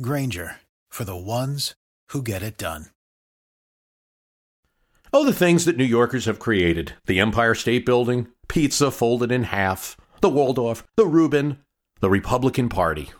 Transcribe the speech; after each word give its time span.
Grainger 0.00 0.56
for 0.88 1.04
the 1.04 1.16
ones 1.16 1.74
who 2.08 2.22
get 2.22 2.42
it 2.42 2.56
done. 2.56 2.86
Oh, 5.12 5.22
the 5.22 5.34
things 5.34 5.66
that 5.66 5.76
New 5.76 5.84
Yorkers 5.84 6.24
have 6.24 6.38
created 6.38 6.94
the 7.04 7.20
Empire 7.20 7.54
State 7.54 7.84
Building, 7.84 8.28
pizza 8.48 8.90
folded 8.90 9.30
in 9.30 9.42
half, 9.44 9.98
the 10.22 10.30
Waldorf, 10.30 10.82
the 10.96 11.06
Reuben, 11.06 11.58
the 12.00 12.08
Republican 12.08 12.70
Party. 12.70 13.10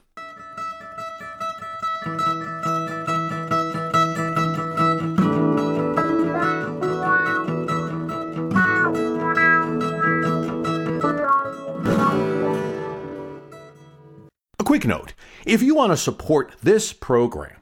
A 14.59 14.65
quick 14.65 14.87
note 14.87 15.13
if 15.47 15.63
you 15.63 15.75
want 15.75 15.93
to 15.93 15.97
support 15.97 16.53
this 16.63 16.93
program, 16.93 17.57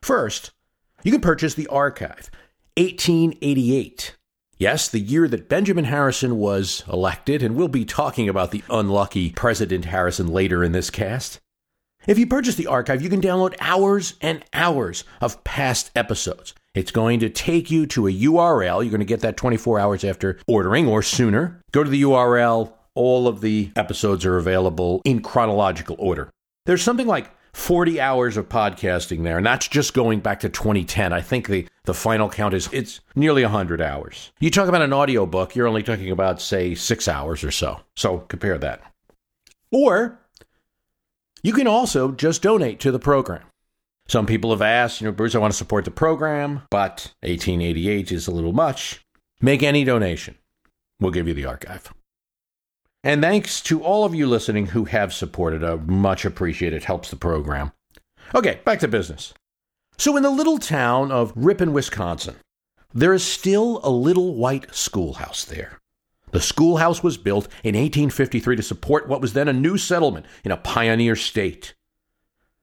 First, 0.00 0.52
you 1.02 1.10
can 1.12 1.20
purchase 1.20 1.52
the 1.54 1.66
archive, 1.68 2.30
1888. 2.76 4.16
Yes, 4.58 4.88
the 4.88 4.98
year 4.98 5.28
that 5.28 5.48
Benjamin 5.48 5.84
Harrison 5.84 6.38
was 6.38 6.82
elected, 6.92 7.44
and 7.44 7.54
we'll 7.54 7.68
be 7.68 7.84
talking 7.84 8.28
about 8.28 8.50
the 8.50 8.64
unlucky 8.68 9.30
President 9.30 9.84
Harrison 9.84 10.26
later 10.26 10.64
in 10.64 10.72
this 10.72 10.90
cast. 10.90 11.38
If 12.08 12.18
you 12.18 12.26
purchase 12.26 12.54
the 12.54 12.68
archive, 12.68 13.02
you 13.02 13.10
can 13.10 13.20
download 13.20 13.54
hours 13.60 14.14
and 14.22 14.42
hours 14.54 15.04
of 15.20 15.44
past 15.44 15.90
episodes. 15.94 16.54
It's 16.74 16.90
going 16.90 17.20
to 17.20 17.28
take 17.28 17.70
you 17.70 17.86
to 17.88 18.06
a 18.08 18.10
URL. 18.10 18.82
You're 18.82 18.90
going 18.90 19.00
to 19.00 19.04
get 19.04 19.20
that 19.20 19.36
24 19.36 19.78
hours 19.78 20.04
after 20.04 20.38
ordering 20.48 20.88
or 20.88 21.02
sooner. 21.02 21.60
Go 21.70 21.84
to 21.84 21.90
the 21.90 22.00
URL. 22.00 22.72
All 22.94 23.28
of 23.28 23.42
the 23.42 23.72
episodes 23.76 24.24
are 24.24 24.38
available 24.38 25.02
in 25.04 25.20
chronological 25.20 25.96
order. 25.98 26.30
There's 26.64 26.80
something 26.80 27.06
like 27.06 27.30
40 27.52 28.00
hours 28.00 28.38
of 28.38 28.48
podcasting 28.48 29.22
there, 29.22 29.36
and 29.36 29.44
that's 29.44 29.68
just 29.68 29.92
going 29.92 30.20
back 30.20 30.40
to 30.40 30.48
2010. 30.48 31.12
I 31.12 31.20
think 31.20 31.46
the, 31.46 31.68
the 31.84 31.92
final 31.92 32.30
count 32.30 32.54
is 32.54 32.70
it's 32.72 33.00
nearly 33.16 33.42
100 33.42 33.82
hours. 33.82 34.32
You 34.40 34.50
talk 34.50 34.68
about 34.70 34.80
an 34.80 34.94
audiobook, 34.94 35.54
you're 35.54 35.68
only 35.68 35.82
talking 35.82 36.10
about, 36.10 36.40
say, 36.40 36.74
six 36.74 37.06
hours 37.06 37.44
or 37.44 37.50
so. 37.50 37.80
So 37.96 38.20
compare 38.20 38.56
that. 38.56 38.80
Or 39.70 40.18
you 41.42 41.52
can 41.52 41.66
also 41.66 42.12
just 42.12 42.42
donate 42.42 42.80
to 42.80 42.90
the 42.90 42.98
program. 42.98 43.42
Some 44.08 44.26
people 44.26 44.50
have 44.50 44.62
asked, 44.62 45.00
you 45.00 45.06
know, 45.06 45.12
Bruce, 45.12 45.34
I 45.34 45.38
want 45.38 45.52
to 45.52 45.58
support 45.58 45.84
the 45.84 45.90
program, 45.90 46.62
but 46.70 47.12
1888 47.20 48.10
is 48.10 48.26
a 48.26 48.30
little 48.30 48.54
much. 48.54 49.04
Make 49.40 49.62
any 49.62 49.84
donation. 49.84 50.36
We'll 50.98 51.12
give 51.12 51.28
you 51.28 51.34
the 51.34 51.44
archive. 51.44 51.92
And 53.04 53.22
thanks 53.22 53.60
to 53.62 53.82
all 53.82 54.04
of 54.04 54.14
you 54.14 54.26
listening 54.26 54.66
who 54.66 54.86
have 54.86 55.14
supported. 55.14 55.62
Uh, 55.62 55.76
much 55.86 56.24
appreciated. 56.24 56.84
Helps 56.84 57.10
the 57.10 57.16
program. 57.16 57.72
Okay, 58.34 58.60
back 58.64 58.80
to 58.80 58.88
business. 58.88 59.32
So, 59.96 60.16
in 60.16 60.22
the 60.22 60.30
little 60.30 60.58
town 60.58 61.12
of 61.12 61.32
Ripon, 61.36 61.72
Wisconsin, 61.72 62.36
there 62.92 63.14
is 63.14 63.24
still 63.24 63.80
a 63.84 63.90
little 63.90 64.34
white 64.34 64.74
schoolhouse 64.74 65.44
there. 65.44 65.78
The 66.30 66.40
schoolhouse 66.40 67.02
was 67.02 67.16
built 67.16 67.46
in 67.64 67.74
1853 67.74 68.56
to 68.56 68.62
support 68.62 69.08
what 69.08 69.20
was 69.20 69.32
then 69.32 69.48
a 69.48 69.52
new 69.52 69.78
settlement 69.78 70.26
in 70.44 70.50
a 70.50 70.56
pioneer 70.56 71.16
state 71.16 71.74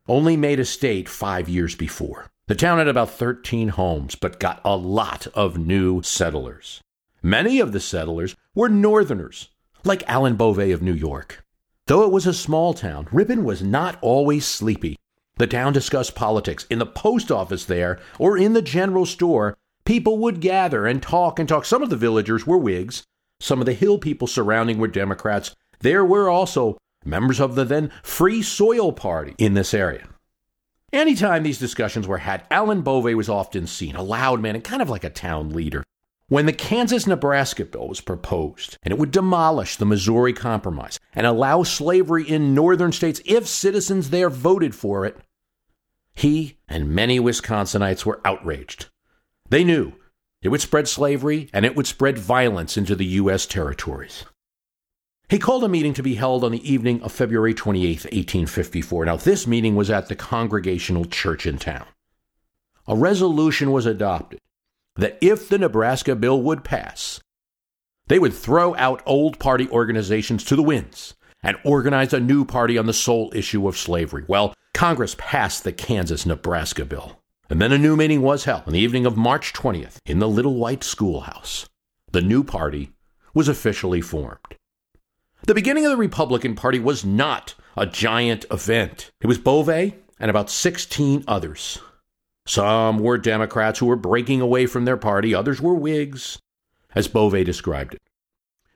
only 0.07 0.37
made 0.37 0.59
a 0.59 0.65
state 0.65 1.09
five 1.09 1.49
years 1.49 1.75
before. 1.75 2.27
The 2.47 2.55
town 2.55 2.77
had 2.77 2.87
about 2.87 3.09
13 3.09 3.69
homes, 3.69 4.13
but 4.15 4.39
got 4.39 4.61
a 4.63 4.75
lot 4.77 5.27
of 5.33 5.57
new 5.57 6.03
settlers. 6.03 6.81
Many 7.23 7.59
of 7.59 7.71
the 7.71 7.79
settlers 7.79 8.35
were 8.53 8.69
Northerners, 8.69 9.49
like 9.83 10.07
Alvan 10.07 10.37
Bovay 10.37 10.71
of 10.71 10.83
New 10.83 10.93
York. 10.93 11.43
Though 11.87 12.03
it 12.03 12.11
was 12.11 12.27
a 12.27 12.33
small 12.33 12.73
town, 12.73 13.07
Ripon 13.11 13.43
was 13.43 13.63
not 13.63 13.97
always 14.01 14.45
sleepy. 14.45 14.95
The 15.37 15.47
town 15.47 15.73
discussed 15.73 16.15
politics. 16.15 16.67
In 16.69 16.79
the 16.79 16.85
post 16.85 17.31
office 17.31 17.65
there, 17.65 17.99
or 18.19 18.37
in 18.37 18.53
the 18.53 18.61
general 18.61 19.05
store, 19.05 19.57
people 19.85 20.19
would 20.19 20.39
gather 20.39 20.85
and 20.85 21.01
talk 21.01 21.39
and 21.39 21.49
talk. 21.49 21.65
Some 21.65 21.81
of 21.81 21.89
the 21.89 21.97
villagers 21.97 22.45
were 22.45 22.57
Whigs, 22.57 23.03
some 23.39 23.59
of 23.59 23.65
the 23.65 23.73
hill 23.73 23.97
people 23.97 24.27
surrounding 24.27 24.77
were 24.77 24.87
Democrats. 24.87 25.55
There 25.79 26.05
were 26.05 26.29
also 26.29 26.77
members 27.03 27.39
of 27.39 27.55
the 27.55 27.65
then 27.65 27.91
Free 28.03 28.41
Soil 28.41 28.91
Party 28.91 29.35
in 29.37 29.53
this 29.53 29.73
area. 29.73 30.07
Anytime 30.93 31.43
these 31.43 31.59
discussions 31.59 32.07
were 32.07 32.19
had, 32.19 32.45
Alvan 32.49 32.81
Bovay 32.81 33.15
was 33.15 33.29
often 33.29 33.67
seen, 33.67 33.95
a 33.95 34.03
loud 34.03 34.41
man 34.41 34.55
and 34.55 34.63
kind 34.63 34.81
of 34.81 34.89
like 34.89 35.03
a 35.03 35.09
town 35.09 35.49
leader. 35.49 35.83
When 36.27 36.47
the 36.47 36.53
Kansas 36.53 37.05
Nebraska 37.05 37.65
bill 37.65 37.87
was 37.87 38.01
proposed, 38.01 38.77
and 38.81 38.91
it 38.91 38.97
would 38.97 39.11
demolish 39.11 39.75
the 39.75 39.85
Missouri 39.85 40.33
Compromise 40.33 40.99
and 41.13 41.27
allow 41.27 41.61
slavery 41.63 42.27
in 42.27 42.55
northern 42.55 42.91
states 42.91 43.21
if 43.25 43.45
citizens 43.45 44.09
there 44.09 44.29
voted 44.29 44.73
for 44.73 45.05
it, 45.05 45.17
he 46.15 46.57
and 46.67 46.89
many 46.89 47.19
Wisconsinites 47.19 48.05
were 48.05 48.21
outraged. 48.25 48.87
They 49.49 49.63
knew 49.63 49.93
it 50.45 50.49
would 50.49 50.61
spread 50.61 50.87
slavery 50.87 51.49
and 51.53 51.65
it 51.65 51.75
would 51.75 51.87
spread 51.87 52.17
violence 52.17 52.77
into 52.77 52.95
the 52.95 53.05
U.S. 53.05 53.45
territories. 53.45 54.25
He 55.29 55.39
called 55.39 55.63
a 55.63 55.69
meeting 55.69 55.93
to 55.95 56.03
be 56.03 56.15
held 56.15 56.43
on 56.43 56.51
the 56.51 56.71
evening 56.71 57.01
of 57.01 57.11
February 57.11 57.53
28, 57.53 58.03
1854. 58.03 59.05
Now, 59.05 59.15
this 59.15 59.47
meeting 59.47 59.75
was 59.75 59.89
at 59.89 60.07
the 60.07 60.15
Congregational 60.15 61.05
Church 61.05 61.47
in 61.47 61.57
town. 61.57 61.87
A 62.87 62.95
resolution 62.95 63.71
was 63.71 63.87
adopted 63.87 64.39
that 64.95 65.17
if 65.21 65.49
the 65.49 65.57
Nebraska 65.57 66.15
bill 66.15 66.41
would 66.41 66.63
pass, 66.63 67.19
they 68.07 68.19
would 68.19 68.33
throw 68.33 68.75
out 68.75 69.01
old 69.05 69.39
party 69.39 69.67
organizations 69.69 70.43
to 70.45 70.55
the 70.55 70.61
winds 70.61 71.15
and 71.41 71.57
organize 71.63 72.13
a 72.13 72.19
new 72.19 72.45
party 72.45 72.77
on 72.77 72.85
the 72.85 72.93
sole 72.93 73.31
issue 73.33 73.67
of 73.67 73.77
slavery. 73.77 74.25
Well, 74.27 74.53
Congress 74.75 75.15
passed 75.17 75.63
the 75.63 75.71
Kansas 75.71 76.25
Nebraska 76.25 76.85
bill. 76.85 77.19
And 77.49 77.61
then 77.61 77.71
a 77.71 77.77
new 77.77 77.95
meeting 77.95 78.21
was 78.21 78.45
held 78.45 78.63
on 78.65 78.73
the 78.73 78.79
evening 78.79 79.05
of 79.05 79.15
March 79.15 79.53
20th 79.53 79.97
in 80.05 80.19
the 80.19 80.27
Little 80.27 80.55
White 80.55 80.83
Schoolhouse. 80.83 81.67
The 82.11 82.21
new 82.21 82.43
party 82.43 82.91
was 83.35 83.47
officially 83.47 84.01
formed. 84.01 84.57
The 85.45 85.53
beginning 85.53 85.85
of 85.85 85.91
the 85.91 85.97
Republican 85.97 86.55
Party 86.55 86.79
was 86.79 87.05
not 87.05 87.53
a 87.77 87.85
giant 87.85 88.45
event. 88.49 89.11
It 89.21 89.27
was 89.27 89.37
Bovay 89.37 89.93
and 90.19 90.31
about 90.31 90.49
16 90.49 91.23
others. 91.27 91.77
Some 92.47 92.99
were 92.99 93.17
Democrats 93.17 93.77
who 93.79 93.85
were 93.85 93.95
breaking 93.95 94.41
away 94.41 94.65
from 94.65 94.85
their 94.85 94.97
party, 94.97 95.35
others 95.35 95.61
were 95.61 95.75
Whigs, 95.75 96.39
as 96.95 97.07
Bovay 97.07 97.43
described 97.43 97.93
it. 97.95 98.01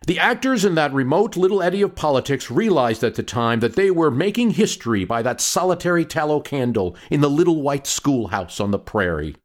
The 0.10 0.18
actors 0.18 0.66
in 0.66 0.74
that 0.74 0.92
remote 0.92 1.38
little 1.38 1.62
eddy 1.62 1.84
of 1.84 1.94
politics 1.94 2.50
realized 2.50 3.04
at 3.04 3.14
the 3.14 3.22
time 3.22 3.60
that 3.60 3.76
they 3.76 3.92
were 3.92 4.10
making 4.10 4.50
history 4.50 5.06
by 5.06 5.22
that 5.22 5.40
solitary 5.40 6.04
tallow 6.04 6.40
candle 6.40 6.96
in 7.12 7.22
the 7.22 7.30
little 7.30 7.62
white 7.62 7.86
schoolhouse 7.86 8.60
on 8.60 8.72
the 8.72 8.80
prairie. 8.80 9.36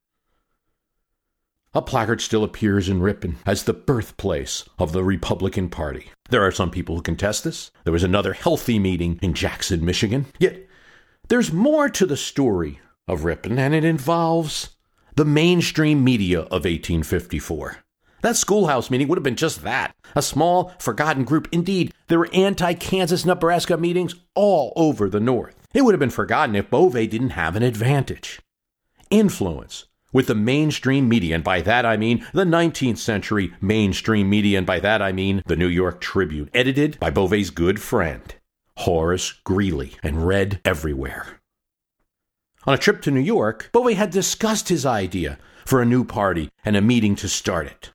A 1.75 1.83
placard 1.83 2.23
still 2.23 2.43
appears 2.43 2.89
in 2.89 3.03
Ripon 3.03 3.37
as 3.45 3.65
the 3.65 3.75
birthplace 3.75 4.67
of 4.79 4.93
the 4.93 5.05
Republican 5.05 5.69
Party. 5.69 6.11
There 6.31 6.43
are 6.43 6.51
some 6.51 6.71
people 6.71 6.97
who 6.97 7.03
contest 7.03 7.45
this. 7.45 7.71
There 7.85 7.93
was 7.93 8.03
another 8.03 8.33
healthy 8.33 8.79
meeting 8.79 9.19
in 9.21 9.35
Jackson, 9.35 9.85
Michigan. 9.85 10.25
Yet, 10.39 10.67
there's 11.29 11.53
more 11.53 11.91
to 11.91 12.07
the 12.07 12.17
story 12.17 12.81
of 13.07 13.25
Ripon, 13.25 13.59
and 13.59 13.75
it 13.75 13.85
involves 13.85 14.71
the 15.15 15.27
mainstream 15.27 16.03
media 16.03 16.41
of 16.41 16.65
1854. 16.65 17.85
That 18.25 18.37
schoolhouse 18.37 18.91
meeting 18.91 19.09
would 19.09 19.19
have 19.19 19.23
been 19.23 19.37
just 19.37 19.65
that 19.65 19.95
a 20.17 20.23
small, 20.23 20.73
forgotten 20.79 21.25
group. 21.25 21.47
Indeed, 21.53 21.93
there 22.09 22.19
were 22.19 22.31
anti 22.33 22.73
Kansas 22.73 23.27
Nebraska 23.27 23.77
meetings 23.77 24.15
all 24.35 24.73
over 24.77 25.11
the 25.11 25.21
North. 25.21 25.55
It 25.75 25.83
would 25.83 25.93
have 25.93 26.01
been 26.01 26.09
forgotten 26.09 26.57
if 26.57 26.71
Bovay 26.71 27.07
didn't 27.07 27.31
have 27.31 27.55
an 27.55 27.63
advantage. 27.63 28.41
Influence 29.11 29.89
with 30.11 30.27
the 30.27 30.35
mainstream 30.35 31.07
media, 31.07 31.35
and 31.35 31.45
by 31.45 31.61
that 31.61 31.85
I 31.85 31.99
mean 31.99 32.27
the 32.33 32.47
19th 32.47 32.97
century 32.97 33.53
mainstream 33.61 34.31
media, 34.31 34.57
and 34.57 34.67
by 34.67 34.81
that 34.81 35.03
I 35.03 35.13
mean 35.13 35.43
the 35.45 35.57
New 35.57 35.69
York 35.69 36.01
Tribune, 36.01 36.49
edited 36.55 36.99
by 36.99 37.11
Bovay's 37.11 37.51
good 37.51 37.79
friend, 37.79 38.35
Horace 38.79 39.33
Greeley, 39.45 39.97
and 40.03 40.27
read 40.27 40.63
everywhere. 40.65 41.43
On 42.65 42.73
a 42.73 42.79
trip 42.79 43.03
to 43.03 43.11
New 43.11 43.21
York, 43.21 43.69
Bovay 43.75 43.97
had 43.97 44.09
discussed 44.09 44.71
his 44.71 44.87
idea 44.87 45.37
for 45.67 45.83
a 45.83 45.87
new 45.87 46.05
party 46.05 46.49
and 46.65 46.75
a 46.75 46.81
meeting 46.81 47.17
to 47.17 47.29
start 47.29 47.67
it. 47.67 47.91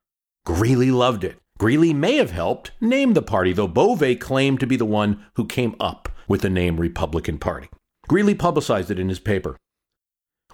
Greeley 0.56 0.90
loved 0.90 1.24
it. 1.24 1.38
Greeley 1.60 1.94
may 1.94 2.16
have 2.16 2.31
helped 2.31 2.72
name 2.81 3.13
the 3.13 3.22
party, 3.22 3.54
though 3.54 3.68
Bovay 3.68 4.19
claimed 4.19 4.60
to 4.60 4.66
be 4.66 4.75
the 4.75 4.84
one 4.84 5.24
who 5.36 5.46
came 5.46 5.75
up 5.80 6.10
with 6.28 6.42
the 6.42 6.50
name 6.50 6.80
Republican 6.80 7.38
Party. 7.38 7.69
Greeley 8.07 8.34
publicized 8.34 8.90
it 8.90 8.98
in 8.98 9.10
his 9.10 9.19
paper. 9.19 9.57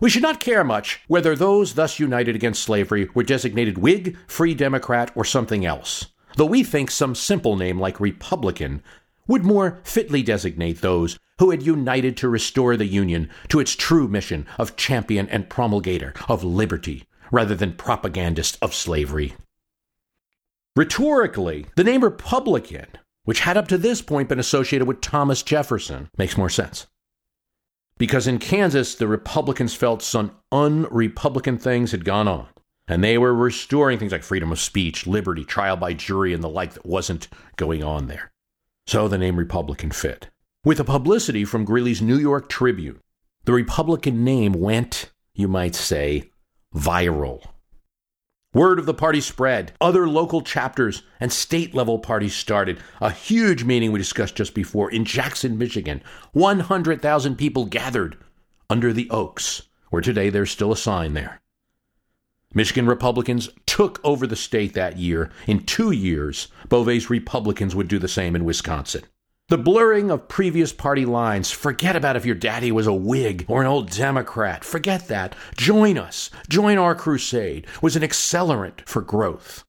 We 0.02 0.10
should 0.10 0.22
not 0.22 0.42
care 0.42 0.66
much 0.66 1.00
whether 1.08 1.34
those 1.34 1.76
thus 1.76 1.98
united 1.98 2.36
against 2.36 2.62
slavery 2.62 3.08
were 3.14 3.24
designated 3.24 3.78
Whig, 3.78 4.18
Free 4.28 4.54
Democrat, 4.54 5.12
or 5.16 5.24
something 5.24 5.66
else, 5.66 6.08
though 6.36 6.46
we 6.46 6.62
think 6.62 6.92
some 6.92 7.16
simple 7.16 7.56
name 7.56 7.80
like 7.80 8.02
Republican 8.02 8.84
would 9.28 9.46
more 9.46 9.80
fitly 9.86 10.22
designate 10.22 10.82
those 10.82 11.18
who 11.40 11.52
had 11.52 11.64
united 11.64 12.18
to 12.18 12.28
restore 12.28 12.76
the 12.76 12.86
Union 12.86 13.30
to 13.48 13.62
its 13.62 13.74
true 13.74 14.10
mission 14.10 14.46
of 14.60 14.76
champion 14.76 15.30
and 15.30 15.50
promulgator 15.50 16.14
of 16.28 16.44
liberty 16.44 17.06
rather 17.32 17.56
than 17.56 17.72
propagandist 17.72 18.58
of 18.62 18.74
slavery. 18.74 19.36
Rhetorically, 20.76 21.68
the 21.78 21.86
name 21.86 22.04
Republican, 22.04 22.88
which 23.24 23.40
had 23.40 23.56
up 23.56 23.70
to 23.70 23.78
this 23.78 24.02
point 24.02 24.28
been 24.28 24.40
associated 24.40 24.88
with 24.88 25.00
Thomas 25.00 25.42
Jefferson, 25.42 26.10
makes 26.18 26.38
more 26.38 26.50
sense. 26.50 26.88
Because 27.98 28.28
in 28.28 28.40
Kansas, 28.40 28.94
the 28.94 29.08
Republicans 29.08 29.74
felt 29.74 30.02
some 30.02 30.34
un-Republican 30.52 31.58
things 31.58 31.92
had 31.92 32.04
gone 32.04 32.28
on, 32.28 32.48
and 32.90 33.02
they 33.02 33.18
were 33.18 33.34
restoring 33.34 33.98
things 33.98 34.12
like 34.12 34.24
freedom 34.24 34.52
of 34.52 34.60
speech, 34.60 35.08
liberty, 35.08 35.46
trial 35.46 35.78
by 35.78 35.94
jury, 35.94 36.34
and 36.34 36.44
the 36.44 36.50
like 36.50 36.74
that 36.74 36.86
wasn't 36.86 37.30
going 37.56 37.82
on 37.82 38.08
there. 38.08 38.34
So 38.86 39.08
the 39.08 39.18
name 39.18 39.38
Republican 39.38 39.92
fit. 39.92 40.30
With 40.66 40.80
the 40.80 40.84
publicity 40.84 41.46
from 41.46 41.64
Greeley's 41.64 42.02
New 42.02 42.18
York 42.18 42.50
Tribune, 42.50 43.00
the 43.46 43.54
Republican 43.54 44.26
name 44.26 44.52
went, 44.52 45.12
you 45.34 45.48
might 45.48 45.74
say, 45.74 46.32
viral. 46.76 47.48
Word 48.56 48.80
of 48.80 48.86
the 48.86 48.94
party 48.94 49.20
spread. 49.20 49.74
Other 49.82 50.08
local 50.08 50.40
chapters 50.42 51.02
and 51.20 51.30
state 51.30 51.76
level 51.76 52.00
parties 52.00 52.34
started. 52.34 52.80
A 53.02 53.12
huge 53.12 53.66
meeting 53.66 53.92
we 53.92 54.00
discussed 54.00 54.38
just 54.38 54.54
before 54.54 54.90
in 54.90 55.04
Jackson, 55.04 55.58
Michigan. 55.58 56.02
100,000 56.32 57.36
people 57.36 57.66
gathered 57.66 58.16
under 58.70 58.94
the 58.94 59.10
oaks, 59.10 59.64
where 59.90 60.02
today 60.02 60.30
there's 60.30 60.52
still 60.52 60.72
a 60.72 60.78
sign 60.78 61.16
there. 61.16 61.42
Michigan 62.54 62.86
Republicans 62.86 63.50
took 63.66 64.00
over 64.06 64.26
the 64.26 64.38
state 64.38 64.74
that 64.74 64.96
year. 64.96 65.30
In 65.48 65.66
two 65.66 65.92
years, 65.92 66.48
Bovay's 66.70 67.10
Republicans 67.10 67.76
would 67.76 67.90
do 67.90 68.00
the 68.00 68.08
same 68.08 68.38
in 68.38 68.46
Wisconsin. 68.46 69.04
The 69.48 69.60
blurring 69.60 70.10
of 70.10 70.28
previous 70.28 70.74
party 70.74 71.06
lines. 71.06 71.52
Forget 71.52 71.96
about 71.96 72.16
if 72.16 72.26
your 72.26 72.34
daddy 72.34 72.72
was 72.72 72.88
a 72.88 72.94
Whig 72.94 73.46
or 73.48 73.62
an 73.62 73.68
old 73.68 73.92
Democrat. 73.92 74.64
Forget 74.64 75.08
that. 75.10 75.36
Join 75.56 76.00
us. 76.00 76.32
Join 76.50 76.80
our 76.80 76.96
crusade 76.96 77.68
was 77.80 77.96
an 77.96 78.02
accelerant 78.02 78.82
for 78.88 79.04
growth. 79.04 79.64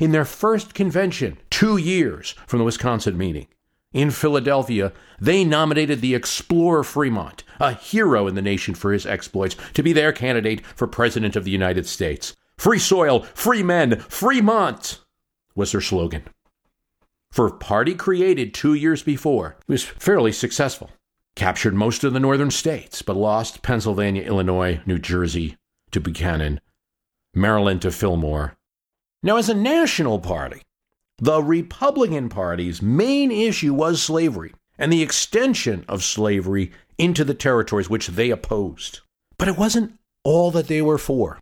In 0.00 0.12
their 0.12 0.24
first 0.24 0.72
convention, 0.72 1.36
two 1.50 1.76
years 1.76 2.34
from 2.46 2.60
the 2.60 2.64
Wisconsin 2.64 3.18
meeting, 3.18 3.46
in 3.92 4.10
Philadelphia, 4.10 4.90
they 5.20 5.44
nominated 5.44 6.00
the 6.00 6.14
explorer 6.14 6.82
Fremont, 6.82 7.44
a 7.60 7.74
hero 7.74 8.26
in 8.26 8.34
the 8.34 8.40
nation 8.40 8.74
for 8.74 8.90
his 8.90 9.04
exploits, 9.04 9.54
to 9.74 9.82
be 9.82 9.92
their 9.92 10.12
candidate 10.12 10.64
for 10.64 10.86
President 10.86 11.36
of 11.36 11.44
the 11.44 11.50
United 11.50 11.86
States. 11.86 12.34
Free 12.56 12.78
soil, 12.78 13.20
free 13.34 13.62
men, 13.62 14.00
Fremont 14.00 15.00
was 15.54 15.72
their 15.72 15.82
slogan 15.82 16.24
for 17.34 17.48
a 17.48 17.52
party 17.52 17.96
created 17.96 18.54
two 18.54 18.74
years 18.74 19.02
before, 19.02 19.56
was 19.66 19.82
fairly 19.82 20.30
successful. 20.30 20.88
Captured 21.34 21.74
most 21.74 22.04
of 22.04 22.12
the 22.12 22.20
northern 22.20 22.52
states, 22.52 23.02
but 23.02 23.16
lost 23.16 23.60
Pennsylvania, 23.60 24.22
Illinois, 24.22 24.80
New 24.86 25.00
Jersey 25.00 25.56
to 25.90 25.98
Buchanan, 25.98 26.60
Maryland 27.34 27.82
to 27.82 27.90
Fillmore. 27.90 28.54
Now, 29.20 29.36
as 29.36 29.48
a 29.48 29.54
national 29.54 30.20
party, 30.20 30.62
the 31.18 31.42
Republican 31.42 32.28
Party's 32.28 32.80
main 32.80 33.32
issue 33.32 33.74
was 33.74 34.00
slavery 34.00 34.54
and 34.78 34.92
the 34.92 35.02
extension 35.02 35.84
of 35.88 36.04
slavery 36.04 36.70
into 36.98 37.24
the 37.24 37.34
territories 37.34 37.90
which 37.90 38.06
they 38.06 38.30
opposed. 38.30 39.00
But 39.38 39.48
it 39.48 39.58
wasn't 39.58 39.98
all 40.22 40.52
that 40.52 40.68
they 40.68 40.82
were 40.82 40.98
for. 40.98 41.40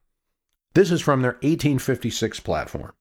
This 0.72 0.90
is 0.90 1.02
from 1.02 1.20
their 1.20 1.32
1856 1.42 2.40
platform. 2.40 2.94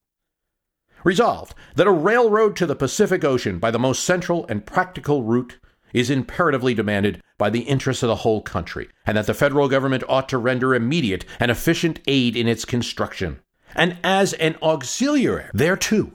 Resolved 1.03 1.55
that 1.75 1.87
a 1.87 1.91
railroad 1.91 2.55
to 2.57 2.65
the 2.65 2.75
Pacific 2.75 3.23
Ocean 3.23 3.59
by 3.59 3.71
the 3.71 3.79
most 3.79 4.03
central 4.03 4.45
and 4.47 4.65
practical 4.65 5.23
route 5.23 5.57
is 5.93 6.09
imperatively 6.09 6.73
demanded 6.73 7.21
by 7.37 7.49
the 7.49 7.61
interests 7.61 8.03
of 8.03 8.07
the 8.07 8.17
whole 8.17 8.41
country, 8.41 8.87
and 9.05 9.17
that 9.17 9.25
the 9.25 9.33
federal 9.33 9.67
government 9.67 10.03
ought 10.07 10.29
to 10.29 10.37
render 10.37 10.75
immediate 10.75 11.25
and 11.39 11.51
efficient 11.51 11.99
aid 12.07 12.35
in 12.35 12.47
its 12.47 12.65
construction. 12.65 13.39
And 13.75 13.97
as 14.03 14.33
an 14.33 14.55
auxiliary 14.61 15.45
thereto, 15.53 16.11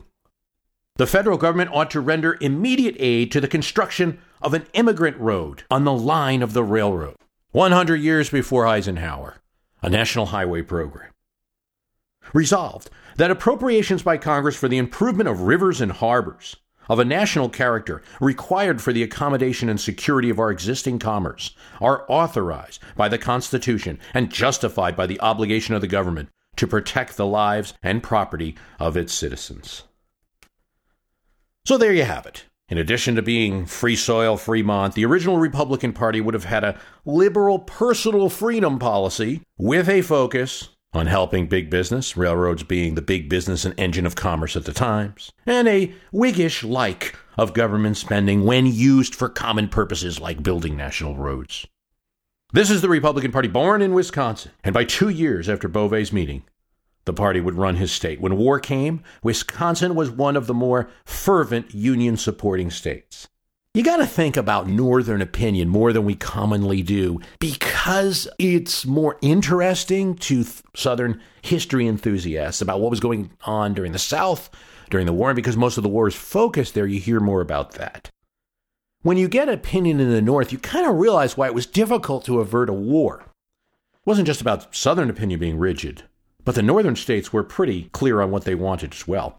the 0.97 1.07
federal 1.07 1.37
government 1.37 1.71
ought 1.73 1.91
to 1.91 2.01
render 2.01 2.39
immediate 2.41 2.97
aid 2.99 3.31
to 3.33 3.41
the 3.41 3.49
construction 3.49 4.19
of 4.41 4.55
an 4.55 4.67
immigrant 4.73 5.19
road 5.19 5.65
on 5.71 5.85
the 5.85 5.93
line 5.93 6.43
of 6.43 6.53
the 6.53 6.65
railroad, 6.65 7.17
100 7.53 7.97
years 7.97 8.31
before 8.31 8.67
Eisenhower, 8.67 9.37
a 9.83 9.91
national 9.91 10.27
highway 10.27 10.63
program. 10.63 11.11
Resolved 12.33 12.91
that 13.17 13.31
appropriations 13.31 14.03
by 14.03 14.19
Congress 14.19 14.57
for 14.57 14.69
the 14.69 14.79
improvement 14.79 15.29
of 15.29 15.43
rivers 15.43 15.81
and 15.81 15.93
harbors 15.93 16.57
of 16.89 16.99
a 16.99 17.05
national 17.05 17.49
character 17.49 18.03
required 18.21 18.81
for 18.81 18.93
the 18.93 19.03
accommodation 19.03 19.69
and 19.69 19.81
security 19.81 20.31
of 20.31 20.39
our 20.39 20.51
existing 20.51 20.99
commerce 20.99 21.55
are 21.81 22.05
authorized 22.09 22.81
by 22.97 23.09
the 23.09 23.19
Constitution 23.19 23.99
and 24.15 24.31
justified 24.31 24.97
by 24.97 25.07
the 25.07 25.21
obligation 25.21 25.75
of 25.75 25.81
the 25.81 25.89
government 25.89 26.29
to 26.57 26.67
protect 26.67 27.17
the 27.17 27.27
lives 27.27 27.75
and 27.83 28.03
property 28.03 28.57
of 28.79 28.97
its 28.97 29.13
citizens. 29.13 29.83
So 31.65 31.77
there 31.77 31.93
you 31.93 32.05
have 32.05 32.27
it. 32.27 32.45
In 32.69 32.79
addition 32.79 33.15
to 33.15 33.23
being 33.23 33.65
free 33.67 33.95
soil, 33.95 34.37
Fremont, 34.37 34.95
the 34.95 35.05
original 35.05 35.39
Republican 35.39 35.93
Party 35.93 36.21
would 36.21 36.35
have 36.35 36.45
had 36.45 36.65
a 36.65 36.79
liberal 37.05 37.61
personal 37.61 38.29
freedom 38.29 38.79
policy 38.79 39.43
with 39.57 39.89
a 39.89 40.03
focus 40.03 40.71
on 40.97 41.07
helping 41.07 41.47
big 41.47 41.69
business, 41.69 42.17
railroads 42.17 42.63
being 42.63 42.95
the 42.95 43.03
big 43.03 43.29
business 43.29 43.67
and 43.67 43.75
engine 43.77 44.07
of 44.07 44.17
commerce 44.17 44.57
at 44.57 44.65
the 44.65 44.73
times, 44.73 45.31
and 45.45 45.69
a 45.69 45.93
Whiggish 46.11 46.65
like 46.65 47.15
of 47.37 47.53
government 47.53 47.99
spending 47.99 48.45
when 48.45 48.65
used 48.65 49.15
for 49.15 49.29
common 49.29 49.69
purposes 49.69 50.19
like 50.21 50.43
building 50.43 50.75
national 50.75 51.15
roads. 51.15 51.67
This 52.53 52.71
is 52.71 52.81
the 52.81 52.89
Republican 52.89 53.31
Party 53.31 53.49
born 53.49 53.83
in 53.83 53.93
Wisconsin, 53.93 54.53
and 54.65 54.73
by 54.73 54.85
two 54.85 55.11
years 55.11 55.51
after 55.51 55.69
Bovay's 55.69 56.15
meeting, 56.15 56.45
the 57.05 57.13
party 57.13 57.41
would 57.41 57.55
run 57.55 57.77
his 57.77 57.93
state. 57.93 58.21
When 58.21 58.39
war 58.39 58.59
came, 58.59 59.03
Wisconsin 59.23 59.95
was 59.95 60.11
one 60.11 60.35
of 60.35 60.47
the 60.47 60.55
more 60.55 60.89
fervent 61.05 61.75
Union 61.75 62.17
supporting 62.17 62.71
states 62.71 63.29
you 63.77 63.83
got 63.83 63.99
to 63.99 64.07
think 64.07 64.39
about 64.39 64.67
Northern 64.67 65.21
opinion 65.21 65.69
more 65.69 65.93
than 65.93 66.07
we 66.07 66.15
commonly 66.15 66.81
do 66.81 67.21
because 67.39 68.27
it's 68.39 68.87
more 68.87 69.19
interesting 69.21 70.15
to 70.15 70.45
th- 70.45 70.63
Southern 70.75 71.21
history 71.43 71.87
enthusiasts 71.87 72.63
about 72.63 72.81
what 72.81 72.89
was 72.89 73.01
going 73.01 73.33
on 73.43 73.75
during 73.75 73.93
the 73.93 73.99
South 73.99 74.49
during 74.89 75.05
the 75.05 75.13
war. 75.13 75.29
And 75.29 75.37
because 75.37 75.59
most 75.59 75.77
of 75.77 75.83
the 75.83 75.91
war 75.91 76.09
is 76.09 76.15
focused 76.15 76.73
there, 76.73 76.87
you 76.87 76.99
hear 76.99 77.21
more 77.21 77.43
about 77.43 77.73
that. 77.73 78.11
When 79.03 79.19
you 79.19 79.29
get 79.29 79.51
opinion 79.51 80.01
in 80.01 80.09
the 80.09 80.23
North, 80.23 80.53
you 80.53 80.59
kind 80.59 80.87
of 80.87 80.97
realize 80.97 81.37
why 81.37 81.47
it 81.47 81.55
was 81.55 81.67
difficult 81.67 82.25
to 82.25 82.41
avert 82.41 82.71
a 82.71 82.73
war. 82.73 83.25
It 83.27 84.07
wasn't 84.07 84.27
just 84.27 84.41
about 84.41 84.75
Southern 84.75 85.11
opinion 85.11 85.39
being 85.39 85.59
rigid, 85.59 86.05
but 86.47 86.55
the 86.55 86.63
Northern 86.63 86.97
states 86.97 87.31
were 87.31 87.43
pretty 87.43 87.91
clear 87.93 88.23
on 88.23 88.31
what 88.31 88.45
they 88.45 88.55
wanted 88.55 88.95
as 88.95 89.07
well. 89.07 89.37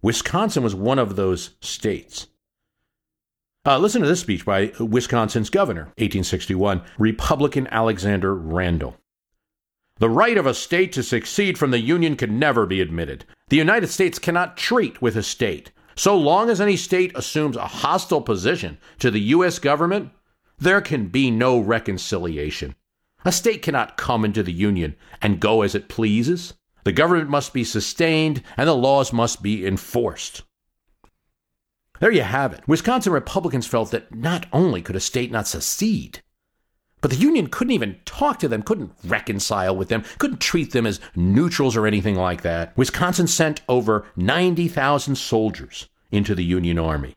Wisconsin 0.00 0.62
was 0.62 0.76
one 0.76 1.00
of 1.00 1.16
those 1.16 1.56
states. 1.60 2.28
Uh, 3.66 3.76
listen 3.78 4.00
to 4.00 4.08
this 4.08 4.20
speech 4.20 4.46
by 4.46 4.72
Wisconsin's 4.80 5.50
governor, 5.50 5.82
1861, 5.98 6.80
Republican 6.98 7.66
Alexander 7.66 8.34
Randall. 8.34 8.96
The 9.98 10.08
right 10.08 10.38
of 10.38 10.46
a 10.46 10.54
state 10.54 10.92
to 10.92 11.02
secede 11.02 11.58
from 11.58 11.70
the 11.70 11.78
Union 11.78 12.16
can 12.16 12.38
never 12.38 12.64
be 12.64 12.80
admitted. 12.80 13.26
The 13.50 13.58
United 13.58 13.88
States 13.88 14.18
cannot 14.18 14.56
treat 14.56 15.02
with 15.02 15.14
a 15.14 15.22
state. 15.22 15.72
So 15.94 16.16
long 16.16 16.48
as 16.48 16.58
any 16.58 16.76
state 16.76 17.12
assumes 17.14 17.54
a 17.54 17.66
hostile 17.66 18.22
position 18.22 18.78
to 18.98 19.10
the 19.10 19.20
U.S. 19.20 19.58
government, 19.58 20.10
there 20.58 20.80
can 20.80 21.08
be 21.08 21.30
no 21.30 21.58
reconciliation. 21.58 22.74
A 23.26 23.32
state 23.32 23.60
cannot 23.60 23.98
come 23.98 24.24
into 24.24 24.42
the 24.42 24.54
Union 24.54 24.96
and 25.20 25.38
go 25.38 25.60
as 25.60 25.74
it 25.74 25.90
pleases. 25.90 26.54
The 26.84 26.92
government 26.92 27.28
must 27.28 27.52
be 27.52 27.64
sustained 27.64 28.42
and 28.56 28.66
the 28.66 28.74
laws 28.74 29.12
must 29.12 29.42
be 29.42 29.66
enforced. 29.66 30.44
There 32.00 32.10
you 32.10 32.22
have 32.22 32.52
it. 32.52 32.66
Wisconsin 32.66 33.12
Republicans 33.12 33.66
felt 33.66 33.90
that 33.92 34.14
not 34.14 34.46
only 34.52 34.82
could 34.82 34.96
a 34.96 35.00
state 35.00 35.30
not 35.30 35.46
secede, 35.46 36.22
but 37.00 37.10
the 37.10 37.16
Union 37.16 37.46
couldn't 37.46 37.72
even 37.72 38.00
talk 38.04 38.38
to 38.40 38.48
them, 38.48 38.62
couldn't 38.62 38.92
reconcile 39.04 39.76
with 39.76 39.88
them, 39.88 40.04
couldn't 40.18 40.40
treat 40.40 40.72
them 40.72 40.86
as 40.86 41.00
neutrals 41.14 41.76
or 41.76 41.86
anything 41.86 42.16
like 42.16 42.42
that. 42.42 42.76
Wisconsin 42.76 43.26
sent 43.26 43.62
over 43.68 44.06
90,000 44.16 45.16
soldiers 45.16 45.88
into 46.10 46.34
the 46.34 46.44
Union 46.44 46.78
Army 46.78 47.14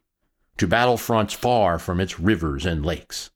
to 0.57 0.67
battle 0.67 0.97
fronts 0.97 1.33
far 1.33 1.79
from 1.79 1.99
its 1.99 2.19
rivers 2.19 2.65
and 2.65 2.85
lakes. 2.85 3.31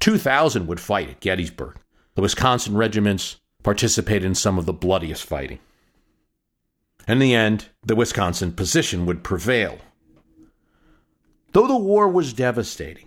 2,000 0.00 0.66
would 0.66 0.80
fight 0.80 1.08
at 1.08 1.20
Gettysburg. 1.20 1.76
The 2.14 2.22
Wisconsin 2.22 2.76
regiments 2.76 3.36
participated 3.62 4.24
in 4.24 4.34
some 4.34 4.58
of 4.58 4.66
the 4.66 4.72
bloodiest 4.72 5.24
fighting. 5.24 5.58
In 7.06 7.20
the 7.20 7.34
end, 7.34 7.66
the 7.84 7.96
Wisconsin 7.96 8.52
position 8.52 9.06
would 9.06 9.24
prevail. 9.24 9.78
Though 11.52 11.66
the 11.66 11.76
war 11.76 12.08
was 12.08 12.32
devastating, 12.32 13.06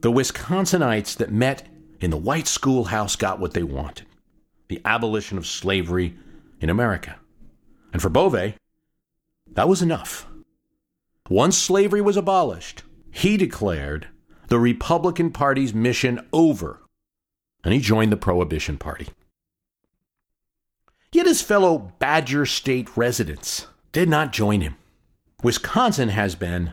the 0.00 0.12
Wisconsinites 0.12 1.16
that 1.16 1.32
met 1.32 1.68
in 2.00 2.10
the 2.10 2.16
white 2.16 2.46
schoolhouse 2.46 3.16
got 3.16 3.40
what 3.40 3.54
they 3.54 3.62
wanted 3.62 4.06
the 4.68 4.80
abolition 4.84 5.36
of 5.36 5.44
slavery 5.44 6.14
in 6.60 6.70
America. 6.70 7.18
And 7.92 8.00
for 8.00 8.08
Bovay, 8.08 8.54
that 9.54 9.68
was 9.68 9.82
enough. 9.82 10.28
Once 11.28 11.58
slavery 11.58 12.00
was 12.00 12.16
abolished, 12.16 12.84
he 13.10 13.36
declared 13.36 14.06
the 14.46 14.60
Republican 14.60 15.32
Party's 15.32 15.74
mission 15.74 16.24
over, 16.32 16.80
and 17.64 17.74
he 17.74 17.80
joined 17.80 18.12
the 18.12 18.16
Prohibition 18.16 18.78
Party. 18.78 19.08
Yet 21.12 21.26
his 21.26 21.42
fellow 21.42 21.92
Badger 21.98 22.46
State 22.46 22.96
residents 22.96 23.66
did 23.90 24.08
not 24.08 24.32
join 24.32 24.60
him. 24.60 24.76
Wisconsin 25.42 26.10
has 26.10 26.36
been, 26.36 26.72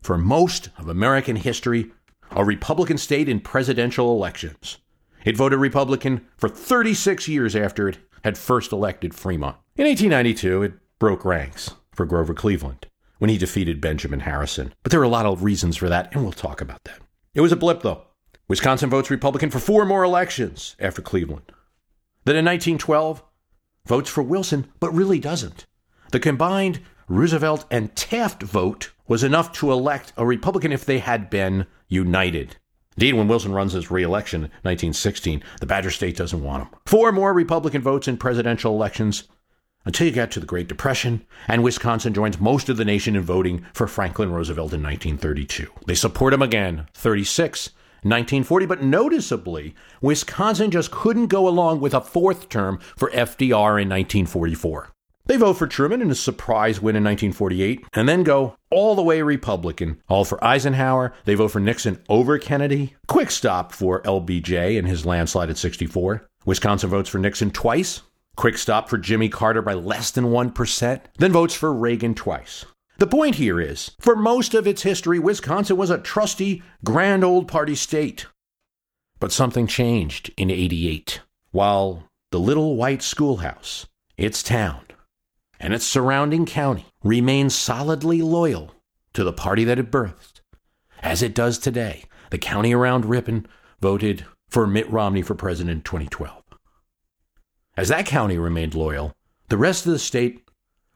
for 0.00 0.18
most 0.18 0.70
of 0.78 0.88
American 0.88 1.36
history, 1.36 1.90
a 2.30 2.44
Republican 2.44 2.98
state 2.98 3.28
in 3.28 3.40
presidential 3.40 4.12
elections. 4.12 4.78
It 5.24 5.36
voted 5.36 5.58
Republican 5.58 6.26
for 6.36 6.48
36 6.48 7.28
years 7.28 7.56
after 7.56 7.88
it 7.88 7.98
had 8.24 8.38
first 8.38 8.72
elected 8.72 9.14
Fremont. 9.14 9.56
In 9.76 9.86
1892, 9.86 10.62
it 10.62 10.72
broke 10.98 11.24
ranks 11.24 11.74
for 11.92 12.06
Grover 12.06 12.34
Cleveland 12.34 12.86
when 13.18 13.30
he 13.30 13.38
defeated 13.38 13.80
Benjamin 13.80 14.20
Harrison. 14.20 14.72
But 14.82 14.90
there 14.90 15.00
were 15.00 15.06
a 15.06 15.08
lot 15.08 15.26
of 15.26 15.42
reasons 15.42 15.76
for 15.76 15.88
that, 15.88 16.12
and 16.12 16.22
we'll 16.22 16.32
talk 16.32 16.60
about 16.60 16.84
that. 16.84 17.00
It 17.34 17.40
was 17.40 17.52
a 17.52 17.56
blip, 17.56 17.82
though. 17.82 18.04
Wisconsin 18.48 18.88
votes 18.88 19.10
Republican 19.10 19.50
for 19.50 19.58
four 19.58 19.84
more 19.84 20.04
elections 20.04 20.74
after 20.80 21.02
Cleveland. 21.02 21.52
Then 22.24 22.36
in 22.36 22.44
1912, 22.44 23.22
votes 23.86 24.10
for 24.10 24.22
Wilson, 24.22 24.70
but 24.80 24.92
really 24.94 25.18
doesn't. 25.18 25.66
The 26.12 26.20
combined 26.20 26.80
Roosevelt 27.08 27.66
and 27.70 27.94
Taft 27.94 28.42
vote 28.42 28.92
was 29.08 29.24
enough 29.24 29.50
to 29.52 29.72
elect 29.72 30.12
a 30.16 30.24
Republican 30.24 30.70
if 30.70 30.84
they 30.84 31.00
had 31.00 31.28
been 31.28 31.66
united. 31.88 32.56
Indeed, 32.96 33.14
when 33.14 33.28
Wilson 33.28 33.52
runs 33.52 33.72
his 33.72 33.90
reelection 33.90 34.42
in 34.42 34.50
1916, 34.62 35.42
the 35.60 35.66
Badger 35.66 35.90
State 35.90 36.16
doesn't 36.16 36.42
want 36.42 36.64
him. 36.64 36.78
Four 36.86 37.12
more 37.12 37.32
Republican 37.32 37.80
votes 37.80 38.08
in 38.08 38.16
presidential 38.16 38.74
elections 38.74 39.28
until 39.84 40.06
you 40.06 40.12
get 40.12 40.30
to 40.32 40.40
the 40.40 40.46
Great 40.46 40.68
Depression, 40.68 41.24
and 41.46 41.62
Wisconsin 41.62 42.12
joins 42.12 42.40
most 42.40 42.68
of 42.68 42.76
the 42.76 42.84
nation 42.84 43.16
in 43.16 43.22
voting 43.22 43.64
for 43.72 43.86
Franklin 43.86 44.30
Roosevelt 44.30 44.74
in 44.74 44.82
1932. 44.82 45.70
They 45.86 45.94
support 45.94 46.34
him 46.34 46.42
again, 46.42 46.88
36, 46.94 47.68
1940, 48.02 48.66
but 48.66 48.82
noticeably, 48.82 49.74
Wisconsin 50.02 50.70
just 50.70 50.90
couldn't 50.90 51.28
go 51.28 51.48
along 51.48 51.80
with 51.80 51.94
a 51.94 52.00
fourth 52.00 52.48
term 52.48 52.78
for 52.96 53.10
FDR 53.10 53.80
in 53.80 53.88
1944. 53.88 54.90
They 55.28 55.36
vote 55.36 55.58
for 55.58 55.66
Truman 55.66 56.00
in 56.00 56.10
a 56.10 56.14
surprise 56.14 56.80
win 56.80 56.96
in 56.96 57.04
1948, 57.04 57.84
and 57.92 58.08
then 58.08 58.22
go 58.22 58.56
all 58.70 58.94
the 58.94 59.02
way 59.02 59.20
Republican. 59.20 60.00
All 60.08 60.24
for 60.24 60.42
Eisenhower. 60.42 61.12
They 61.26 61.34
vote 61.34 61.48
for 61.48 61.60
Nixon 61.60 62.02
over 62.08 62.38
Kennedy. 62.38 62.96
Quick 63.08 63.30
stop 63.30 63.72
for 63.72 64.02
LBJ 64.02 64.78
and 64.78 64.88
his 64.88 65.04
landslide 65.04 65.50
at 65.50 65.58
64. 65.58 66.26
Wisconsin 66.46 66.88
votes 66.88 67.10
for 67.10 67.18
Nixon 67.18 67.50
twice. 67.50 68.00
Quick 68.36 68.56
stop 68.56 68.88
for 68.88 68.96
Jimmy 68.96 69.28
Carter 69.28 69.60
by 69.60 69.74
less 69.74 70.10
than 70.10 70.26
1%. 70.26 71.00
Then 71.18 71.32
votes 71.32 71.54
for 71.54 71.74
Reagan 71.74 72.14
twice. 72.14 72.64
The 72.96 73.06
point 73.06 73.34
here 73.34 73.60
is, 73.60 73.90
for 74.00 74.16
most 74.16 74.54
of 74.54 74.66
its 74.66 74.82
history, 74.82 75.18
Wisconsin 75.18 75.76
was 75.76 75.90
a 75.90 75.98
trusty, 75.98 76.62
grand 76.84 77.22
old 77.22 77.48
party 77.48 77.74
state. 77.74 78.24
But 79.20 79.32
something 79.32 79.66
changed 79.66 80.32
in 80.38 80.50
88. 80.50 81.20
While 81.50 82.08
the 82.30 82.40
little 82.40 82.76
white 82.76 83.02
schoolhouse, 83.02 83.86
its 84.16 84.42
town, 84.42 84.80
and 85.60 85.74
its 85.74 85.84
surrounding 85.84 86.46
county 86.46 86.86
remains 87.02 87.54
solidly 87.54 88.22
loyal 88.22 88.74
to 89.12 89.24
the 89.24 89.32
party 89.32 89.64
that 89.64 89.78
it 89.78 89.90
birthed, 89.90 90.40
as 91.02 91.22
it 91.22 91.34
does 91.34 91.58
today. 91.58 92.04
The 92.30 92.38
county 92.38 92.74
around 92.74 93.06
Ripon 93.06 93.46
voted 93.80 94.24
for 94.48 94.66
Mitt 94.66 94.90
Romney 94.90 95.22
for 95.22 95.34
president 95.34 95.76
in 95.76 95.82
2012. 95.82 96.42
As 97.76 97.88
that 97.88 98.06
county 98.06 98.38
remained 98.38 98.74
loyal, 98.74 99.14
the 99.48 99.56
rest 99.56 99.86
of 99.86 99.92
the 99.92 99.98
state 99.98 100.48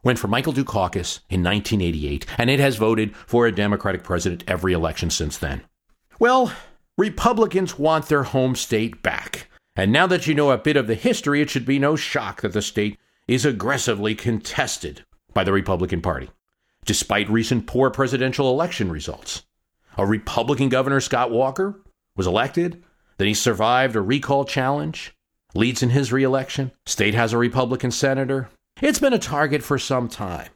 went 0.03 0.19
for 0.19 0.29
Michael 0.29 0.53
Dukakis 0.53 1.21
in 1.31 1.43
1988, 1.43 2.27
and 2.39 2.51
it 2.51 2.61
has 2.61 2.77
voted 2.77 3.15
for 3.17 3.47
a 3.47 3.53
Democratic 3.53 4.03
president 4.03 4.45
every 4.47 4.73
election 4.73 5.11
since 5.11 5.39
then. 5.39 5.63
Well, 6.19 6.53
Republicans 6.99 7.79
want 7.79 8.07
their 8.07 8.25
home 8.25 8.55
state 8.55 9.03
back. 9.03 9.49
And 9.75 9.91
now 9.91 10.07
that 10.09 10.27
you 10.27 10.35
know 10.35 10.51
a 10.51 10.59
bit 10.59 10.77
of 10.77 10.87
the 10.87 10.95
history, 10.95 11.41
it 11.41 11.49
should 11.49 11.65
be 11.65 11.79
no 11.79 11.97
shock 11.97 12.43
that 12.43 12.53
the 12.53 12.61
state 12.61 12.99
is 13.29 13.45
aggressively 13.45 14.15
contested 14.15 15.05
by 15.33 15.45
the 15.45 15.53
Republican 15.53 16.01
Party, 16.01 16.31
despite 16.85 17.29
recent 17.31 17.67
poor 17.67 17.91
presidential 17.91 18.51
election 18.51 18.91
results. 18.91 19.43
A 19.97 20.07
Republican 20.07 20.69
governor, 20.69 21.01
Scott 21.01 21.31
Walker, 21.31 21.81
was 22.17 22.27
elected, 22.27 22.83
then 23.19 23.29
he 23.29 23.35
survived 23.35 23.97
a 23.97 24.01
recall 24.01 24.45
challenge, 24.45 25.15
leads 25.55 25.83
in 25.83 25.91
his 25.91 26.13
reelection. 26.13 26.73
State 26.87 27.15
has 27.15 27.33
a 27.33 27.39
Republican 27.39 27.91
senator. 27.91 28.49
It's 28.81 28.99
been 28.99 29.13
a 29.13 29.19
target 29.19 29.63
for 29.63 29.79
some 29.79 30.09
time. 30.09 30.49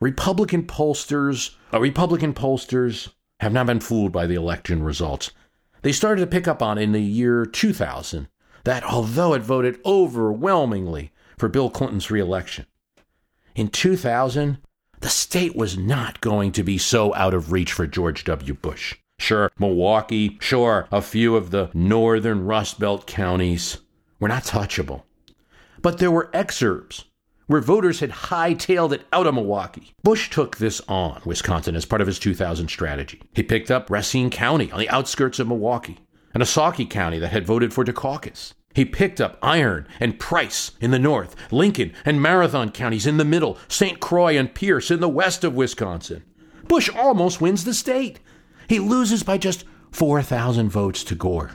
Republican 0.00 0.64
pollsters, 0.64 1.54
uh, 1.72 1.80
Republican 1.80 2.34
pollsters 2.34 3.10
have 3.40 3.52
not 3.52 3.66
been 3.66 3.80
fooled 3.80 4.12
by 4.12 4.26
the 4.26 4.34
election 4.34 4.82
results. 4.82 5.30
They 5.82 5.92
started 5.92 6.20
to 6.20 6.26
pick 6.26 6.46
up 6.46 6.62
on 6.62 6.78
in 6.78 6.92
the 6.92 7.00
year 7.00 7.46
2000 7.46 8.28
that 8.64 8.84
although 8.84 9.32
it 9.32 9.42
voted 9.42 9.78
overwhelmingly 9.86 11.12
for 11.38 11.48
Bill 11.48 11.70
Clinton's 11.70 12.10
reelection. 12.10 12.66
In 13.54 13.68
2000, 13.68 14.58
the 15.00 15.08
state 15.08 15.54
was 15.54 15.76
not 15.76 16.20
going 16.20 16.52
to 16.52 16.62
be 16.62 16.78
so 16.78 17.14
out 17.14 17.34
of 17.34 17.52
reach 17.52 17.72
for 17.72 17.86
George 17.86 18.24
W. 18.24 18.54
Bush. 18.54 18.96
Sure, 19.18 19.50
Milwaukee, 19.58 20.36
sure, 20.40 20.88
a 20.92 21.00
few 21.00 21.36
of 21.36 21.50
the 21.50 21.70
northern 21.72 22.44
Rust 22.44 22.78
Belt 22.78 23.06
counties 23.06 23.78
were 24.20 24.28
not 24.28 24.44
touchable. 24.44 25.02
But 25.80 25.98
there 25.98 26.10
were 26.10 26.30
excerpts 26.32 27.04
where 27.46 27.60
voters 27.60 28.00
had 28.00 28.10
hightailed 28.10 28.92
it 28.92 29.06
out 29.12 29.26
of 29.26 29.34
Milwaukee. 29.34 29.94
Bush 30.02 30.30
took 30.30 30.56
this 30.56 30.80
on 30.88 31.22
Wisconsin 31.24 31.76
as 31.76 31.84
part 31.84 32.00
of 32.00 32.06
his 32.06 32.18
2000 32.18 32.68
strategy. 32.68 33.22
He 33.32 33.42
picked 33.42 33.70
up 33.70 33.90
Racine 33.90 34.30
County 34.30 34.70
on 34.70 34.80
the 34.80 34.90
outskirts 34.90 35.38
of 35.38 35.48
Milwaukee 35.48 35.98
and 36.34 36.42
Ozaukee 36.42 36.90
County 36.90 37.18
that 37.18 37.32
had 37.32 37.46
voted 37.46 37.72
for 37.72 37.84
Dukakis. 37.84 38.52
He 38.76 38.84
picked 38.84 39.22
up 39.22 39.38
Iron 39.40 39.88
and 39.98 40.18
Price 40.18 40.72
in 40.82 40.90
the 40.90 40.98
north, 40.98 41.34
Lincoln 41.50 41.94
and 42.04 42.20
Marathon 42.20 42.70
counties 42.70 43.06
in 43.06 43.16
the 43.16 43.24
middle, 43.24 43.56
St. 43.68 44.00
Croix 44.00 44.36
and 44.36 44.54
Pierce 44.54 44.90
in 44.90 45.00
the 45.00 45.08
west 45.08 45.44
of 45.44 45.54
Wisconsin. 45.54 46.22
Bush 46.68 46.90
almost 46.94 47.40
wins 47.40 47.64
the 47.64 47.72
state. 47.72 48.20
He 48.68 48.78
loses 48.78 49.22
by 49.22 49.38
just 49.38 49.64
4,000 49.92 50.68
votes 50.68 51.04
to 51.04 51.14
Gore. 51.14 51.52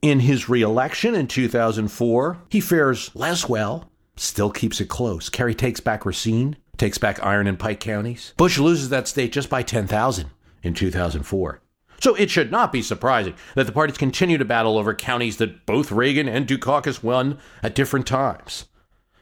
In 0.00 0.20
his 0.20 0.48
reelection 0.48 1.14
in 1.14 1.26
2004, 1.26 2.38
he 2.48 2.60
fares 2.60 3.14
less 3.14 3.46
well, 3.46 3.92
still 4.16 4.50
keeps 4.50 4.80
it 4.80 4.88
close. 4.88 5.28
Kerry 5.28 5.54
takes 5.54 5.80
back 5.80 6.06
Racine, 6.06 6.56
takes 6.78 6.96
back 6.96 7.22
Iron 7.22 7.48
and 7.48 7.58
Pike 7.58 7.80
counties. 7.80 8.32
Bush 8.38 8.56
loses 8.56 8.88
that 8.88 9.08
state 9.08 9.32
just 9.32 9.50
by 9.50 9.62
10,000 9.62 10.30
in 10.62 10.72
2004. 10.72 11.60
So 12.00 12.14
it 12.14 12.30
should 12.30 12.50
not 12.50 12.72
be 12.72 12.82
surprising 12.82 13.34
that 13.54 13.66
the 13.66 13.72
parties 13.72 13.98
continue 13.98 14.38
to 14.38 14.44
battle 14.44 14.78
over 14.78 14.94
counties 14.94 15.36
that 15.36 15.66
both 15.66 15.92
Reagan 15.92 16.28
and 16.28 16.46
Dukakis 16.46 17.02
won 17.02 17.38
at 17.62 17.74
different 17.74 18.06
times. 18.06 18.66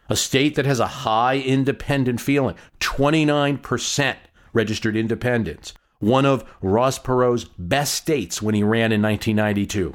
A 0.08 0.16
state 0.16 0.54
that 0.54 0.64
has 0.64 0.80
a 0.80 0.86
high 0.86 1.38
independent 1.38 2.20
feeling, 2.20 2.54
29% 2.80 4.16
registered 4.52 4.96
independents, 4.96 5.74
one 5.98 6.24
of 6.24 6.48
Ross 6.62 6.98
Perot's 6.98 7.44
best 7.58 7.94
states 7.94 8.40
when 8.40 8.54
he 8.54 8.62
ran 8.62 8.92
in 8.92 9.02
1992. 9.02 9.92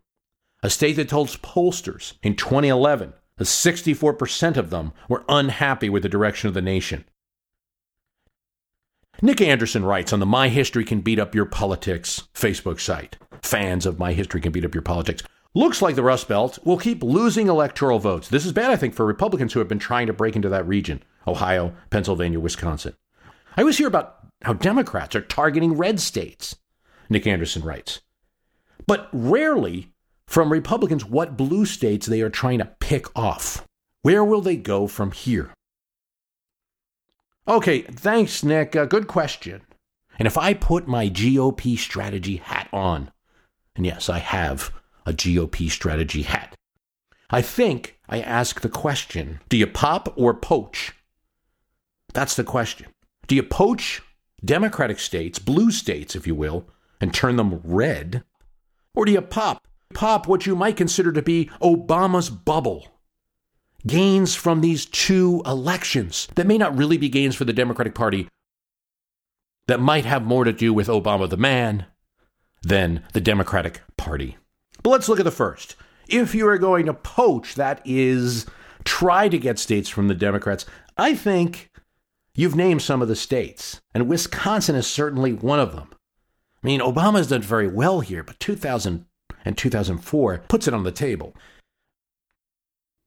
A 0.62 0.70
state 0.70 0.98
that 0.98 1.10
told 1.10 1.30
pollsters 1.42 2.14
in 2.22 2.36
2011 2.36 3.14
that 3.38 3.46
64% 3.46 4.58
of 4.58 4.70
them 4.70 4.94
were 5.10 5.24
unhappy 5.28 5.90
with 5.90 6.04
the 6.04 6.10
direction 6.10 6.48
of 6.48 6.54
the 6.54 6.62
nation. 6.62 7.06
Nick 9.24 9.40
Anderson 9.40 9.86
writes 9.86 10.12
on 10.12 10.20
the 10.20 10.26
My 10.26 10.50
History 10.50 10.84
Can 10.84 11.00
Beat 11.00 11.18
Up 11.18 11.34
Your 11.34 11.46
Politics 11.46 12.28
Facebook 12.34 12.82
site. 12.82 13.16
Fans 13.42 13.86
of 13.86 13.98
My 13.98 14.12
History 14.12 14.42
Can 14.42 14.52
Beat 14.52 14.66
Up 14.66 14.76
Your 14.76 14.82
Politics. 14.82 15.24
Looks 15.56 15.82
like 15.82 15.96
the 15.96 16.04
Rust 16.04 16.28
Belt 16.28 16.60
will 16.66 16.76
keep 16.76 17.02
losing 17.02 17.48
electoral 17.48 18.00
votes. 18.00 18.28
This 18.28 18.46
is 18.46 18.52
bad, 18.52 18.70
I 18.70 18.76
think, 18.76 18.94
for 18.94 19.06
Republicans 19.06 19.54
who 19.54 19.60
have 19.60 19.70
been 19.70 19.80
trying 19.80 20.08
to 20.08 20.14
break 20.14 20.36
into 20.36 20.50
that 20.50 20.68
region 20.68 21.02
Ohio, 21.26 21.74
Pennsylvania, 21.90 22.38
Wisconsin. 22.38 22.98
I 23.56 23.62
always 23.62 23.78
hear 23.78 23.88
about 23.88 24.18
how 24.42 24.52
Democrats 24.52 25.16
are 25.16 25.22
targeting 25.22 25.78
red 25.78 26.02
states, 26.02 26.58
Nick 27.10 27.26
Anderson 27.26 27.64
writes. 27.64 28.02
But 28.88 29.08
rarely 29.14 29.94
from 30.28 30.52
Republicans 30.52 31.06
what 31.06 31.38
blue 31.38 31.66
states 31.66 32.08
they 32.08 32.20
are 32.20 32.30
trying 32.30 32.60
to 32.60 32.76
pick 32.82 33.08
off. 33.18 33.66
Where 34.02 34.26
will 34.26 34.42
they 34.42 34.58
go 34.58 34.86
from 34.86 35.14
here? 35.14 35.54
Okay, 37.48 37.82
thanks, 37.82 38.44
Nick. 38.44 38.76
Uh, 38.76 38.86
good 38.86 39.08
question. 39.08 39.62
And 40.18 40.28
if 40.28 40.38
I 40.38 40.54
put 40.54 40.88
my 40.88 41.10
GOP 41.10 41.78
strategy 41.78 42.38
hat 42.38 42.70
on, 42.72 43.12
and 43.76 43.86
yes, 43.86 44.10
I 44.10 44.20
have 44.20 44.72
a 45.06 45.12
GOP 45.12 45.70
strategy 45.70 46.22
hat, 46.22 46.56
I 47.30 47.42
think 47.42 48.00
I 48.08 48.22
ask 48.22 48.62
the 48.62 48.70
question 48.70 49.40
do 49.50 49.58
you 49.58 49.68
pop 49.68 50.14
or 50.16 50.34
poach? 50.34 50.94
That's 52.14 52.36
the 52.36 52.44
question. 52.44 52.88
Do 53.28 53.36
you 53.36 53.44
poach 53.44 54.02
Democratic 54.46 55.00
states, 55.00 55.40
blue 55.40 55.72
states, 55.72 56.16
if 56.16 56.28
you 56.28 56.36
will, 56.36 56.68
and 57.02 57.14
turn 57.14 57.36
them 57.36 57.60
red? 57.64 58.24
Or 58.94 59.06
do 59.06 59.12
you 59.12 59.22
pop, 59.22 59.64
pop 59.94 60.28
what 60.28 60.46
you 60.46 60.56
might 60.56 60.78
consider 60.78 61.12
to 61.12 61.22
be 61.22 61.50
Obama's 61.62 62.30
bubble? 62.30 62.93
Gains 63.86 64.36
from 64.36 64.62
these 64.62 64.86
two 64.86 65.42
elections 65.46 66.28
that 66.36 66.48
may 66.48 66.58
not 66.58 66.78
really 66.78 66.98
be 66.98 67.10
gains 67.10 67.36
for 67.36 67.46
the 67.46 67.54
Democratic 67.54 67.94
Party, 67.94 68.28
that 69.68 69.80
might 69.80 70.06
have 70.06 70.26
more 70.26 70.44
to 70.44 70.54
do 70.54 70.74
with 70.74 70.88
Obama 70.88 71.30
the 71.30 71.38
man 71.38 71.86
than 72.62 73.04
the 73.14 73.22
Democratic 73.22 73.82
Party. 73.98 74.38
But 74.82 74.92
let's 74.92 75.10
look 75.10 75.20
at 75.20 75.26
the 75.26 75.32
first. 75.32 75.76
If 76.08 76.36
you 76.36 76.48
are 76.48 76.58
going 76.58 76.86
to 76.86 76.94
poach, 76.94 77.56
that 77.56 77.82
is, 77.86 78.46
try 78.84 79.30
to 79.30 79.38
get 79.38 79.60
states 79.60 79.90
from 79.90 80.08
the 80.08 80.16
Democrats, 80.16 80.66
I 80.98 81.16
think 81.16 81.72
you've 82.36 82.56
named 82.56 82.82
some 82.82 83.02
of 83.02 83.08
the 83.08 83.16
states, 83.16 83.82
and 83.94 84.08
Wisconsin 84.08 84.76
is 84.76 84.88
certainly 84.88 85.34
one 85.34 85.60
of 85.60 85.74
them. 85.74 85.90
I 86.64 86.68
mean, 86.68 86.80
Obama's 86.80 87.28
done 87.28 87.42
very 87.42 87.68
well 87.68 88.02
here, 88.02 88.24
but 88.24 88.40
2000 88.40 89.06
and 89.46 89.58
2004 89.58 90.44
puts 90.48 90.68
it 90.68 90.74
on 90.74 90.84
the 90.84 90.92
table. 90.92 91.36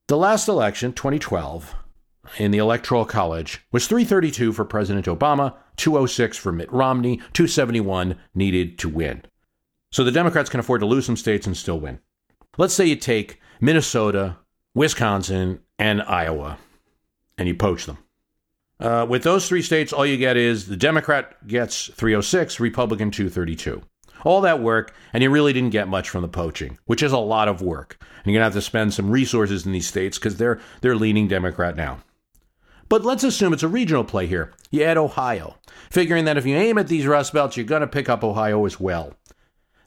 The 0.09 0.17
last 0.17 0.47
election, 0.47 0.93
2012, 0.93 1.75
in 2.39 2.53
the 2.53 2.59
Electoral 2.59 3.05
College 3.05 3.67
was 3.73 3.89
332 3.89 4.53
for 4.53 4.65
President 4.65 5.07
Obama, 5.07 5.55
206 5.79 6.37
for 6.37 6.53
Mitt 6.53 6.73
Romney, 6.73 7.17
271 7.33 8.17
needed 8.33 8.79
to 8.79 8.89
win. 8.89 9.25
So 9.91 10.05
the 10.05 10.13
Democrats 10.13 10.49
can 10.49 10.61
afford 10.61 10.81
to 10.83 10.87
lose 10.87 11.07
some 11.07 11.17
states 11.17 11.45
and 11.49 11.57
still 11.57 11.81
win. 11.81 11.99
Let's 12.57 12.73
say 12.73 12.87
you 12.87 12.95
take 12.95 13.41
Minnesota, 13.61 14.37
Wisconsin, 14.77 15.59
and 15.77 16.01
Iowa, 16.03 16.59
and 17.37 17.49
you 17.49 17.57
poach 17.57 17.87
them. 17.87 17.99
Uh, 18.79 19.07
with 19.09 19.25
those 19.25 19.49
three 19.49 19.63
states, 19.63 19.93
all 19.93 20.07
you 20.07 20.19
get 20.19 20.37
is 20.37 20.69
the 20.69 20.77
Democrat 20.77 21.45
gets 21.49 21.87
306, 21.87 22.61
Republican 22.61 23.11
232. 23.11 23.83
All 24.27 24.41
that 24.41 24.61
work, 24.61 24.93
and 25.13 25.23
you 25.23 25.31
really 25.31 25.53
didn't 25.53 25.71
get 25.71 25.87
much 25.87 26.11
from 26.11 26.23
the 26.23 26.29
poaching, 26.29 26.79
which 26.87 27.01
is 27.01 27.13
a 27.13 27.19
lot 27.19 27.47
of 27.47 27.63
work. 27.63 27.97
And 28.01 28.27
you're 28.27 28.41
gonna 28.41 28.47
have 28.47 28.55
to 28.55 28.61
spend 28.61 28.93
some 28.93 29.09
resources 29.09 29.65
in 29.65 29.71
these 29.71 29.87
states 29.87 30.19
because 30.19 30.37
they're 30.37 30.59
they're 30.81 30.97
leaning 30.97 31.29
Democrat 31.29 31.77
now. 31.77 32.01
But 32.89 33.05
let's 33.05 33.23
assume 33.23 33.53
it's 33.53 33.63
a 33.63 33.69
regional 33.69 34.03
play 34.03 34.27
here. 34.27 34.53
You 34.73 34.83
add 34.83 34.99
Ohio, 34.99 35.59
figuring 35.91 36.25
that 36.25 36.37
if 36.37 36.45
you 36.45 36.57
aim 36.57 36.77
at 36.77 36.89
these 36.89 37.07
Rust 37.07 37.33
Belts, 37.35 37.57
you're 37.57 37.67
gonna 37.67 37.87
pick 37.87 38.09
up 38.09 38.25
Ohio 38.25 38.67
as 38.67 38.81
well. 38.81 39.15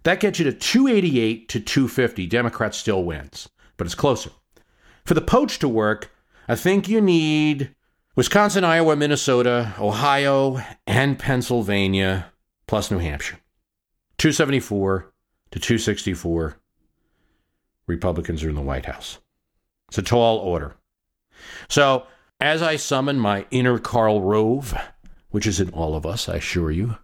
That 0.03 0.21
gets 0.21 0.39
you 0.39 0.45
to 0.45 0.53
288 0.53 1.49
to 1.49 1.59
250. 1.59 2.25
Democrats 2.25 2.77
still 2.77 3.03
wins, 3.03 3.49
but 3.75 3.87
it's 3.87 3.93
closer. 3.93 4.29
For 5.03 5.15
the 5.15 5.21
poach 5.21 5.59
to 5.59 5.67
work, 5.67 6.11
I 6.47 6.55
think 6.55 6.87
you 6.87 7.01
need 7.01 7.75
Wisconsin, 8.15 8.63
Iowa, 8.63 8.95
Minnesota, 8.95 9.73
Ohio, 9.77 10.61
and 10.87 11.19
Pennsylvania, 11.19 12.31
plus 12.67 12.89
New 12.89 12.99
Hampshire. 12.99 13.39
274 14.19 15.11
to 15.51 15.59
264. 15.59 16.57
Republicans 17.87 18.43
are 18.43 18.49
in 18.49 18.55
the 18.55 18.61
White 18.61 18.85
House. 18.85 19.17
It's 19.87 19.97
a 19.97 20.03
tall 20.03 20.37
order. 20.39 20.75
So, 21.69 22.05
as 22.41 22.61
I 22.61 22.75
summon 22.75 23.17
my 23.17 23.45
inner 23.49 23.79
Karl 23.79 24.21
Rove, 24.21 24.77
which 25.29 25.47
is 25.47 25.61
in 25.61 25.69
all 25.69 25.95
of 25.95 26.05
us, 26.05 26.27
I 26.27 26.35
assure 26.35 26.69
you, 26.69 26.97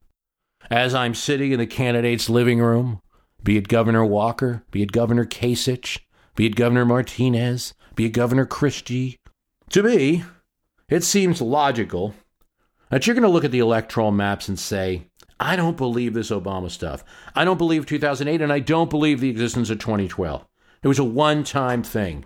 as 0.70 0.94
I'm 0.94 1.16
sitting 1.16 1.54
in 1.54 1.60
the 1.60 1.66
candidate's 1.66 2.30
living 2.30 2.60
room, 2.60 3.02
be 3.42 3.56
it 3.56 3.70
Governor 3.70 4.06
Walker, 4.06 4.64
be 4.72 4.82
it 4.82 4.92
Governor 4.92 5.26
Kasich, 5.26 6.00
be 6.36 6.48
it 6.48 6.56
Governor 6.58 6.84
Martinez, 6.84 7.74
be 7.96 8.06
it 8.06 8.10
Governor 8.10 8.46
Christie, 8.46 9.20
to 9.70 9.84
me, 9.84 10.26
it 10.90 11.04
seems 11.04 11.42
logical 11.42 12.14
that 12.90 13.08
you're 13.08 13.16
going 13.16 13.24
to 13.24 13.30
look 13.30 13.46
at 13.46 13.52
the 13.52 13.60
electoral 13.60 14.12
maps 14.12 14.50
and 14.50 14.60
say, 14.60 15.08
I 15.40 15.56
don't 15.56 15.78
believe 15.78 16.14
this 16.14 16.30
Obama 16.30 16.72
stuff. 16.72 17.04
I 17.36 17.44
don't 17.44 17.58
believe 17.58 17.86
2008, 17.86 18.42
and 18.42 18.54
I 18.54 18.60
don't 18.60 18.90
believe 18.90 19.20
the 19.20 19.30
existence 19.30 19.70
of 19.70 19.80
2012. 19.80 20.46
It 20.84 20.88
was 20.88 21.00
a 21.00 21.04
one 21.04 21.44
time 21.44 21.84
thing. 21.84 22.26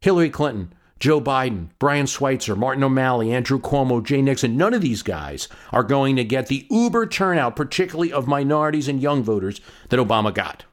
Hillary 0.00 0.30
Clinton, 0.30 0.74
Joe 1.00 1.20
Biden, 1.20 1.70
Brian 1.78 2.06
Schweitzer, 2.06 2.54
Martin 2.54 2.84
O'Malley, 2.84 3.32
Andrew 3.32 3.60
Cuomo, 3.60 4.04
Jay 4.04 4.22
Nixon, 4.22 4.56
none 4.56 4.74
of 4.74 4.82
these 4.82 5.02
guys 5.02 5.48
are 5.72 5.82
going 5.82 6.16
to 6.16 6.24
get 6.24 6.46
the 6.46 6.66
uber 6.70 7.06
turnout, 7.06 7.56
particularly 7.56 8.12
of 8.12 8.28
minorities 8.28 8.88
and 8.88 9.02
young 9.02 9.22
voters, 9.22 9.60
that 9.88 10.00
Obama 10.00 10.32
got. 10.32 10.64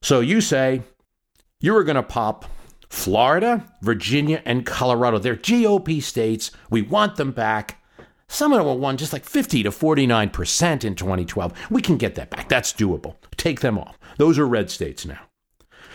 So 0.00 0.20
you 0.20 0.40
say 0.40 0.82
you 1.60 1.74
were 1.74 1.84
going 1.84 1.96
to 1.96 2.02
pop 2.02 2.44
Florida, 2.88 3.66
Virginia, 3.82 4.42
and 4.44 4.64
Colorado. 4.64 5.18
They're 5.18 5.36
GOP 5.36 6.02
states. 6.02 6.50
We 6.70 6.82
want 6.82 7.16
them 7.16 7.32
back. 7.32 7.82
Some 8.28 8.52
of 8.52 8.64
them 8.64 8.80
won 8.80 8.96
just 8.96 9.12
like 9.12 9.24
50 9.24 9.62
to 9.64 9.70
49% 9.70 10.84
in 10.84 10.94
2012. 10.94 11.52
We 11.70 11.82
can 11.82 11.96
get 11.96 12.14
that 12.16 12.30
back. 12.30 12.48
That's 12.48 12.72
doable. 12.72 13.16
Take 13.36 13.60
them 13.60 13.78
off. 13.78 13.98
Those 14.18 14.38
are 14.38 14.46
red 14.46 14.70
states 14.70 15.06
now. 15.06 15.20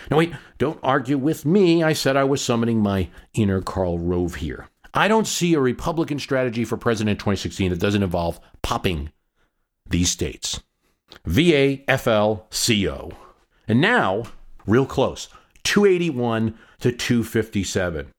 Now, 0.09 0.17
wait, 0.17 0.33
don't 0.57 0.79
argue 0.83 1.17
with 1.17 1.45
me. 1.45 1.81
I 1.83 1.93
said 1.93 2.17
I 2.17 2.25
was 2.25 2.43
summoning 2.43 2.79
my 2.79 3.09
inner 3.33 3.61
Karl 3.61 3.99
Rove 3.99 4.35
here. 4.35 4.67
I 4.93 5.07
don't 5.07 5.27
see 5.27 5.53
a 5.53 5.59
Republican 5.59 6.19
strategy 6.19 6.65
for 6.65 6.77
president 6.77 7.19
2016 7.19 7.71
that 7.71 7.79
doesn't 7.79 8.03
involve 8.03 8.39
popping 8.61 9.11
these 9.89 10.11
states. 10.11 10.61
VAFLCO. 11.27 13.13
And 13.67 13.81
now, 13.81 14.23
real 14.65 14.85
close, 14.85 15.29
281 15.63 16.57
to 16.81 16.91
257. 16.91 18.11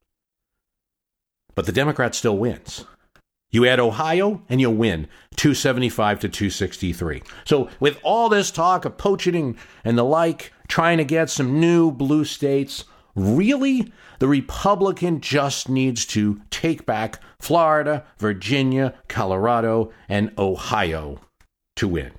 But 1.54 1.66
the 1.66 1.72
Democrat 1.72 2.14
still 2.14 2.38
wins. 2.38 2.86
You 3.54 3.66
add 3.66 3.78
Ohio 3.78 4.42
and 4.48 4.60
you'll 4.60 4.74
win 4.74 5.06
275 5.36 6.18
to 6.18 6.28
263. 6.28 7.22
So, 7.44 7.68
with 7.78 8.00
all 8.02 8.28
this 8.28 8.50
talk 8.50 8.84
of 8.84 8.98
poaching 8.98 9.56
and 9.84 9.96
the 9.96 10.02
like, 10.02 10.52
trying 10.66 10.98
to 10.98 11.04
get 11.04 11.30
some 11.30 11.60
new 11.60 11.92
blue 11.92 12.24
states, 12.24 12.84
really, 13.14 13.92
the 14.18 14.26
Republican 14.26 15.20
just 15.20 15.68
needs 15.68 16.04
to 16.06 16.40
take 16.50 16.84
back 16.84 17.20
Florida, 17.38 18.04
Virginia, 18.18 18.92
Colorado, 19.06 19.92
and 20.08 20.32
Ohio 20.36 21.20
to 21.76 21.86
win. 21.86 22.10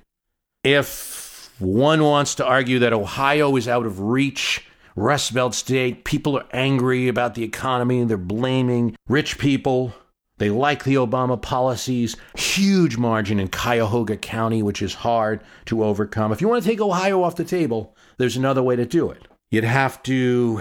If 0.64 1.52
one 1.58 2.02
wants 2.02 2.34
to 2.36 2.46
argue 2.46 2.78
that 2.78 2.94
Ohio 2.94 3.56
is 3.56 3.68
out 3.68 3.84
of 3.84 4.00
reach, 4.00 4.66
Rust 4.94 5.34
Belt 5.34 5.54
state, 5.54 6.06
people 6.06 6.38
are 6.38 6.46
angry 6.54 7.08
about 7.08 7.34
the 7.34 7.44
economy 7.44 8.02
they're 8.04 8.16
blaming 8.16 8.96
rich 9.06 9.36
people 9.36 9.92
they 10.38 10.50
like 10.50 10.84
the 10.84 10.96
Obama 10.96 11.40
policies. 11.40 12.16
Huge 12.36 12.96
margin 12.96 13.40
in 13.40 13.48
Cuyahoga 13.48 14.16
County, 14.16 14.62
which 14.62 14.82
is 14.82 14.94
hard 14.94 15.42
to 15.66 15.82
overcome. 15.82 16.32
If 16.32 16.40
you 16.40 16.48
want 16.48 16.62
to 16.62 16.68
take 16.68 16.80
Ohio 16.80 17.22
off 17.22 17.36
the 17.36 17.44
table, 17.44 17.96
there's 18.18 18.36
another 18.36 18.62
way 18.62 18.76
to 18.76 18.84
do 18.84 19.10
it. 19.10 19.26
You'd 19.50 19.64
have 19.64 20.02
to 20.04 20.60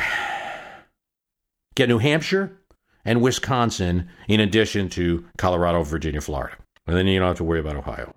get 1.76 1.90
New 1.90 1.98
Hampshire 1.98 2.58
and 3.04 3.22
Wisconsin 3.22 4.10
in 4.28 4.40
addition 4.40 4.90
to 4.90 5.26
Colorado, 5.38 5.84
Virginia, 5.84 6.22
Florida. 6.22 6.56
And 6.88 6.96
then 6.96 7.08
you 7.08 7.20
don't 7.20 7.28
have 7.28 7.38
to 7.38 7.44
worry 7.44 7.60
about 7.60 7.76
Ohio. 7.76 8.14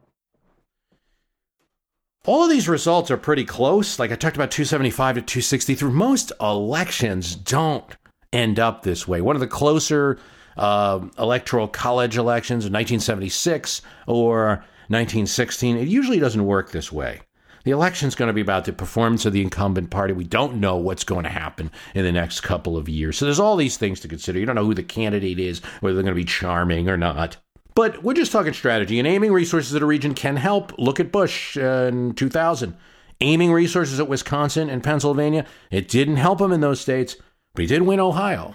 All 2.26 2.44
of 2.44 2.50
these 2.50 2.68
results 2.68 3.10
are 3.10 3.16
pretty 3.16 3.44
close. 3.44 3.98
Like 3.98 4.12
I 4.12 4.16
talked 4.16 4.36
about 4.36 4.50
275 4.50 5.16
to 5.16 5.22
263. 5.22 5.90
Most 5.90 6.30
elections 6.40 7.34
don't 7.34 7.96
end 8.32 8.60
up 8.60 8.82
this 8.82 9.08
way. 9.08 9.20
One 9.20 9.34
of 9.34 9.40
the 9.40 9.46
closer 9.46 10.18
uh, 10.58 11.00
electoral 11.18 11.68
college 11.68 12.16
elections 12.16 12.64
in 12.64 12.72
1976 12.72 13.82
or 14.06 14.64
1916. 14.88 15.76
It 15.76 15.88
usually 15.88 16.18
doesn't 16.18 16.44
work 16.44 16.70
this 16.70 16.92
way. 16.92 17.20
The 17.64 17.70
election 17.72 18.08
is 18.08 18.14
going 18.14 18.28
to 18.28 18.32
be 18.32 18.40
about 18.40 18.64
the 18.64 18.72
performance 18.72 19.26
of 19.26 19.32
the 19.32 19.42
incumbent 19.42 19.90
party. 19.90 20.14
We 20.14 20.24
don't 20.24 20.56
know 20.56 20.76
what's 20.76 21.04
going 21.04 21.24
to 21.24 21.30
happen 21.30 21.70
in 21.94 22.04
the 22.04 22.12
next 22.12 22.40
couple 22.40 22.76
of 22.76 22.88
years. 22.88 23.18
So 23.18 23.24
there's 23.24 23.40
all 23.40 23.56
these 23.56 23.76
things 23.76 24.00
to 24.00 24.08
consider. 24.08 24.38
You 24.38 24.46
don't 24.46 24.54
know 24.54 24.64
who 24.64 24.74
the 24.74 24.82
candidate 24.82 25.38
is, 25.38 25.60
whether 25.80 25.94
they're 25.94 26.02
going 26.02 26.14
to 26.14 26.20
be 26.20 26.24
charming 26.24 26.88
or 26.88 26.96
not. 26.96 27.36
But 27.74 28.02
we're 28.02 28.14
just 28.14 28.32
talking 28.32 28.54
strategy, 28.54 28.98
and 28.98 29.06
aiming 29.06 29.32
resources 29.32 29.74
at 29.74 29.82
a 29.82 29.86
region 29.86 30.14
can 30.14 30.36
help. 30.36 30.72
Look 30.78 30.98
at 30.98 31.12
Bush 31.12 31.56
uh, 31.56 31.90
in 31.92 32.14
2000. 32.14 32.76
Aiming 33.20 33.52
resources 33.52 34.00
at 34.00 34.08
Wisconsin 34.08 34.70
and 34.70 34.82
Pennsylvania, 34.82 35.44
it 35.70 35.88
didn't 35.88 36.16
help 36.16 36.40
him 36.40 36.52
in 36.52 36.60
those 36.60 36.80
states, 36.80 37.16
but 37.54 37.62
he 37.62 37.66
did 37.66 37.82
win 37.82 38.00
Ohio. 38.00 38.54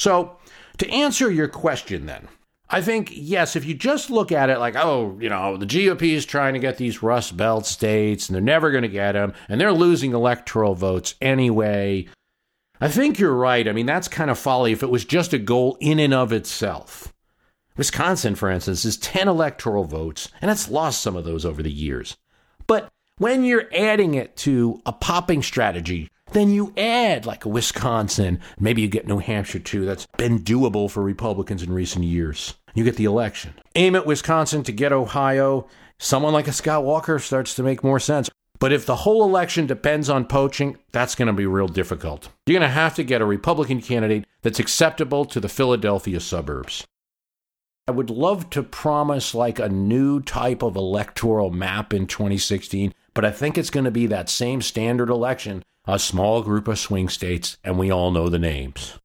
So, 0.00 0.38
to 0.78 0.88
answer 0.88 1.30
your 1.30 1.46
question 1.46 2.06
then, 2.06 2.26
I 2.70 2.80
think, 2.80 3.10
yes, 3.12 3.54
if 3.54 3.66
you 3.66 3.74
just 3.74 4.08
look 4.08 4.32
at 4.32 4.48
it 4.48 4.58
like, 4.58 4.74
oh, 4.74 5.18
you 5.20 5.28
know, 5.28 5.58
the 5.58 5.66
GOP 5.66 6.14
is 6.14 6.24
trying 6.24 6.54
to 6.54 6.58
get 6.58 6.78
these 6.78 7.02
Rust 7.02 7.36
Belt 7.36 7.66
states 7.66 8.26
and 8.26 8.34
they're 8.34 8.40
never 8.40 8.70
going 8.70 8.80
to 8.80 8.88
get 8.88 9.12
them 9.12 9.34
and 9.46 9.60
they're 9.60 9.74
losing 9.74 10.14
electoral 10.14 10.74
votes 10.74 11.16
anyway. 11.20 12.08
I 12.80 12.88
think 12.88 13.18
you're 13.18 13.34
right. 13.34 13.68
I 13.68 13.72
mean, 13.72 13.84
that's 13.84 14.08
kind 14.08 14.30
of 14.30 14.38
folly 14.38 14.72
if 14.72 14.82
it 14.82 14.88
was 14.88 15.04
just 15.04 15.34
a 15.34 15.38
goal 15.38 15.76
in 15.80 15.98
and 15.98 16.14
of 16.14 16.32
itself. 16.32 17.12
Wisconsin, 17.76 18.36
for 18.36 18.50
instance, 18.50 18.86
is 18.86 18.96
10 18.96 19.28
electoral 19.28 19.84
votes, 19.84 20.30
and 20.40 20.50
it's 20.50 20.70
lost 20.70 21.02
some 21.02 21.14
of 21.14 21.24
those 21.26 21.44
over 21.44 21.62
the 21.62 21.70
years. 21.70 22.16
But 22.66 22.88
when 23.18 23.44
you're 23.44 23.68
adding 23.76 24.14
it 24.14 24.34
to 24.38 24.80
a 24.86 24.94
popping 24.94 25.42
strategy, 25.42 26.08
then 26.32 26.50
you 26.50 26.72
add 26.76 27.26
like 27.26 27.44
a 27.44 27.48
Wisconsin, 27.48 28.40
maybe 28.58 28.82
you 28.82 28.88
get 28.88 29.06
New 29.06 29.18
Hampshire 29.18 29.58
too. 29.58 29.84
That's 29.84 30.06
been 30.16 30.40
doable 30.40 30.90
for 30.90 31.02
Republicans 31.02 31.62
in 31.62 31.72
recent 31.72 32.04
years. 32.04 32.54
You 32.74 32.84
get 32.84 32.96
the 32.96 33.04
election. 33.04 33.54
Aim 33.74 33.96
at 33.96 34.06
Wisconsin 34.06 34.62
to 34.64 34.72
get 34.72 34.92
Ohio. 34.92 35.66
Someone 35.98 36.32
like 36.32 36.48
a 36.48 36.52
Scott 36.52 36.84
Walker 36.84 37.18
starts 37.18 37.54
to 37.54 37.62
make 37.62 37.84
more 37.84 38.00
sense. 38.00 38.30
But 38.58 38.72
if 38.72 38.84
the 38.84 38.96
whole 38.96 39.24
election 39.24 39.66
depends 39.66 40.10
on 40.10 40.26
poaching, 40.26 40.76
that's 40.92 41.14
going 41.14 41.26
to 41.26 41.32
be 41.32 41.46
real 41.46 41.66
difficult. 41.66 42.28
You're 42.46 42.58
going 42.58 42.68
to 42.68 42.74
have 42.74 42.94
to 42.96 43.02
get 43.02 43.22
a 43.22 43.26
Republican 43.26 43.80
candidate 43.80 44.26
that's 44.42 44.60
acceptable 44.60 45.24
to 45.24 45.40
the 45.40 45.48
Philadelphia 45.48 46.20
suburbs. 46.20 46.86
I 47.88 47.92
would 47.92 48.10
love 48.10 48.50
to 48.50 48.62
promise 48.62 49.34
like 49.34 49.58
a 49.58 49.68
new 49.68 50.20
type 50.20 50.62
of 50.62 50.76
electoral 50.76 51.50
map 51.50 51.94
in 51.94 52.06
2016, 52.06 52.92
but 53.14 53.24
I 53.24 53.30
think 53.30 53.56
it's 53.56 53.70
going 53.70 53.84
to 53.84 53.90
be 53.90 54.06
that 54.06 54.28
same 54.28 54.60
standard 54.62 55.08
election, 55.08 55.64
a 55.86 55.98
small 55.98 56.42
group 56.42 56.68
of 56.68 56.78
swing 56.78 57.08
states, 57.08 57.58
and 57.64 57.78
we 57.78 57.90
all 57.90 58.10
know 58.10 58.28
the 58.28 58.38
names. 58.38 58.98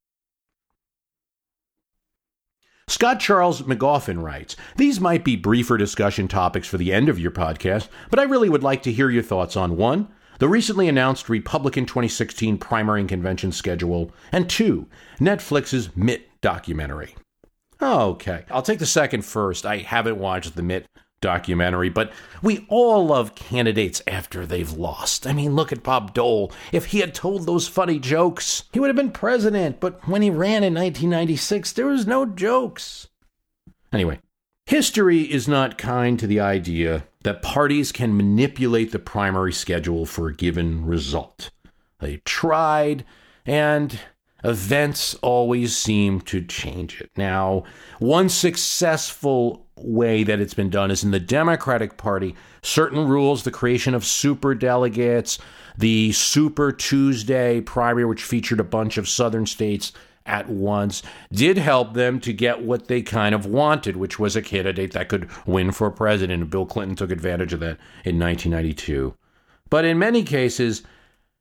Scott 2.88 3.19
Charles 3.19 3.63
McGoffin 3.63 4.21
writes 4.21 4.55
These 4.75 4.99
might 4.99 5.23
be 5.23 5.35
briefer 5.35 5.77
discussion 5.77 6.27
topics 6.27 6.67
for 6.67 6.77
the 6.77 6.93
end 6.93 7.09
of 7.09 7.19
your 7.19 7.31
podcast, 7.31 7.88
but 8.11 8.19
I 8.19 8.23
really 8.23 8.49
would 8.49 8.63
like 8.63 8.83
to 8.83 8.91
hear 8.91 9.09
your 9.09 9.23
thoughts 9.23 9.57
on 9.57 9.75
one, 9.75 10.07
the 10.38 10.47
recently 10.47 10.88
announced 10.88 11.27
Republican 11.27 11.85
2016 11.85 12.57
primary 12.59 12.99
and 12.99 13.09
convention 13.09 13.51
schedule, 13.51 14.11
and 14.31 14.49
two, 14.49 14.88
Netflix's 15.19 15.95
Mitt 15.95 16.29
documentary. 16.41 17.15
Okay, 17.81 18.45
I'll 18.51 18.61
take 18.61 18.79
the 18.79 18.85
second 18.85 19.25
first. 19.25 19.65
I 19.65 19.77
haven't 19.77 20.19
watched 20.19 20.55
the 20.55 20.61
Mitt 20.61 20.85
documentary, 21.25 21.89
but 21.89 22.13
we 22.43 22.67
all 22.69 23.07
love 23.07 23.33
candidates 23.33 23.99
after 24.05 24.45
they've 24.45 24.71
lost. 24.71 25.25
I 25.25 25.33
mean, 25.33 25.55
look 25.55 25.71
at 25.71 25.81
Bob 25.81 26.13
Dole. 26.13 26.51
If 26.71 26.85
he 26.85 26.99
had 26.99 27.15
told 27.15 27.45
those 27.45 27.67
funny 27.67 27.97
jokes, 27.97 28.65
he 28.71 28.79
would 28.79 28.89
have 28.89 28.95
been 28.95 29.11
president, 29.11 29.79
but 29.79 30.07
when 30.07 30.21
he 30.21 30.29
ran 30.29 30.63
in 30.63 30.75
1996, 30.75 31.71
there 31.71 31.88
was 31.88 32.05
no 32.05 32.27
jokes. 32.27 33.07
Anyway, 33.91 34.19
history 34.67 35.21
is 35.21 35.47
not 35.47 35.79
kind 35.79 36.19
to 36.19 36.27
the 36.27 36.39
idea 36.39 37.07
that 37.23 37.41
parties 37.41 37.91
can 37.91 38.15
manipulate 38.15 38.91
the 38.91 38.99
primary 38.99 39.51
schedule 39.51 40.05
for 40.05 40.27
a 40.27 40.35
given 40.35 40.85
result. 40.85 41.49
They 41.99 42.17
tried, 42.17 43.03
and 43.47 43.99
events 44.49 45.15
always 45.15 45.75
seem 45.75 46.21
to 46.21 46.41
change 46.41 47.01
it. 47.01 47.12
Now, 47.17 47.63
one 47.99 48.29
successful 48.29 49.65
way 49.77 50.23
that 50.23 50.39
it's 50.39 50.53
been 50.53 50.69
done 50.69 50.91
is 50.91 51.03
in 51.03 51.12
the 51.12 51.19
Democratic 51.19 51.97
Party, 51.97 52.36
certain 52.62 53.08
rules, 53.08 53.43
the 53.43 53.51
creation 53.51 53.93
of 53.93 54.05
super 54.05 54.55
delegates, 54.55 55.38
the 55.77 56.12
Super 56.13 56.71
Tuesday 56.71 57.62
primary, 57.62 58.05
which 58.05 58.23
featured 58.23 58.60
a 58.60 58.63
bunch 58.63 58.97
of 58.97 59.10
southern 59.10 59.45
states 59.45 59.91
at 60.25 60.49
once, 60.49 61.03
did 61.31 61.58
help 61.58 61.93
them 61.93 62.19
to 62.19 62.34
get 62.34 62.62
what 62.62 62.88
they 62.88 63.01
kind 63.01 63.36
of 63.36 63.45
wanted, 63.45 63.95
which 63.95 64.17
was 64.17 64.36
a 64.36 64.41
candidate 64.41 64.91
that 64.93 65.10
could 65.10 65.29
win 65.45 65.71
for 65.71 65.91
president. 65.91 66.49
Bill 66.49 66.65
Clinton 66.65 66.95
took 66.95 67.12
advantage 67.12 67.53
of 67.53 67.60
that 67.60 67.77
in 68.03 68.19
1992. 68.19 69.13
But 69.69 69.86
in 69.86 69.99
many 69.99 70.23
cases, 70.23 70.84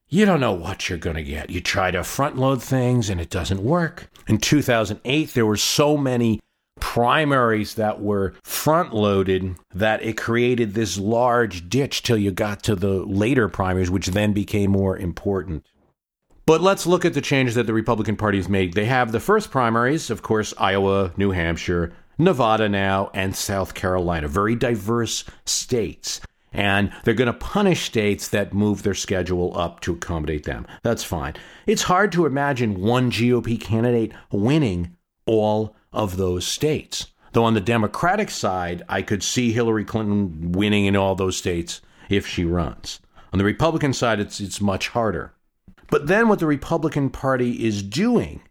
you 0.09 0.25
don't 0.25 0.39
know 0.39 0.53
what 0.53 0.87
you're 0.87 0.97
going 0.97 1.15
to 1.15 1.23
get. 1.23 1.49
You 1.49 1.61
try 1.61 1.91
to 1.91 2.03
front 2.03 2.37
load 2.37 2.61
things 2.61 3.09
and 3.09 3.19
it 3.19 3.29
doesn't 3.29 3.63
work. 3.63 4.09
In 4.27 4.37
2008, 4.37 5.33
there 5.33 5.45
were 5.45 5.57
so 5.57 5.97
many 5.97 6.39
primaries 6.79 7.75
that 7.75 8.01
were 8.01 8.33
front 8.43 8.93
loaded 8.93 9.55
that 9.73 10.03
it 10.03 10.17
created 10.17 10.73
this 10.73 10.97
large 10.97 11.69
ditch 11.69 12.03
till 12.03 12.17
you 12.17 12.31
got 12.31 12.61
to 12.63 12.75
the 12.75 13.03
later 13.05 13.49
primaries, 13.49 13.89
which 13.89 14.07
then 14.07 14.33
became 14.33 14.71
more 14.71 14.97
important. 14.97 15.65
But 16.45 16.61
let's 16.61 16.85
look 16.85 17.05
at 17.05 17.15
the 17.15 17.21
changes 17.21 17.55
that 17.55 17.65
the 17.65 17.73
Republican 17.73 18.17
Party 18.17 18.37
has 18.37 18.47
made. 18.47 18.73
They 18.73 18.85
have 18.85 19.11
the 19.11 19.19
first 19.19 19.49
primaries, 19.49 20.11
of 20.11 20.21
course, 20.21 20.53
Iowa, 20.57 21.11
New 21.17 21.31
Hampshire, 21.31 21.93
Nevada 22.19 22.69
now, 22.69 23.09
and 23.13 23.35
South 23.35 23.73
Carolina, 23.73 24.27
very 24.27 24.55
diverse 24.55 25.25
states. 25.45 26.21
And 26.55 26.91
they're 27.03 27.13
going 27.13 27.27
to 27.27 27.33
punish 27.33 27.85
states 27.85 28.29
that 28.29 28.53
move 28.53 28.83
their 28.83 28.93
schedule 28.93 29.57
up 29.57 29.81
to 29.81 29.93
accommodate 29.93 30.45
them. 30.45 30.65
That's 30.83 31.03
fine. 31.03 31.33
It's 31.67 31.83
hard 31.83 32.11
to 32.13 32.25
imagine 32.25 32.81
one 32.81 33.11
GOP 33.11 33.59
candidate 33.59 34.13
winning 34.31 34.95
all 35.25 35.75
of 35.91 36.17
those 36.17 36.47
states. 36.47 37.07
Though 37.33 37.43
on 37.43 37.53
the 37.53 37.61
Democratic 37.61 38.29
side, 38.29 38.83
I 38.87 39.01
could 39.01 39.21
see 39.21 39.51
Hillary 39.51 39.83
Clinton 39.83 40.53
winning 40.53 40.85
in 40.85 40.95
all 40.95 41.15
those 41.15 41.35
states 41.35 41.81
if 42.09 42.25
she 42.25 42.45
runs. 42.45 43.01
On 43.33 43.39
the 43.39 43.45
Republican 43.45 43.91
side, 43.91 44.21
it's, 44.21 44.39
it's 44.39 44.61
much 44.61 44.87
harder. 44.89 45.33
But 45.89 46.07
then 46.07 46.29
what 46.29 46.39
the 46.39 46.47
Republican 46.47 47.09
Party 47.09 47.65
is 47.65 47.83
doing 47.83 48.41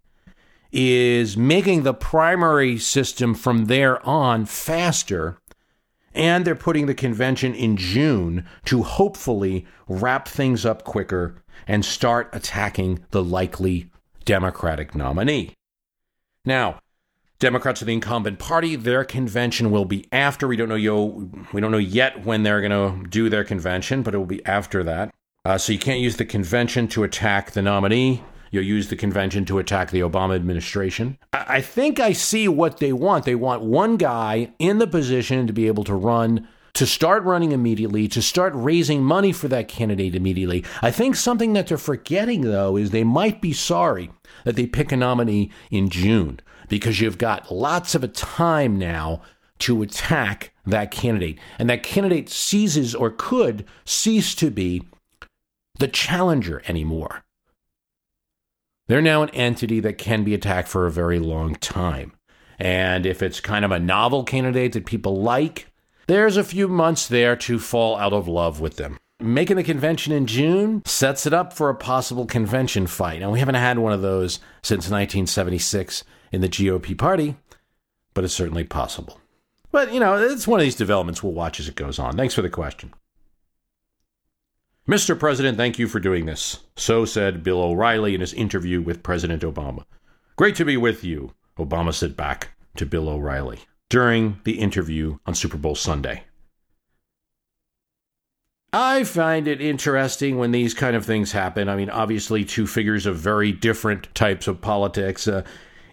is 0.71 1.37
making 1.37 1.85
the 1.85 1.95
primary 1.95 2.77
system 2.77 3.35
from 3.35 3.67
there 3.67 4.05
on 4.07 4.45
faster. 4.45 5.39
And 6.15 6.45
they're 6.45 6.55
putting 6.55 6.87
the 6.87 6.95
convention 6.95 7.55
in 7.55 7.77
June 7.77 8.47
to 8.67 8.83
hopefully 8.83 9.67
wrap 9.89 10.29
things 10.29 10.65
up 10.65 10.85
quicker 10.85 11.43
and 11.67 11.85
start 11.85 12.29
attacking 12.33 13.05
the 13.11 13.23
likely 13.23 13.91
Democratic 14.25 14.95
nominee. 14.95 15.55
Now, 16.45 16.79
Democrats 17.41 17.83
are 17.83 17.85
the 17.85 17.93
incumbent 17.93 18.39
party. 18.39 18.77
Their 18.77 19.05
convention 19.05 19.71
will 19.71 19.85
be 19.85 20.07
after. 20.13 20.47
We 20.47 20.57
don't 20.57 20.69
know 20.69 20.77
yo. 20.77 21.29
We 21.53 21.61
don't 21.61 21.73
know 21.73 21.79
yet 21.79 22.25
when 22.25 22.43
they're 22.43 22.61
going 22.61 23.03
to 23.03 23.09
do 23.09 23.29
their 23.29 23.45
convention, 23.45 24.03
but 24.03 24.15
it 24.15 24.19
will 24.19 24.25
be 24.25 24.45
after 24.47 24.85
that. 24.85 25.13
Uh, 25.45 25.59
so 25.59 25.73
you 25.73 25.79
can't 25.79 26.01
use 26.01 26.17
the 26.17 26.25
convention 26.25 26.89
to 26.89 27.03
attack 27.03 27.51
the 27.51 27.61
nominee. 27.61 28.23
You'll 28.55 28.63
use 28.63 28.87
the 28.87 28.95
convention 28.95 29.45
to 29.47 29.59
attack 29.59 29.91
the 29.91 29.99
Obama 29.99 30.37
administration. 30.37 31.19
I, 31.33 31.57
I 31.57 31.61
think 31.61 31.99
I 31.99 32.13
see 32.13 32.47
what 32.47 32.79
they 32.79 32.93
want. 32.93 33.25
They 33.25 33.35
want 33.35 33.65
one 33.65 33.97
guy 33.97 34.53
in 34.61 34.79
the 34.79 34.87
position 34.87 35.49
to 35.49 35.53
be 35.53 35.67
able 35.67 35.83
to 35.83 35.95
run 35.95 36.47
to 36.75 36.87
start 36.87 37.25
running 37.25 37.51
immediately, 37.51 38.07
to 38.07 38.23
start 38.23 38.53
raising 38.55 39.03
money 39.03 39.33
for 39.33 39.49
that 39.49 39.67
candidate 39.67 40.15
immediately. 40.15 40.65
I 40.83 40.93
think 40.93 41.17
something 41.17 41.53
that 41.55 41.67
they're 41.67 41.79
forgetting, 41.79 42.43
though, 42.43 42.77
is 42.77 42.91
they 42.91 43.03
might 43.03 43.41
be 43.41 43.53
sorry 43.53 44.13
that 44.45 44.55
they 44.55 44.67
pick 44.67 44.93
a 44.93 44.97
nominee 44.97 45.51
in 45.73 45.89
June 45.89 46.39
because 46.69 47.01
you've 47.01 47.19
got 47.19 47.51
lots 47.51 47.97
of 47.97 48.13
time 48.13 48.79
now 48.79 49.21
to 49.61 49.83
attack 49.83 50.53
that 50.65 50.93
candidate. 50.93 51.41
And 51.59 51.69
that 51.71 51.83
candidate 51.83 52.29
ceases 52.29 52.95
or 52.95 53.11
could 53.11 53.65
cease 53.85 54.33
to 54.37 54.51
be 54.51 54.85
the 55.81 55.89
challenger 55.89 56.63
anymore. 56.69 57.25
They're 58.87 59.01
now 59.01 59.23
an 59.23 59.31
entity 59.31 59.81
that 59.81 59.99
can 59.99 60.25
be 60.25 60.35
attacked 60.35 60.69
for 60.69 60.87
a 60.87 60.91
very 60.91 61.19
long 61.19 61.55
time. 61.55 62.13
And 62.59 63.07
if 63.07 63.23
it's 63.23 63.41
kind 63.41 63.65
of 63.65 63.71
a 63.71 63.79
novel 63.79 64.25
candidate 64.25 64.73
that 64.75 64.87
people 64.87 65.23
like, 65.23 65.67
there's 66.07 66.37
a 66.37 66.45
few 66.45 66.69
months 66.69 67.09
there 67.09 67.35
to 67.37 67.59
fall 67.59 67.97
out 67.97 68.13
of 68.13 68.29
love 68.29 68.61
with 68.61 68.77
them. 68.77 68.99
Making 69.21 69.57
the 69.57 69.63
convention 69.63 70.13
in 70.13 70.27
June 70.27 70.83
sets 70.85 71.25
it 71.25 71.33
up 71.33 71.53
for 71.53 71.71
a 71.71 71.75
possible 71.75 72.27
convention 72.27 72.87
fight. 72.87 73.21
Now, 73.21 73.31
we 73.31 73.39
haven't 73.39 73.55
had 73.55 73.79
one 73.79 73.93
of 73.93 74.03
those 74.03 74.35
since 74.61 74.91
1976 74.91 76.05
in 76.31 76.43
the 76.43 76.49
GOP 76.49 76.99
party, 76.99 77.37
but 78.13 78.25
it's 78.25 78.35
certainly 78.35 78.65
possible. 78.65 79.21
But, 79.71 79.95
you 79.95 80.01
know, 80.01 80.17
it's 80.17 80.47
one 80.47 80.61
of 80.61 80.65
these 80.65 80.77
developments 80.77 81.23
we'll 81.23 81.33
watch 81.33 81.59
as 81.59 81.69
it 81.69 81.75
goes 81.75 81.99
on. 81.99 82.17
Thanks 82.17 82.35
for 82.35 82.43
the 82.43 82.51
question. 82.51 82.93
Mr. 84.89 85.19
President, 85.19 85.57
thank 85.57 85.79
you 85.79 85.89
for 85.89 85.99
doing 85.99 86.27
this. 86.27 86.61
So 86.77 87.07
said 87.07 87.43
Bill 87.43 87.59
O'Reilly 87.63 88.15
in 88.15 88.21
his 88.21 88.35
interview 88.35 88.83
with 88.83 89.03
President 89.03 89.43
Obama. 89.43 89.85
Great 90.37 90.57
to 90.57 90.65
be 90.67 90.77
with 90.77 91.03
you, 91.03 91.33
Obama 91.59 91.95
said 91.95 92.19
back 92.19 92.51
to 92.77 92.85
Bill 92.85 93.09
O'Reilly 93.09 93.61
during 93.89 94.41
the 94.45 94.59
interview 94.59 95.17
on 95.25 95.35
Super 95.35 95.57
Bowl 95.57 95.75
Sunday. 95.75 96.25
I 98.75 99.05
find 99.05 99.49
it 99.49 99.63
interesting 99.63 100.37
when 100.37 100.51
these 100.51 100.75
kind 100.75 100.97
of 100.97 101.07
things 101.07 101.33
happen. 101.33 101.71
I 101.71 101.77
mean, 101.77 101.89
obviously, 101.89 102.45
two 102.45 102.67
figures 102.67 103.07
of 103.07 103.17
very 103.17 103.53
different 103.53 104.15
types 104.15 104.49
of 104.49 104.61
politics. 104.61 105.27
Uh, 105.27 105.45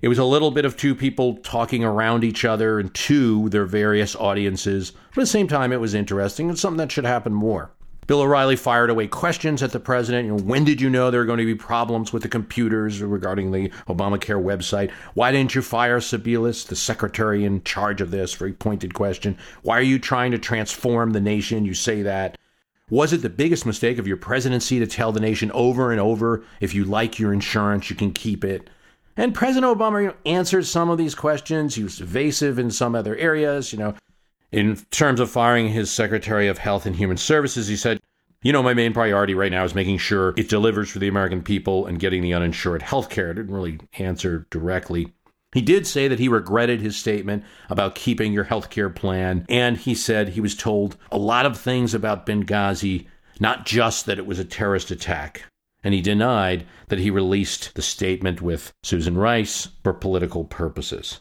it 0.02 0.10
was 0.10 0.18
a 0.18 0.26
little 0.26 0.52
bit 0.52 0.66
of 0.66 0.76
two 0.76 0.96
people 0.96 1.38
talking 1.38 1.86
around 1.86 2.26
each 2.26 2.44
other 2.44 2.80
and 2.80 2.94
to 2.96 3.48
their 3.50 3.66
various 3.66 4.18
audiences. 4.18 4.92
But 5.14 5.22
at 5.22 5.24
the 5.24 5.28
same 5.28 5.48
time, 5.48 5.72
it 5.72 5.80
was 5.80 5.94
interesting. 5.94 6.50
and 6.50 6.60
something 6.60 6.80
that 6.80 6.92
should 6.92 7.06
happen 7.06 7.34
more. 7.34 7.72
Bill 8.12 8.24
O'Reilly 8.24 8.58
fired 8.58 8.90
away 8.90 9.08
questions 9.08 9.64
at 9.64 9.72
the 9.72 9.80
president. 9.80 10.26
You 10.26 10.36
know, 10.36 10.44
when 10.44 10.66
did 10.66 10.82
you 10.82 10.90
know 10.90 11.10
there 11.10 11.22
were 11.22 11.26
going 11.26 11.40
to 11.40 11.46
be 11.46 11.56
problems 11.56 12.12
with 12.12 12.24
the 12.24 12.28
computers 12.28 13.02
regarding 13.02 13.52
the 13.52 13.70
Obamacare 13.88 14.44
website? 14.44 14.92
Why 15.14 15.32
didn't 15.32 15.56
you 15.56 15.62
fire 15.62 16.02
Sebelius, 16.02 16.68
the 16.68 16.76
secretary 16.76 17.46
in 17.46 17.64
charge 17.64 18.02
of 18.02 18.12
this? 18.12 18.34
Very 18.34 18.52
pointed 18.52 18.94
question. 18.94 19.38
Why 19.62 19.80
are 19.80 19.82
you 19.82 19.98
trying 19.98 20.32
to 20.32 20.38
transform 20.38 21.14
the 21.14 21.22
nation? 21.22 21.64
You 21.64 21.74
say 21.74 22.02
that. 22.02 22.38
Was 22.90 23.14
it 23.14 23.22
the 23.22 23.30
biggest 23.30 23.66
mistake 23.66 23.98
of 23.98 24.08
your 24.08 24.18
presidency 24.18 24.78
to 24.80 24.88
tell 24.88 25.14
the 25.14 25.22
nation 25.22 25.50
over 25.54 25.94
and 25.94 26.02
over 26.02 26.44
if 26.60 26.76
you 26.76 26.84
like 26.84 27.18
your 27.18 27.32
insurance, 27.32 27.90
you 27.90 27.96
can 27.96 28.12
keep 28.12 28.44
it? 28.44 28.70
And 29.16 29.34
President 29.34 29.74
Obama 29.74 30.02
you 30.02 30.08
know, 30.10 30.16
answered 30.26 30.66
some 30.66 30.90
of 30.90 30.98
these 30.98 31.16
questions. 31.16 31.76
He 31.76 31.84
was 31.84 32.02
evasive 32.02 32.60
in 32.60 32.72
some 32.72 32.94
other 32.94 33.16
areas. 33.16 33.72
You 33.72 33.80
know, 33.80 33.96
in 34.52 34.76
terms 34.92 35.20
of 35.20 35.30
firing 35.30 35.70
his 35.70 35.90
Secretary 35.90 36.48
of 36.48 36.58
Health 36.58 36.86
and 36.86 36.96
Human 36.96 37.18
Services, 37.18 37.68
he 37.68 37.76
said, 37.76 38.00
you 38.44 38.52
know, 38.52 38.64
my 38.64 38.74
main 38.74 38.92
priority 38.92 39.36
right 39.36 39.52
now 39.52 39.64
is 39.64 39.76
making 39.76 40.00
sure 40.00 40.34
it 40.36 40.50
delivers 40.50 40.90
for 40.90 41.00
the 41.00 41.08
American 41.08 41.44
people 41.44 41.86
and 41.86 42.00
getting 42.00 42.22
the 42.22 42.34
uninsured 42.34 42.82
health 42.82 43.10
care. 43.10 43.34
Didn't 43.34 43.54
really 43.54 43.80
answer 44.00 44.48
directly. 44.50 45.14
He 45.54 45.62
did 45.62 45.86
say 45.86 46.08
that 46.08 46.20
he 46.20 46.28
regretted 46.28 46.82
his 46.82 46.96
statement 46.96 47.44
about 47.70 47.96
keeping 47.96 48.34
your 48.34 48.46
health 48.46 48.70
care 48.70 48.90
plan, 48.90 49.46
and 49.50 49.78
he 49.78 49.94
said 49.94 50.30
he 50.30 50.42
was 50.42 50.56
told 50.56 50.98
a 51.12 51.18
lot 51.18 51.46
of 51.46 51.60
things 51.60 51.94
about 51.94 52.26
Benghazi, 52.26 53.06
not 53.40 53.66
just 53.66 54.06
that 54.06 54.18
it 54.18 54.26
was 54.26 54.40
a 54.40 54.46
terrorist 54.46 54.92
attack. 54.92 55.44
And 55.84 55.94
he 55.94 56.02
denied 56.02 56.66
that 56.88 57.00
he 57.00 57.10
released 57.10 57.76
the 57.76 57.82
statement 57.82 58.42
with 58.42 58.72
Susan 58.84 59.18
Rice 59.18 59.70
for 59.84 59.94
political 59.94 60.46
purposes. 60.46 61.20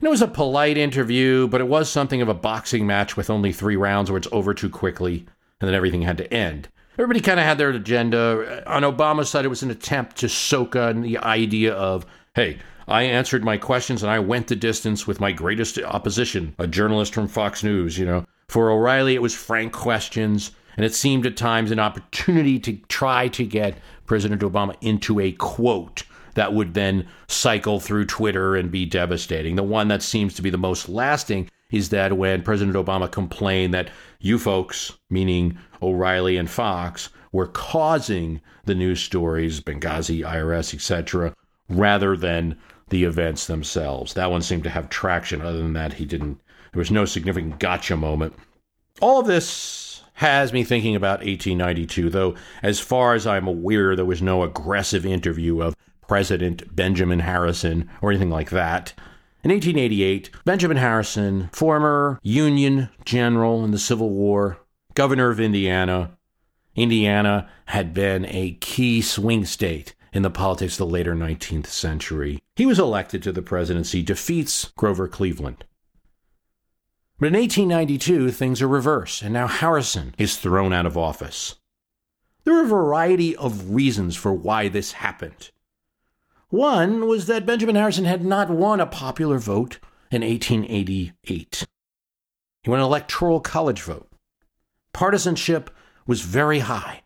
It 0.00 0.08
was 0.08 0.22
a 0.22 0.28
polite 0.28 0.76
interview, 0.76 1.48
but 1.48 1.60
it 1.60 1.68
was 1.68 1.90
something 1.90 2.20
of 2.20 2.28
a 2.28 2.34
boxing 2.34 2.86
match 2.86 3.16
with 3.16 3.30
only 3.30 3.52
three 3.52 3.76
rounds 3.76 4.10
where 4.10 4.18
it's 4.18 4.28
over 4.32 4.52
too 4.52 4.68
quickly 4.68 5.26
and 5.60 5.68
then 5.68 5.74
everything 5.74 6.02
had 6.02 6.18
to 6.18 6.32
end. 6.32 6.68
Everybody 6.94 7.20
kind 7.20 7.40
of 7.40 7.46
had 7.46 7.58
their 7.58 7.70
agenda. 7.70 8.62
Uh, 8.66 8.70
on 8.70 8.82
Obama's 8.82 9.28
side, 9.28 9.44
it 9.44 9.48
was 9.48 9.62
an 9.62 9.70
attempt 9.70 10.16
to 10.18 10.28
soak 10.28 10.76
on 10.76 11.00
the 11.00 11.18
idea 11.18 11.72
of, 11.74 12.06
hey, 12.34 12.58
I 12.86 13.02
answered 13.04 13.44
my 13.44 13.56
questions 13.56 14.02
and 14.02 14.12
I 14.12 14.18
went 14.18 14.48
the 14.48 14.56
distance 14.56 15.06
with 15.06 15.20
my 15.20 15.32
greatest 15.32 15.78
opposition, 15.78 16.54
a 16.58 16.66
journalist 16.66 17.14
from 17.14 17.28
Fox 17.28 17.64
News, 17.64 17.98
you 17.98 18.04
know. 18.04 18.26
For 18.48 18.70
O'Reilly, 18.70 19.14
it 19.14 19.22
was 19.22 19.34
frank 19.34 19.72
questions, 19.72 20.52
and 20.76 20.84
it 20.84 20.94
seemed 20.94 21.24
at 21.24 21.36
times 21.36 21.70
an 21.70 21.78
opportunity 21.80 22.58
to 22.60 22.74
try 22.88 23.28
to 23.28 23.44
get 23.44 23.78
President 24.06 24.42
Obama 24.42 24.76
into 24.82 25.18
a 25.18 25.32
quote 25.32 26.02
that 26.34 26.52
would 26.52 26.74
then 26.74 27.06
cycle 27.28 27.80
through 27.80 28.06
Twitter 28.06 28.56
and 28.56 28.70
be 28.70 28.84
devastating. 28.84 29.56
The 29.56 29.62
one 29.62 29.88
that 29.88 30.02
seems 30.02 30.34
to 30.34 30.42
be 30.42 30.50
the 30.50 30.58
most 30.58 30.88
lasting 30.88 31.50
is 31.70 31.88
that 31.88 32.16
when 32.16 32.42
President 32.42 32.76
Obama 32.76 33.10
complained 33.10 33.74
that 33.74 33.90
you 34.20 34.38
folks, 34.38 34.92
meaning 35.10 35.58
O'Reilly 35.82 36.36
and 36.36 36.48
Fox, 36.48 37.08
were 37.32 37.48
causing 37.48 38.40
the 38.64 38.74
news 38.74 39.00
stories, 39.00 39.60
Benghazi, 39.60 40.20
IRS, 40.24 40.72
etc., 40.74 41.34
rather 41.68 42.16
than 42.16 42.56
the 42.90 43.04
events 43.04 43.46
themselves. 43.46 44.14
That 44.14 44.30
one 44.30 44.42
seemed 44.42 44.64
to 44.64 44.70
have 44.70 44.88
traction. 44.88 45.40
Other 45.40 45.58
than 45.58 45.72
that, 45.72 45.94
he 45.94 46.04
didn't. 46.04 46.40
There 46.72 46.78
was 46.78 46.90
no 46.90 47.04
significant 47.04 47.58
gotcha 47.58 47.96
moment. 47.96 48.34
All 49.00 49.20
of 49.20 49.26
this 49.26 50.02
has 50.14 50.52
me 50.52 50.62
thinking 50.62 50.94
about 50.94 51.18
1892, 51.20 52.10
though, 52.10 52.36
as 52.62 52.78
far 52.78 53.14
as 53.14 53.26
I'm 53.26 53.48
aware, 53.48 53.96
there 53.96 54.04
was 54.04 54.22
no 54.22 54.44
aggressive 54.44 55.04
interview 55.04 55.60
of 55.60 55.74
President 56.08 56.74
Benjamin 56.74 57.20
Harrison 57.20 57.88
or 58.02 58.10
anything 58.10 58.30
like 58.30 58.50
that. 58.50 58.92
In 59.42 59.50
1888, 59.50 60.30
Benjamin 60.44 60.78
Harrison, 60.78 61.50
former 61.52 62.18
Union 62.22 62.88
general 63.04 63.64
in 63.64 63.72
the 63.72 63.78
Civil 63.78 64.10
War, 64.10 64.58
governor 64.94 65.30
of 65.30 65.40
Indiana, 65.40 66.16
Indiana 66.76 67.48
had 67.66 67.94
been 67.94 68.24
a 68.26 68.58
key 68.60 69.00
swing 69.00 69.44
state 69.44 69.94
in 70.12 70.22
the 70.22 70.30
politics 70.30 70.74
of 70.74 70.78
the 70.78 70.92
later 70.92 71.14
19th 71.14 71.66
century. 71.66 72.42
He 72.56 72.66
was 72.66 72.78
elected 72.78 73.22
to 73.24 73.32
the 73.32 73.42
presidency, 73.42 74.02
defeats 74.02 74.72
Grover 74.76 75.08
Cleveland. 75.08 75.64
But 77.18 77.26
in 77.28 77.34
1892, 77.34 78.30
things 78.30 78.60
are 78.60 78.68
reversed, 78.68 79.22
and 79.22 79.32
now 79.32 79.46
Harrison 79.46 80.14
is 80.18 80.36
thrown 80.36 80.72
out 80.72 80.86
of 80.86 80.96
office. 80.96 81.56
There 82.44 82.56
are 82.58 82.64
a 82.64 82.68
variety 82.68 83.36
of 83.36 83.70
reasons 83.70 84.16
for 84.16 84.32
why 84.32 84.68
this 84.68 84.92
happened. 84.92 85.50
One 86.54 87.08
was 87.08 87.26
that 87.26 87.46
Benjamin 87.46 87.74
Harrison 87.74 88.04
had 88.04 88.24
not 88.24 88.48
won 88.48 88.78
a 88.78 88.86
popular 88.86 89.38
vote 89.38 89.80
in 90.12 90.22
1888. 90.22 91.66
He 92.62 92.70
won 92.70 92.78
an 92.78 92.84
electoral 92.84 93.40
college 93.40 93.82
vote. 93.82 94.06
Partisanship 94.92 95.68
was 96.06 96.20
very 96.20 96.60
high. 96.60 97.02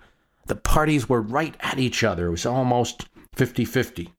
The 0.49 0.55
parties 0.55 1.09
were 1.09 1.23
right 1.23 1.57
at 1.61 1.79
each 1.79 2.05
other. 2.05 2.27
It 2.27 2.33
was 2.33 2.45
almost 2.45 3.07
50 3.37 3.65
50. 3.65 4.13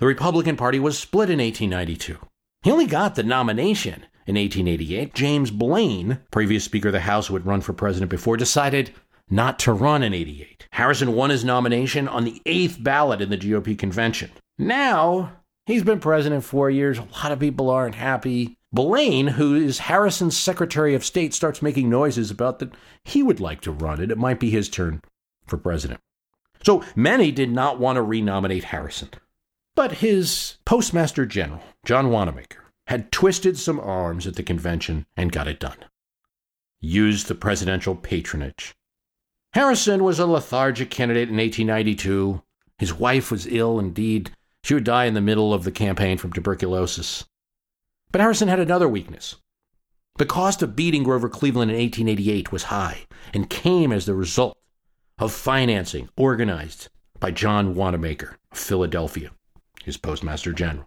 The 0.00 0.06
Republican 0.06 0.56
Party 0.56 0.80
was 0.80 0.98
split 0.98 1.30
in 1.30 1.38
1892. 1.38 2.18
He 2.62 2.72
only 2.72 2.86
got 2.86 3.14
the 3.14 3.22
nomination 3.22 4.06
in 4.26 4.34
1888. 4.34 5.14
James 5.14 5.52
Blaine, 5.52 6.18
previous 6.32 6.64
Speaker 6.64 6.88
of 6.88 6.92
the 6.94 7.00
House 7.00 7.28
who 7.28 7.34
had 7.34 7.46
run 7.46 7.60
for 7.60 7.72
president 7.72 8.10
before, 8.10 8.36
decided 8.36 8.92
not 9.28 9.58
to 9.60 9.72
run 9.72 10.02
in 10.02 10.14
88. 10.14 10.68
Harrison 10.70 11.14
won 11.14 11.30
his 11.30 11.44
nomination 11.44 12.06
on 12.08 12.24
the 12.24 12.40
eighth 12.46 12.82
ballot 12.82 13.20
in 13.20 13.30
the 13.30 13.38
GOP 13.38 13.78
convention. 13.78 14.30
Now, 14.58 15.32
he's 15.66 15.82
been 15.82 16.00
president 16.00 16.44
four 16.44 16.70
years. 16.70 16.98
A 16.98 17.06
lot 17.22 17.32
of 17.32 17.40
people 17.40 17.70
aren't 17.70 17.94
happy. 17.94 18.56
Blaine, 18.72 19.28
who 19.28 19.54
is 19.54 19.78
Harrison's 19.78 20.36
Secretary 20.36 20.94
of 20.94 21.04
State, 21.04 21.32
starts 21.34 21.62
making 21.62 21.88
noises 21.88 22.30
about 22.30 22.58
that 22.58 22.74
he 23.04 23.22
would 23.22 23.40
like 23.40 23.60
to 23.62 23.72
run 23.72 24.00
it. 24.00 24.10
It 24.10 24.18
might 24.18 24.40
be 24.40 24.50
his 24.50 24.68
turn 24.68 25.00
for 25.46 25.56
president. 25.56 26.00
So 26.62 26.84
many 26.94 27.30
did 27.30 27.50
not 27.50 27.78
want 27.78 27.96
to 27.96 28.02
renominate 28.02 28.64
Harrison. 28.64 29.10
But 29.74 29.92
his 29.92 30.56
Postmaster 30.64 31.26
General, 31.26 31.62
John 31.84 32.10
Wanamaker, 32.10 32.64
had 32.86 33.12
twisted 33.12 33.58
some 33.58 33.78
arms 33.80 34.26
at 34.26 34.36
the 34.36 34.42
convention 34.42 35.06
and 35.16 35.32
got 35.32 35.48
it 35.48 35.60
done. 35.60 35.76
Used 36.80 37.28
the 37.28 37.34
presidential 37.34 37.94
patronage. 37.94 38.74
Harrison 39.56 40.04
was 40.04 40.18
a 40.18 40.26
lethargic 40.26 40.90
candidate 40.90 41.30
in 41.30 41.38
1892. 41.38 42.42
His 42.76 42.92
wife 42.92 43.30
was 43.30 43.46
ill 43.46 43.78
indeed. 43.78 44.30
She 44.62 44.74
would 44.74 44.84
die 44.84 45.06
in 45.06 45.14
the 45.14 45.22
middle 45.22 45.54
of 45.54 45.64
the 45.64 45.72
campaign 45.72 46.18
from 46.18 46.30
tuberculosis. 46.30 47.24
But 48.12 48.20
Harrison 48.20 48.48
had 48.48 48.60
another 48.60 48.86
weakness. 48.86 49.36
The 50.18 50.26
cost 50.26 50.60
of 50.60 50.76
beating 50.76 51.04
Grover 51.04 51.30
Cleveland 51.30 51.70
in 51.70 51.78
1888 51.78 52.52
was 52.52 52.64
high 52.64 53.06
and 53.32 53.48
came 53.48 53.92
as 53.92 54.04
the 54.04 54.12
result 54.12 54.58
of 55.18 55.32
financing 55.32 56.10
organized 56.18 56.88
by 57.18 57.30
John 57.30 57.74
Wanamaker 57.74 58.36
of 58.52 58.58
Philadelphia, 58.58 59.30
his 59.84 59.96
postmaster 59.96 60.52
general. 60.52 60.86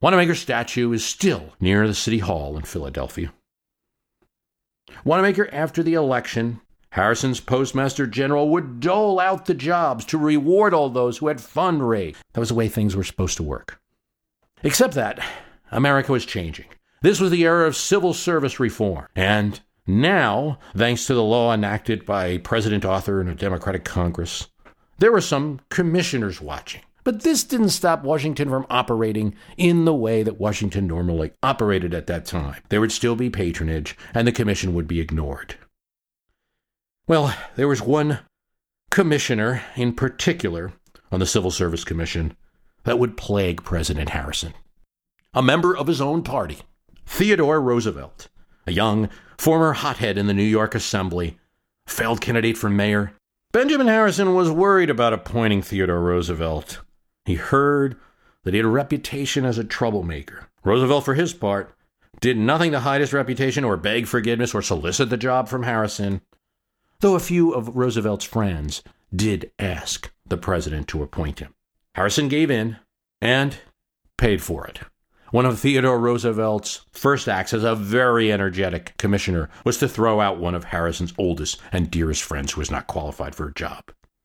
Wanamaker's 0.00 0.38
statue 0.38 0.92
is 0.92 1.04
still 1.04 1.54
near 1.58 1.88
the 1.88 1.94
City 1.94 2.18
Hall 2.18 2.56
in 2.56 2.62
Philadelphia. 2.62 3.32
Wanamaker, 5.04 5.48
after 5.52 5.82
the 5.82 5.94
election, 5.94 6.60
Harrison's 6.90 7.40
postmaster 7.40 8.06
general 8.06 8.48
would 8.50 8.80
dole 8.80 9.20
out 9.20 9.46
the 9.46 9.54
jobs 9.54 10.04
to 10.06 10.18
reward 10.18 10.72
all 10.72 10.88
those 10.88 11.18
who 11.18 11.28
had 11.28 11.38
fundraised. 11.38 12.16
That 12.32 12.40
was 12.40 12.48
the 12.48 12.54
way 12.54 12.68
things 12.68 12.96
were 12.96 13.04
supposed 13.04 13.36
to 13.36 13.42
work. 13.42 13.80
Except 14.62 14.94
that 14.94 15.24
America 15.70 16.12
was 16.12 16.24
changing. 16.24 16.66
This 17.02 17.20
was 17.20 17.30
the 17.30 17.44
era 17.44 17.66
of 17.66 17.76
civil 17.76 18.12
service 18.12 18.58
reform, 18.58 19.06
and 19.14 19.60
now, 19.86 20.58
thanks 20.76 21.06
to 21.06 21.14
the 21.14 21.22
law 21.22 21.54
enacted 21.54 22.04
by 22.04 22.38
President 22.38 22.84
Arthur 22.84 23.20
and 23.20 23.30
a 23.30 23.34
Democratic 23.34 23.84
Congress, 23.84 24.48
there 24.98 25.12
were 25.12 25.20
some 25.20 25.60
commissioners 25.70 26.40
watching. 26.40 26.82
But 27.04 27.22
this 27.22 27.42
didn't 27.44 27.70
stop 27.70 28.02
Washington 28.02 28.50
from 28.50 28.66
operating 28.68 29.34
in 29.56 29.86
the 29.86 29.94
way 29.94 30.22
that 30.22 30.40
Washington 30.40 30.86
normally 30.86 31.32
operated 31.42 31.94
at 31.94 32.06
that 32.08 32.26
time. 32.26 32.62
There 32.68 32.82
would 32.82 32.92
still 32.92 33.16
be 33.16 33.30
patronage, 33.30 33.96
and 34.12 34.26
the 34.26 34.32
commission 34.32 34.74
would 34.74 34.88
be 34.88 35.00
ignored. 35.00 35.54
Well, 37.08 37.34
there 37.56 37.66
was 37.66 37.80
one 37.80 38.18
commissioner 38.90 39.62
in 39.76 39.94
particular 39.94 40.74
on 41.10 41.20
the 41.20 41.26
Civil 41.26 41.50
Service 41.50 41.82
Commission 41.82 42.36
that 42.84 42.98
would 42.98 43.16
plague 43.16 43.64
President 43.64 44.10
Harrison. 44.10 44.52
A 45.32 45.40
member 45.40 45.74
of 45.74 45.86
his 45.86 46.02
own 46.02 46.22
party, 46.22 46.58
Theodore 47.06 47.62
Roosevelt, 47.62 48.28
a 48.66 48.72
young 48.72 49.08
former 49.38 49.72
hothead 49.72 50.18
in 50.18 50.26
the 50.26 50.34
New 50.34 50.42
York 50.42 50.74
Assembly, 50.74 51.38
failed 51.86 52.20
candidate 52.20 52.58
for 52.58 52.68
mayor. 52.68 53.14
Benjamin 53.52 53.86
Harrison 53.86 54.34
was 54.34 54.50
worried 54.50 54.90
about 54.90 55.14
appointing 55.14 55.62
Theodore 55.62 56.02
Roosevelt. 56.02 56.82
He 57.24 57.36
heard 57.36 57.96
that 58.44 58.52
he 58.52 58.58
had 58.58 58.66
a 58.66 58.68
reputation 58.68 59.46
as 59.46 59.56
a 59.56 59.64
troublemaker. 59.64 60.50
Roosevelt, 60.62 61.06
for 61.06 61.14
his 61.14 61.32
part, 61.32 61.74
did 62.20 62.36
nothing 62.36 62.72
to 62.72 62.80
hide 62.80 63.00
his 63.00 63.14
reputation 63.14 63.64
or 63.64 63.78
beg 63.78 64.06
forgiveness 64.06 64.54
or 64.54 64.60
solicit 64.60 65.08
the 65.08 65.16
job 65.16 65.48
from 65.48 65.62
Harrison, 65.62 66.20
though 67.00 67.14
a 67.14 67.20
few 67.20 67.52
of 67.52 67.76
Roosevelt's 67.76 68.24
friends 68.24 68.82
did 69.14 69.50
ask 69.58 70.10
the 70.26 70.36
president 70.36 70.88
to 70.88 71.02
appoint 71.02 71.38
him. 71.38 71.54
Harrison 71.94 72.28
gave 72.28 72.50
in 72.50 72.76
and 73.20 73.56
paid 74.16 74.42
for 74.42 74.66
it. 74.66 74.80
One 75.30 75.44
of 75.44 75.58
Theodore 75.58 75.98
Roosevelt's 75.98 76.82
first 76.90 77.28
acts 77.28 77.52
as 77.52 77.62
a 77.62 77.74
very 77.74 78.32
energetic 78.32 78.96
commissioner 78.96 79.50
was 79.64 79.76
to 79.78 79.88
throw 79.88 80.20
out 80.20 80.38
one 80.38 80.54
of 80.54 80.64
Harrison's 80.64 81.12
oldest 81.18 81.60
and 81.70 81.90
dearest 81.90 82.22
friends 82.22 82.52
who 82.52 82.60
was 82.60 82.70
not 82.70 82.86
qualified 82.86 83.34
for 83.34 83.48
a 83.48 83.54
job. 83.54 83.84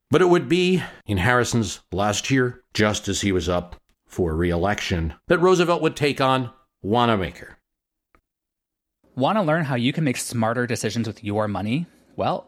But 0.09 0.21
it 0.21 0.29
would 0.29 0.47
be 0.47 0.81
in 1.05 1.17
Harrison's 1.17 1.81
last 1.91 2.31
year, 2.31 2.63
just 2.73 3.07
as 3.07 3.21
he 3.21 3.31
was 3.31 3.49
up 3.49 3.75
for 4.07 4.35
re 4.35 4.49
election, 4.49 5.15
that 5.27 5.39
Roosevelt 5.39 5.81
would 5.81 5.95
take 5.95 6.21
on 6.21 6.51
Wanamaker. 6.81 7.57
Want 9.15 9.37
to 9.37 9.41
learn 9.41 9.65
how 9.65 9.75
you 9.75 9.91
can 9.91 10.03
make 10.03 10.17
smarter 10.17 10.65
decisions 10.65 11.07
with 11.07 11.23
your 11.23 11.47
money? 11.47 11.87
Well, 12.15 12.47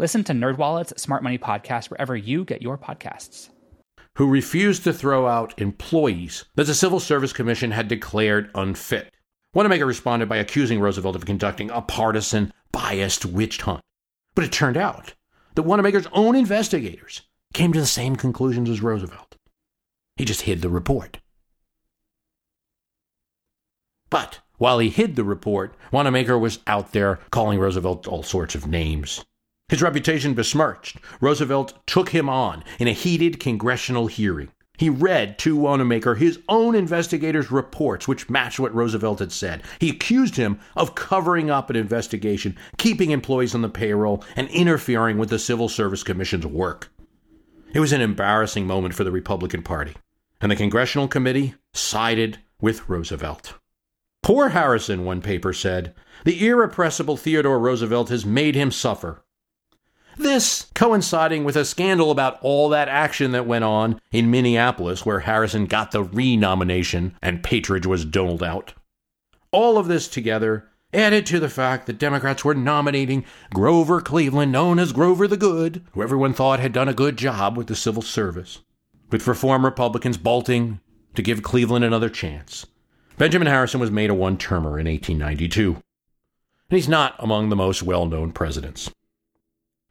Listen 0.00 0.24
to 0.24 0.32
NerdWallet's 0.32 1.02
Smart 1.02 1.22
Money 1.22 1.36
Podcast 1.36 1.90
wherever 1.90 2.16
you 2.16 2.46
get 2.46 2.62
your 2.62 2.78
podcasts. 2.78 3.50
Who 4.16 4.30
refused 4.30 4.82
to 4.84 4.94
throw 4.94 5.26
out 5.26 5.60
employees 5.60 6.46
that 6.54 6.64
the 6.64 6.74
Civil 6.74 7.00
Service 7.00 7.34
Commission 7.34 7.70
had 7.70 7.86
declared 7.86 8.50
unfit. 8.54 9.12
Wanamaker 9.52 9.84
responded 9.84 10.26
by 10.26 10.38
accusing 10.38 10.80
Roosevelt 10.80 11.16
of 11.16 11.26
conducting 11.26 11.70
a 11.70 11.82
partisan, 11.82 12.50
biased 12.72 13.26
witch 13.26 13.60
hunt. 13.60 13.82
But 14.34 14.44
it 14.44 14.52
turned 14.52 14.78
out 14.78 15.12
that 15.54 15.64
Wanamaker's 15.64 16.08
own 16.12 16.34
investigators 16.34 17.20
came 17.52 17.74
to 17.74 17.80
the 17.80 17.84
same 17.84 18.16
conclusions 18.16 18.70
as 18.70 18.80
Roosevelt. 18.80 19.36
He 20.16 20.24
just 20.24 20.40
hid 20.40 20.62
the 20.62 20.70
report. 20.70 21.18
But 24.08 24.38
while 24.56 24.78
he 24.78 24.88
hid 24.88 25.16
the 25.16 25.24
report, 25.24 25.74
Wanamaker 25.92 26.38
was 26.38 26.60
out 26.66 26.92
there 26.92 27.20
calling 27.30 27.58
Roosevelt 27.58 28.08
all 28.08 28.22
sorts 28.22 28.54
of 28.54 28.66
names. 28.66 29.22
His 29.70 29.82
reputation 29.82 30.34
besmirched, 30.34 30.96
Roosevelt 31.20 31.74
took 31.86 32.08
him 32.08 32.28
on 32.28 32.64
in 32.80 32.88
a 32.88 32.92
heated 32.92 33.38
congressional 33.38 34.08
hearing. 34.08 34.48
He 34.76 34.90
read 34.90 35.38
to 35.38 35.56
Wanamaker 35.56 36.16
his 36.16 36.40
own 36.48 36.74
investigators' 36.74 37.52
reports, 37.52 38.08
which 38.08 38.28
matched 38.28 38.58
what 38.58 38.74
Roosevelt 38.74 39.20
had 39.20 39.30
said. 39.30 39.62
He 39.78 39.88
accused 39.88 40.34
him 40.34 40.58
of 40.74 40.96
covering 40.96 41.50
up 41.52 41.70
an 41.70 41.76
investigation, 41.76 42.56
keeping 42.78 43.12
employees 43.12 43.54
on 43.54 43.62
the 43.62 43.68
payroll, 43.68 44.24
and 44.34 44.48
interfering 44.48 45.18
with 45.18 45.28
the 45.28 45.38
Civil 45.38 45.68
Service 45.68 46.02
Commission's 46.02 46.46
work. 46.46 46.90
It 47.72 47.78
was 47.78 47.92
an 47.92 48.00
embarrassing 48.00 48.66
moment 48.66 48.94
for 48.94 49.04
the 49.04 49.12
Republican 49.12 49.62
Party, 49.62 49.94
and 50.40 50.50
the 50.50 50.56
Congressional 50.56 51.06
Committee 51.06 51.54
sided 51.74 52.38
with 52.60 52.88
Roosevelt. 52.88 53.54
Poor 54.24 54.48
Harrison, 54.48 55.04
one 55.04 55.22
paper 55.22 55.52
said, 55.52 55.94
the 56.24 56.44
irrepressible 56.44 57.16
Theodore 57.16 57.60
Roosevelt 57.60 58.08
has 58.08 58.26
made 58.26 58.56
him 58.56 58.72
suffer. 58.72 59.22
This 60.20 60.66
coinciding 60.74 61.44
with 61.44 61.56
a 61.56 61.64
scandal 61.64 62.10
about 62.10 62.38
all 62.42 62.68
that 62.68 62.88
action 62.88 63.32
that 63.32 63.46
went 63.46 63.64
on 63.64 63.98
in 64.12 64.30
Minneapolis, 64.30 65.06
where 65.06 65.20
Harrison 65.20 65.64
got 65.64 65.92
the 65.92 66.02
renomination 66.02 67.16
and 67.22 67.42
patronage 67.42 67.86
was 67.86 68.04
doled 68.04 68.42
out. 68.42 68.74
All 69.50 69.78
of 69.78 69.88
this 69.88 70.08
together 70.08 70.68
added 70.92 71.24
to 71.24 71.40
the 71.40 71.48
fact 71.48 71.86
that 71.86 71.98
Democrats 71.98 72.44
were 72.44 72.54
nominating 72.54 73.24
Grover 73.54 74.02
Cleveland, 74.02 74.52
known 74.52 74.78
as 74.78 74.92
Grover 74.92 75.26
the 75.26 75.38
Good, 75.38 75.86
who 75.92 76.02
everyone 76.02 76.34
thought 76.34 76.60
had 76.60 76.74
done 76.74 76.88
a 76.88 76.92
good 76.92 77.16
job 77.16 77.56
with 77.56 77.68
the 77.68 77.74
civil 77.74 78.02
service, 78.02 78.58
with 79.10 79.26
reform 79.26 79.64
Republicans 79.64 80.18
bolting 80.18 80.80
to 81.14 81.22
give 81.22 81.42
Cleveland 81.42 81.82
another 81.82 82.10
chance. 82.10 82.66
Benjamin 83.16 83.48
Harrison 83.48 83.80
was 83.80 83.90
made 83.90 84.10
a 84.10 84.14
one 84.14 84.36
termer 84.36 84.78
in 84.78 84.86
1892, 84.86 85.76
and 85.76 85.82
he's 86.68 86.90
not 86.90 87.14
among 87.18 87.48
the 87.48 87.56
most 87.56 87.82
well 87.82 88.04
known 88.04 88.32
presidents. 88.32 88.90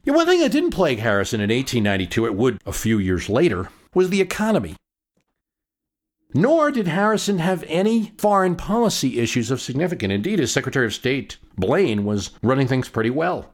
Yeah, 0.03 0.13
one 0.13 0.25
thing 0.25 0.39
that 0.39 0.51
didn't 0.51 0.71
plague 0.71 0.99
Harrison 0.99 1.41
in 1.41 1.49
1892, 1.49 2.25
it 2.25 2.35
would 2.35 2.61
a 2.65 2.71
few 2.71 2.99
years 2.99 3.29
later, 3.29 3.69
was 3.93 4.09
the 4.09 4.21
economy. 4.21 4.75
Nor 6.33 6.71
did 6.71 6.87
Harrison 6.87 7.39
have 7.39 7.63
any 7.67 8.13
foreign 8.17 8.55
policy 8.55 9.19
issues 9.19 9.49
of 9.51 9.61
significance. 9.61 10.13
Indeed, 10.13 10.39
his 10.39 10.51
Secretary 10.51 10.85
of 10.85 10.93
State, 10.93 11.37
Blaine, 11.57 12.05
was 12.05 12.31
running 12.43 12.67
things 12.67 12.87
pretty 12.87 13.09
well. 13.09 13.53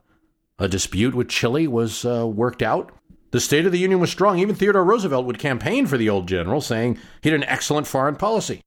A 0.58 0.68
dispute 0.68 1.14
with 1.14 1.28
Chile 1.28 1.66
was 1.66 2.04
uh, 2.04 2.26
worked 2.26 2.62
out. 2.62 2.92
The 3.30 3.40
State 3.40 3.66
of 3.66 3.72
the 3.72 3.78
Union 3.78 3.98
was 3.98 4.10
strong. 4.10 4.38
Even 4.38 4.54
Theodore 4.54 4.84
Roosevelt 4.84 5.26
would 5.26 5.38
campaign 5.38 5.86
for 5.86 5.98
the 5.98 6.08
old 6.08 6.28
general, 6.28 6.60
saying 6.60 6.98
he 7.22 7.30
had 7.30 7.40
an 7.40 7.48
excellent 7.48 7.86
foreign 7.86 8.16
policy. 8.16 8.60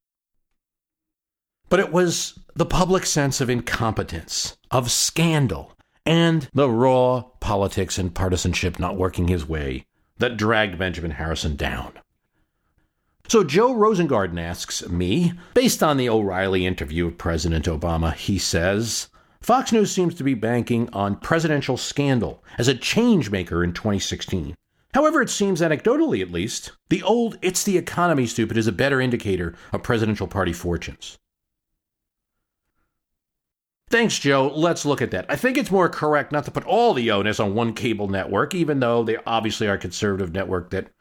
But 1.68 1.80
it 1.80 1.92
was 1.92 2.38
the 2.54 2.66
public 2.66 3.06
sense 3.06 3.40
of 3.40 3.48
incompetence, 3.48 4.56
of 4.70 4.90
scandal, 4.90 5.72
and 6.10 6.48
the 6.52 6.68
raw 6.68 7.22
politics 7.38 7.96
and 7.96 8.12
partisanship 8.12 8.80
not 8.80 8.96
working 8.96 9.28
his 9.28 9.48
way 9.48 9.86
that 10.18 10.36
dragged 10.36 10.76
Benjamin 10.76 11.12
Harrison 11.12 11.54
down. 11.54 11.92
So 13.28 13.44
Joe 13.44 13.72
Rosengarten 13.72 14.40
asks 14.40 14.88
me, 14.88 15.34
based 15.54 15.84
on 15.84 15.96
the 15.96 16.08
O'Reilly 16.08 16.66
interview 16.66 17.06
of 17.06 17.16
President 17.16 17.66
Obama, 17.66 18.12
he 18.12 18.38
says, 18.38 19.06
Fox 19.40 19.70
News 19.70 19.92
seems 19.92 20.16
to 20.16 20.24
be 20.24 20.34
banking 20.34 20.88
on 20.92 21.14
presidential 21.14 21.76
scandal 21.76 22.42
as 22.58 22.66
a 22.66 22.74
change 22.74 23.30
maker 23.30 23.62
in 23.62 23.72
2016. 23.72 24.56
However, 24.92 25.22
it 25.22 25.30
seems 25.30 25.60
anecdotally 25.60 26.20
at 26.20 26.32
least, 26.32 26.72
the 26.88 27.04
old 27.04 27.38
it's 27.40 27.62
the 27.62 27.78
economy 27.78 28.26
stupid 28.26 28.56
is 28.56 28.66
a 28.66 28.72
better 28.72 29.00
indicator 29.00 29.54
of 29.72 29.84
presidential 29.84 30.26
party 30.26 30.52
fortunes. 30.52 31.18
Thanks, 33.90 34.20
Joe. 34.20 34.52
Let's 34.54 34.86
look 34.86 35.02
at 35.02 35.10
that. 35.10 35.26
I 35.28 35.34
think 35.34 35.58
it's 35.58 35.70
more 35.70 35.88
correct 35.88 36.30
not 36.30 36.44
to 36.44 36.52
put 36.52 36.64
all 36.64 36.94
the 36.94 37.10
onus 37.10 37.40
on 37.40 37.54
one 37.54 37.74
cable 37.74 38.06
network, 38.06 38.54
even 38.54 38.78
though 38.78 39.02
they 39.02 39.16
obviously 39.26 39.66
are 39.66 39.74
a 39.74 39.78
conservative 39.78 40.32
network 40.32 40.70
that 40.70 40.92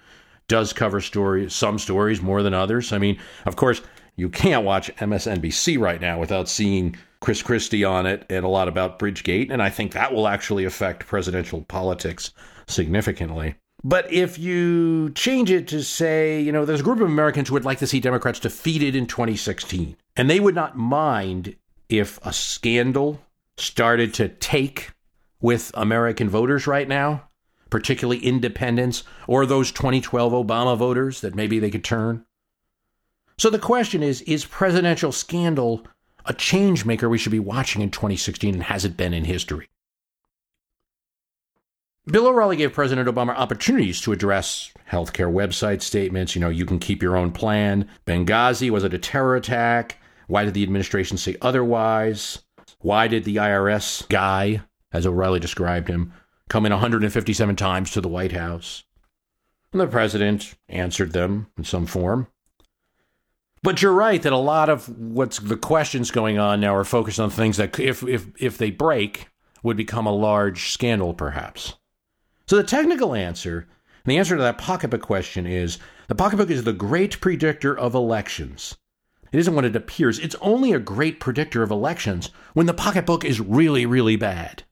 does 0.48 0.74
cover 0.74 1.00
stories, 1.00 1.54
some 1.54 1.78
stories 1.78 2.20
more 2.20 2.42
than 2.42 2.56
others. 2.56 2.92
I 2.92 2.98
mean, 2.98 3.20
of 3.46 3.56
course, 3.56 3.84
you 4.16 4.28
can't 4.28 4.66
watch 4.66 4.94
MSNBC 4.96 5.80
right 5.80 6.02
now 6.02 6.20
without 6.20 6.50
seeing 6.50 6.96
Chris 7.22 7.44
Christie 7.44 7.84
on 7.84 8.08
it 8.08 8.26
and 8.28 8.44
a 8.44 8.50
lot 8.50 8.68
about 8.68 8.98
Bridgegate, 8.98 9.52
and 9.52 9.62
I 9.62 9.70
think 9.70 9.92
that 9.92 10.12
will 10.12 10.28
actually 10.28 10.66
affect 10.66 11.06
presidential 11.06 11.62
politics 11.62 12.34
significantly. 12.68 13.54
But 13.84 14.12
if 14.12 14.40
you 14.40 15.12
change 15.12 15.52
it 15.52 15.68
to 15.70 15.84
say, 15.84 16.42
you 16.42 16.52
know, 16.52 16.66
there's 16.66 16.82
a 16.82 16.84
group 16.84 17.00
of 17.00 17.08
Americans 17.08 17.48
who 17.48 17.54
would 17.54 17.66
like 17.66 17.80
to 17.80 17.88
see 17.88 18.00
Democrats 18.00 18.40
defeated 18.40 18.96
in 18.96 19.06
2016, 19.06 19.96
and 20.18 20.30
they 20.30 20.40
would 20.40 20.56
not 20.56 20.76
mind 20.76 21.56
if 21.90 22.20
a 22.26 22.32
scandal 22.32 23.20
started 23.58 24.14
to 24.16 24.30
take 24.30 24.92
with 25.42 25.72
American 25.74 26.30
voters 26.30 26.68
right 26.68 26.88
now, 26.88 27.30
particularly 27.70 28.20
independents 28.20 29.04
or 29.28 29.46
those 29.46 29.72
2012 29.72 30.32
Obama 30.34 30.78
voters 30.78 31.22
that 31.22 31.36
maybe 31.36 31.60
they 31.60 31.70
could 31.70 31.84
turn. 31.84 32.26
So 33.38 33.50
the 33.50 33.60
question 33.60 34.04
is 34.04 34.22
is 34.22 34.46
presidential 34.46 35.12
scandal 35.12 35.86
a 36.26 36.34
change 36.34 36.86
maker 36.86 37.10
we 37.10 37.18
should 37.18 37.32
be 37.32 37.40
watching 37.40 37.82
in 37.82 37.90
2016 37.90 38.54
and 38.54 38.64
has 38.64 38.86
it 38.86 38.98
been 38.98 39.14
in 39.14 39.26
history? 39.26 39.68
Bill 42.06 42.28
O'Reilly 42.28 42.58
gave 42.58 42.74
President 42.74 43.08
Obama 43.08 43.36
opportunities 43.36 44.02
to 44.02 44.12
address 44.12 44.72
healthcare 44.92 45.32
website 45.32 45.82
statements. 45.82 46.36
You 46.36 46.42
know, 46.42 46.50
you 46.50 46.66
can 46.66 46.80
keep 46.80 47.04
your 47.04 47.16
own 47.16 47.32
plan. 47.32 47.88
Benghazi, 48.08 48.70
was 48.72 48.84
it 48.84 48.94
a 48.94 48.98
terror 48.98 49.36
attack? 49.36 49.99
Why 50.30 50.46
did 50.46 50.54
the 50.54 50.62
administration 50.62 51.18
say 51.18 51.38
otherwise? 51.42 52.44
Why 52.82 53.08
did 53.08 53.24
the 53.24 53.38
IRS 53.38 54.08
guy, 54.10 54.62
as 54.92 55.08
O'Reilly 55.08 55.40
described 55.40 55.88
him, 55.88 56.14
come 56.50 56.68
in 56.68 56.72
157 56.72 57.56
times 57.56 57.90
to 57.92 58.00
the 58.00 58.08
White 58.08 58.34
House? 58.34 58.84
And 59.72 59.82
the 59.82 59.88
president 59.88 60.54
answered 60.68 61.14
them 61.14 61.48
in 61.58 61.64
some 61.64 61.88
form. 61.88 62.28
But 63.64 63.82
you're 63.82 63.92
right 63.92 64.22
that 64.22 64.32
a 64.32 64.38
lot 64.38 64.70
of 64.70 64.88
what's 65.00 65.40
the 65.40 65.58
questions 65.58 66.12
going 66.12 66.38
on 66.38 66.62
now 66.62 66.76
are 66.76 66.84
focused 66.84 67.20
on 67.20 67.32
things 67.32 67.58
that 67.58 67.80
if 67.80 68.04
if 68.04 68.28
if 68.40 68.56
they 68.56 68.70
break 68.70 69.30
would 69.64 69.78
become 69.78 70.06
a 70.06 70.14
large 70.14 70.70
scandal, 70.70 71.16
perhaps. 71.16 71.74
So 72.46 72.56
the 72.56 72.64
technical 72.64 73.16
answer, 73.16 73.68
and 74.06 74.12
the 74.12 74.18
answer 74.20 74.36
to 74.36 74.44
that 74.44 74.60
pocketbook 74.60 75.02
question 75.02 75.48
is 75.48 75.80
the 76.08 76.14
pocketbook 76.14 76.52
is 76.52 76.66
the 76.66 76.72
great 76.72 77.20
predictor 77.20 77.76
of 77.76 77.96
elections. 77.96 78.78
It 79.32 79.40
isn't 79.40 79.54
what 79.54 79.66
it 79.66 79.76
appears. 79.76 80.20
It's 80.20 80.36
only 80.42 80.74
a 80.74 80.80
great 80.80 81.20
predictor 81.20 81.62
of 81.64 81.72
elections 81.72 82.30
when 82.54 82.66
the 82.66 82.74
pocketbook 82.74 83.24
is 83.24 83.40
really, 83.40 83.86
really 83.86 84.16
bad. 84.16 84.64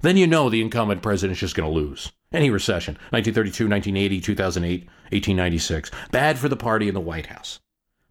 Then 0.00 0.16
you 0.16 0.26
know 0.26 0.48
the 0.48 0.60
incumbent 0.60 1.02
president 1.02 1.36
is 1.36 1.40
just 1.40 1.54
going 1.54 1.68
to 1.68 1.74
lose. 1.74 2.12
Any 2.32 2.50
recession 2.50 2.94
1932, 3.10 3.68
1980, 3.68 4.20
2008, 4.20 4.80
1896. 5.12 5.90
Bad 6.10 6.38
for 6.38 6.48
the 6.48 6.56
party 6.56 6.88
in 6.88 6.94
the 6.94 7.00
White 7.00 7.26
House. 7.26 7.60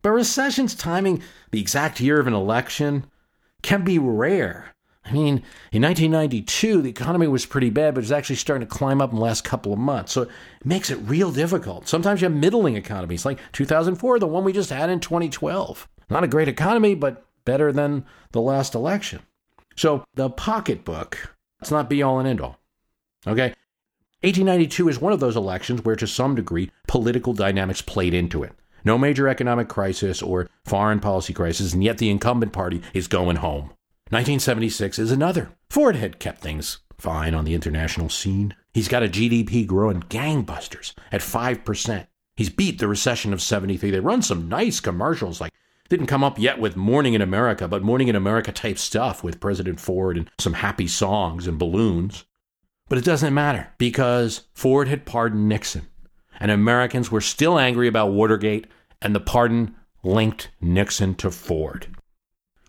But 0.02 0.12
recessions 0.12 0.74
timing 0.74 1.22
the 1.52 1.60
exact 1.60 2.00
year 2.00 2.20
of 2.20 2.28
an 2.28 2.34
election 2.34 3.06
can 3.62 3.84
be 3.84 4.00
rare. 4.00 4.74
I 5.04 5.14
mean, 5.14 5.44
in 5.72 5.82
1992, 5.82 6.82
the 6.82 6.90
economy 6.90 7.28
was 7.28 7.46
pretty 7.46 7.70
bad, 7.70 7.96
but 7.96 8.04
it's 8.04 8.12
actually 8.12 8.36
starting 8.36 8.68
to 8.68 8.74
climb 8.74 9.02
up 9.02 9.10
in 9.10 9.16
the 9.16 9.22
last 9.22 9.44
couple 9.44 9.74
of 9.74 9.80
months. 9.80 10.14
So 10.14 10.24
it 10.24 10.30
makes 10.64 10.90
it 10.90 10.98
real 10.98 11.32
difficult. 11.32 11.88
Sometimes 11.88 12.22
you 12.22 12.26
have 12.26 12.38
middling 12.38 12.76
economies, 12.76 13.26
like 13.26 13.40
2004, 13.52 14.20
the 14.20 14.28
one 14.28 14.44
we 14.44 14.54
just 14.54 14.70
had 14.70 14.90
in 14.90 15.00
2012. 15.00 15.88
Not 16.10 16.24
a 16.24 16.28
great 16.28 16.48
economy, 16.48 16.94
but 16.94 17.26
better 17.46 17.72
than 17.72 18.06
the 18.32 18.42
last 18.42 18.76
election. 18.76 19.22
So 19.76 20.04
the 20.14 20.30
pocketbook, 20.30 21.36
it's 21.62 21.72
not 21.72 21.90
be 21.90 22.04
all 22.04 22.20
and 22.20 22.28
end 22.28 22.42
all. 22.42 22.60
Okay? 23.26 23.54
1892 24.24 24.90
is 24.90 25.02
one 25.02 25.14
of 25.14 25.20
those 25.20 25.36
elections 25.36 25.84
where, 25.84 25.96
to 25.96 26.06
some 26.06 26.36
degree, 26.36 26.70
political 26.88 27.34
dynamics 27.34 27.82
played 27.82 28.14
into 28.14 28.44
it. 28.44 28.54
No 28.86 28.98
major 28.98 29.28
economic 29.28 29.68
crisis 29.68 30.22
or 30.22 30.48
foreign 30.66 31.00
policy 31.00 31.34
crisis, 31.34 31.74
and 31.74 31.84
yet 31.84 31.98
the 31.98 32.10
incumbent 32.10 32.54
party 32.54 32.84
is 32.94 33.08
going 33.08 33.38
home. 33.38 33.72
1976 34.12 35.00
is 35.00 35.10
another. 35.10 35.54
Ford 35.70 35.96
had 35.96 36.20
kept 36.20 36.42
things 36.42 36.80
fine 36.98 37.34
on 37.34 37.46
the 37.46 37.54
international 37.54 38.10
scene. 38.10 38.54
He's 38.74 38.90
got 38.90 39.04
a 39.04 39.08
GDP 39.08 39.66
growing 39.66 40.02
gangbusters 40.02 40.94
at 41.14 41.22
5%. 41.22 42.08
He's 42.36 42.50
beat 42.50 42.80
the 42.80 42.90
recession 42.90 43.32
of 43.32 43.42
73. 43.42 43.90
They 43.90 44.02
run 44.02 44.22
some 44.22 44.50
nice 44.50 44.82
commercials 44.82 45.40
like 45.40 45.54
didn't 45.88 46.08
come 46.08 46.26
up 46.26 46.38
yet 46.38 46.60
with 46.60 46.76
Morning 46.76 47.14
in 47.14 47.22
America, 47.22 47.70
but 47.70 47.84
Morning 47.84 48.10
in 48.10 48.18
America 48.18 48.52
type 48.52 48.78
stuff 48.78 49.24
with 49.24 49.40
President 49.40 49.80
Ford 49.80 50.18
and 50.18 50.30
some 50.38 50.54
happy 50.56 50.88
songs 50.88 51.48
and 51.48 51.58
balloons. 51.58 52.26
But 52.90 52.98
it 52.98 53.06
doesn't 53.06 53.34
matter 53.34 53.72
because 53.78 54.42
Ford 54.54 54.90
had 54.90 55.06
pardoned 55.06 55.48
Nixon, 55.48 55.88
and 56.38 56.52
Americans 56.52 57.12
were 57.12 57.22
still 57.22 57.58
angry 57.58 57.88
about 57.88 58.12
Watergate, 58.12 58.68
and 59.02 59.16
the 59.16 59.22
pardon 59.22 59.74
linked 60.04 60.50
Nixon 60.60 61.16
to 61.16 61.32
Ford. 61.32 61.96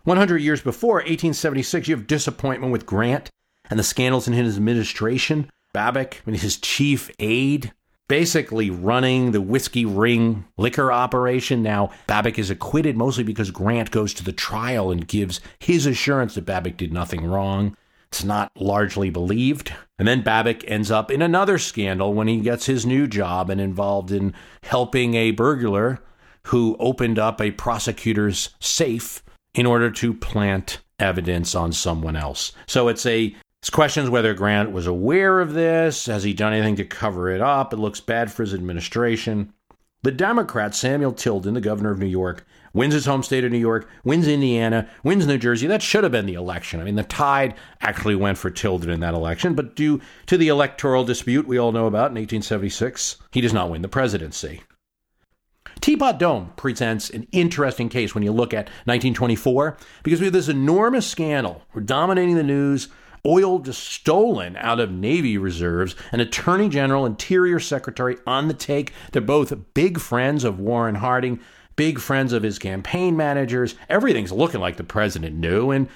100 0.03 0.39
years 0.39 0.61
before, 0.61 0.95
1876, 0.95 1.87
you 1.87 1.95
have 1.95 2.07
disappointment 2.07 2.71
with 2.71 2.85
Grant 2.85 3.29
and 3.69 3.79
the 3.79 3.83
scandals 3.83 4.27
in 4.27 4.33
his 4.33 4.57
administration. 4.57 5.49
Babbitt, 5.73 6.21
his 6.25 6.57
chief 6.57 7.09
aide, 7.19 7.71
basically 8.07 8.69
running 8.69 9.31
the 9.31 9.41
whiskey 9.41 9.85
ring 9.85 10.45
liquor 10.57 10.91
operation. 10.91 11.63
Now, 11.63 11.91
Babbitt 12.05 12.37
is 12.37 12.49
acquitted 12.49 12.97
mostly 12.97 13.23
because 13.23 13.49
Grant 13.49 13.91
goes 13.91 14.13
to 14.15 14.23
the 14.23 14.33
trial 14.33 14.91
and 14.91 15.07
gives 15.07 15.39
his 15.59 15.85
assurance 15.85 16.35
that 16.35 16.45
Babbitt 16.45 16.77
did 16.77 16.91
nothing 16.91 17.25
wrong. 17.25 17.77
It's 18.09 18.23
not 18.23 18.51
largely 18.55 19.09
believed. 19.09 19.73
And 19.97 20.07
then 20.07 20.21
Babbitt 20.21 20.63
ends 20.67 20.91
up 20.91 21.09
in 21.09 21.21
another 21.21 21.57
scandal 21.57 22.13
when 22.13 22.27
he 22.27 22.41
gets 22.41 22.65
his 22.65 22.85
new 22.85 23.07
job 23.07 23.49
and 23.49 23.59
involved 23.59 24.11
in 24.11 24.33
helping 24.63 25.15
a 25.15 25.31
burglar 25.31 25.99
who 26.47 26.75
opened 26.79 27.17
up 27.17 27.39
a 27.41 27.51
prosecutor's 27.51 28.49
safe 28.59 29.23
in 29.53 29.65
order 29.65 29.91
to 29.91 30.13
plant 30.13 30.79
evidence 30.99 31.55
on 31.55 31.71
someone 31.71 32.15
else. 32.15 32.51
So 32.65 32.87
it's 32.87 33.05
a 33.05 33.35
it's 33.61 33.69
questions 33.69 34.09
whether 34.09 34.33
Grant 34.33 34.71
was 34.71 34.87
aware 34.87 35.39
of 35.39 35.53
this. 35.53 36.07
Has 36.07 36.23
he 36.23 36.33
done 36.33 36.51
anything 36.51 36.75
to 36.75 36.85
cover 36.85 37.29
it 37.29 37.39
up? 37.39 37.71
It 37.71 37.77
looks 37.77 38.01
bad 38.01 38.31
for 38.31 38.43
his 38.43 38.53
administration. 38.53 39.53
The 40.01 40.11
Democrat, 40.11 40.75
Samuel 40.75 41.13
Tilden, 41.13 41.53
the 41.53 41.61
governor 41.61 41.91
of 41.91 41.99
New 41.99 42.05
York, 42.05 42.45
wins 42.73 42.93
his 42.93 43.05
home 43.05 43.23
state 43.23 43.45
of 43.45 43.53
New 43.53 43.57
York, 43.57 43.89
wins 44.03 44.27
Indiana, 44.27 44.89
wins 45.01 45.25
New 45.25 45.37
Jersey. 45.37 45.67
That 45.67 45.81
should 45.81 46.03
have 46.03 46.11
been 46.11 46.25
the 46.25 46.33
election. 46.33 46.81
I 46.81 46.83
mean, 46.83 46.95
the 46.95 47.03
tide 47.03 47.55
actually 47.79 48.15
went 48.15 48.37
for 48.37 48.49
Tilden 48.49 48.89
in 48.89 48.99
that 48.99 49.13
election, 49.13 49.53
but 49.53 49.77
due 49.77 50.01
to 50.25 50.35
the 50.35 50.49
electoral 50.49 51.05
dispute 51.05 51.47
we 51.47 51.57
all 51.57 51.71
know 51.71 51.87
about 51.87 52.11
in 52.11 52.15
1876, 52.15 53.15
he 53.31 53.39
does 53.39 53.53
not 53.53 53.69
win 53.69 53.81
the 53.81 53.87
presidency. 53.87 54.61
Teapot 55.83 56.17
Dome 56.17 56.53
presents 56.55 57.09
an 57.09 57.27
interesting 57.33 57.89
case 57.89 58.15
when 58.15 58.23
you 58.23 58.31
look 58.31 58.53
at 58.53 58.67
1924 58.85 59.75
because 60.01 60.21
we 60.21 60.27
have 60.27 60.33
this 60.33 60.47
enormous 60.47 61.05
scandal. 61.05 61.61
We're 61.73 61.81
dominating 61.81 62.35
the 62.35 62.43
news 62.43 62.87
oil 63.25 63.59
just 63.59 63.83
stolen 63.83 64.55
out 64.55 64.79
of 64.79 64.93
Navy 64.93 65.37
reserves, 65.37 65.97
an 66.13 66.21
Attorney 66.21 66.69
General, 66.69 67.05
Interior 67.05 67.59
Secretary 67.59 68.15
on 68.25 68.47
the 68.47 68.53
take. 68.53 68.93
They're 69.11 69.21
both 69.21 69.73
big 69.73 69.99
friends 69.99 70.45
of 70.45 70.57
Warren 70.57 70.95
Harding, 70.95 71.41
big 71.75 71.99
friends 71.99 72.31
of 72.31 72.43
his 72.43 72.59
campaign 72.59 73.17
managers. 73.17 73.75
Everything's 73.89 74.31
looking 74.31 74.61
like 74.61 74.77
the 74.77 74.85
president 74.85 75.35
knew. 75.35 75.69
And 75.69 75.89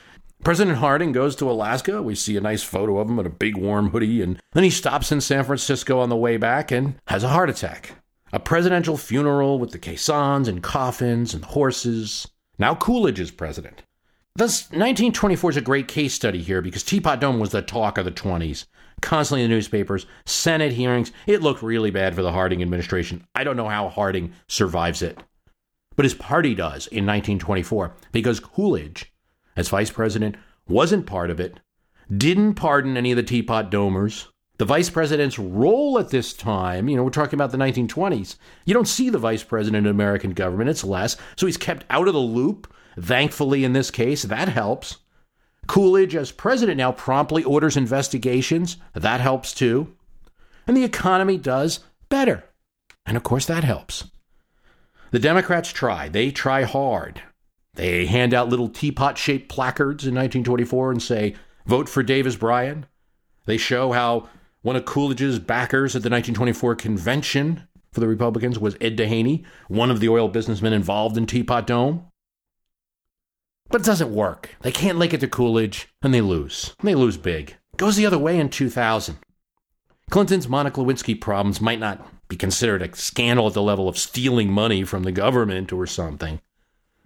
President 0.44 0.80
Harding 0.80 1.14
goes 1.14 1.34
to 1.38 1.50
Alaska. 1.50 2.02
We 2.02 2.14
see 2.14 2.36
a 2.36 2.42
nice 2.42 2.62
photo 2.62 2.98
of 2.98 3.10
him 3.10 3.20
in 3.20 3.26
a 3.26 3.30
big 3.30 3.56
warm 3.56 3.92
hoodie. 3.92 4.22
And 4.22 4.38
then 4.52 4.66
he 4.66 4.70
stops 4.70 5.14
in 5.14 5.22
San 5.22 5.46
Francisco 5.46 5.98
on 6.00 6.10
the 6.10 6.18
way 6.18 6.36
back 6.36 6.72
and 6.72 6.96
has 7.08 7.24
a 7.24 7.30
heart 7.30 7.50
attack. 7.50 7.96
A 8.34 8.40
presidential 8.40 8.98
funeral 8.98 9.58
with 9.58 9.72
the 9.72 9.80
caissons 9.80 10.48
and 10.48 10.62
coffins 10.62 11.34
and 11.34 11.46
horses. 11.46 12.28
Now 12.60 12.76
Coolidge 12.76 13.20
is 13.20 13.32
president. 13.32 13.84
Thus, 14.36 14.66
1924 14.66 15.52
is 15.52 15.58
a 15.58 15.62
great 15.62 15.88
case 15.88 16.14
study 16.14 16.44
here 16.44 16.62
because 16.62 16.84
Teapot 16.84 17.20
Dome 17.20 17.40
was 17.40 17.52
the 17.52 17.62
talk 17.62 17.98
of 17.98 18.06
the 18.06 18.12
20s. 18.12 18.66
Constantly 19.02 19.44
in 19.44 19.50
the 19.50 19.56
newspapers, 19.56 20.06
Senate 20.26 20.74
hearings. 20.74 21.12
It 21.26 21.42
looked 21.42 21.64
really 21.64 21.92
bad 21.92 22.16
for 22.16 22.22
the 22.22 22.32
Harding 22.32 22.62
administration. 22.62 23.26
I 23.34 23.44
don't 23.44 23.58
know 23.58 23.70
how 23.70 23.90
Harding 23.90 24.34
survives 24.48 25.02
it. 25.02 25.24
But 25.96 26.06
his 26.06 26.14
party 26.14 26.54
does 26.54 26.88
in 26.88 27.06
1924 27.06 27.96
because 28.12 28.40
Coolidge, 28.40 29.12
as 29.56 29.70
vice 29.70 29.90
president, 29.90 30.36
wasn't 30.68 31.08
part 31.08 31.32
of 31.32 31.40
it, 31.40 31.60
didn't 32.16 32.56
pardon 32.56 32.98
any 32.98 33.12
of 33.12 33.18
the 33.18 33.24
Teapot 33.24 33.72
Domers. 33.72 34.28
The 34.58 34.66
vice 34.66 34.90
president's 34.90 35.38
role 35.38 36.00
at 36.00 36.10
this 36.10 36.34
time, 36.34 36.90
you 36.90 36.96
know, 36.96 37.04
we're 37.04 37.12
talking 37.12 37.36
about 37.36 37.52
the 37.52 37.58
1920s. 37.58 38.38
You 38.66 38.74
don't 38.74 38.88
see 38.88 39.10
the 39.10 39.20
vice 39.20 39.44
president 39.44 39.86
in 39.86 39.92
American 39.92 40.32
government, 40.32 40.70
it's 40.70 40.84
less. 40.84 41.16
So 41.36 41.46
he's 41.46 41.58
kept 41.58 41.86
out 41.90 42.08
of 42.08 42.14
the 42.14 42.20
loop 42.20 42.74
Thankfully, 43.00 43.64
in 43.64 43.74
this 43.74 43.92
case, 43.92 44.24
that 44.24 44.50
helps. 44.50 44.98
Coolidge, 45.68 46.16
as 46.16 46.32
president, 46.32 46.78
now 46.78 46.92
promptly 46.92 47.44
orders 47.44 47.78
investigations. 47.78 48.78
That 48.94 49.22
helps 49.22 49.54
too. 49.54 49.94
And 50.66 50.76
the 50.76 50.84
economy 50.84 51.38
does 51.38 51.82
better. 52.10 52.44
And 53.06 53.16
of 53.16 53.24
course, 53.24 53.46
that 53.46 53.64
helps. 53.64 54.06
The 55.12 55.20
Democrats 55.20 55.72
try. 55.72 56.10
They 56.10 56.32
try 56.32 56.64
hard. 56.64 57.22
They 57.76 58.08
hand 58.08 58.34
out 58.34 58.50
little 58.50 58.70
teapot 58.70 59.18
shaped 59.18 59.50
placards 59.50 60.06
in 60.06 60.16
1924 60.16 60.92
and 60.92 61.02
say, 61.02 61.36
vote 61.66 61.88
for 61.88 62.02
Davis 62.02 62.36
Bryan. 62.36 62.88
They 63.46 63.58
show 63.58 63.92
how 63.92 64.28
one 64.68 64.76
of 64.76 64.84
Coolidge's 64.84 65.40
backers 65.40 65.96
at 65.96 66.04
the 66.04 66.10
1924 66.10 66.76
convention 66.76 67.66
for 67.94 68.02
the 68.02 68.08
Republicans 68.08 68.60
was 68.60 68.76
Ed 68.82 68.98
Doheny, 68.98 69.46
one 69.70 69.90
of 69.90 70.02
the 70.02 70.10
oil 70.10 70.28
businessmen 70.28 70.74
involved 70.74 71.16
in 71.16 71.26
Teapot 71.26 71.66
Dome. 71.66 72.06
But 73.70 73.80
it 73.80 73.86
doesn't 73.86 74.14
work. 74.14 74.58
They 74.64 74.74
can't 74.74 74.98
link 74.98 75.14
it 75.14 75.22
to 75.22 75.28
Coolidge, 75.30 75.88
and 76.02 76.14
they 76.14 76.20
lose. 76.20 76.76
And 76.80 76.90
they 76.90 76.96
lose 76.96 77.16
big. 77.16 77.56
Goes 77.78 77.96
the 77.96 78.06
other 78.06 78.18
way 78.18 78.38
in 78.38 78.50
2000. 78.50 79.18
Clinton's 80.10 80.50
Monica 80.50 80.82
Lewinsky 80.82 81.18
problems 81.22 81.62
might 81.62 81.80
not 81.80 82.06
be 82.28 82.36
considered 82.36 82.82
a 82.82 82.94
scandal 82.94 83.48
at 83.48 83.54
the 83.54 83.62
level 83.62 83.88
of 83.88 83.98
stealing 83.98 84.52
money 84.52 84.84
from 84.84 85.04
the 85.04 85.14
government 85.14 85.72
or 85.72 85.88
something. 85.88 86.42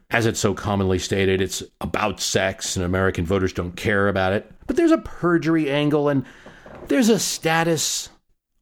As 0.09 0.25
it's 0.25 0.39
so 0.39 0.55
commonly 0.55 0.97
stated, 0.97 1.39
it's 1.41 1.61
about 1.79 2.19
sex, 2.19 2.75
and 2.75 2.83
American 2.83 3.23
voters 3.23 3.53
don't 3.53 3.77
care 3.77 4.07
about 4.07 4.33
it. 4.33 4.51
But 4.65 4.77
there's 4.77 4.91
a 4.91 4.97
perjury 4.97 5.69
angle, 5.69 6.09
and 6.09 6.25
there's 6.87 7.09
a 7.09 7.19
status 7.19 8.09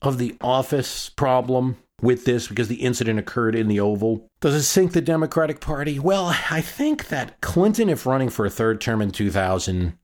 of 0.02 0.18
the 0.18 0.36
office 0.42 1.10
problem 1.10 1.78
with 2.02 2.26
this 2.26 2.48
because 2.48 2.68
the 2.68 2.82
incident 2.82 3.20
occurred 3.20 3.56
in 3.56 3.68
the 3.68 3.80
Oval. 3.80 4.30
Does 4.40 4.56
it 4.56 4.64
sink 4.64 4.94
the 4.94 5.02
Democratic 5.02 5.60
Party? 5.60 6.00
Well, 6.00 6.36
I 6.50 6.62
think 6.62 7.08
that 7.10 7.42
Clinton, 7.42 7.90
if 7.90 8.06
running 8.06 8.30
for 8.30 8.46
a 8.46 8.50
third 8.50 8.80
term 8.80 9.02
in 9.02 9.12
2000, 9.12 9.98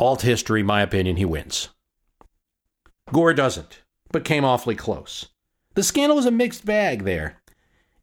alt 0.00 0.22
history, 0.22 0.62
my 0.62 0.80
opinion, 0.80 1.16
he 1.16 1.24
wins. 1.24 1.68
Gore 3.12 3.34
doesn't, 3.34 3.82
but 4.10 4.24
came 4.24 4.44
awfully 4.44 4.74
close. 4.74 5.26
The 5.74 5.82
scandal 5.82 6.16
was 6.16 6.26
a 6.26 6.30
mixed 6.30 6.64
bag 6.64 7.04
there. 7.04 7.36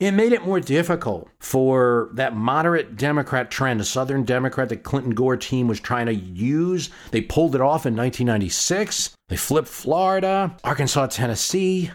It 0.02 0.14
made 0.16 0.34
it 0.34 0.44
more 0.44 0.60
difficult 0.60 1.30
for 1.38 2.10
that 2.14 2.36
moderate 2.36 2.98
Democrat 2.98 3.52
trend, 3.52 3.80
a 3.80 3.84
Southern 3.84 4.24
Democrat 4.24 4.70
that 4.70 4.82
Clinton 4.82 5.14
Gore 5.14 5.38
team 5.38 5.68
was 5.68 5.80
trying 5.80 6.08
to 6.08 6.16
use. 6.16 6.90
They 7.12 7.22
pulled 7.22 7.54
it 7.54 7.62
off 7.62 7.86
in 7.86 7.96
1996. 7.96 9.16
They 9.28 9.38
flipped 9.38 9.68
Florida, 9.68 10.58
Arkansas, 10.64 11.06
Tennessee 11.06 11.92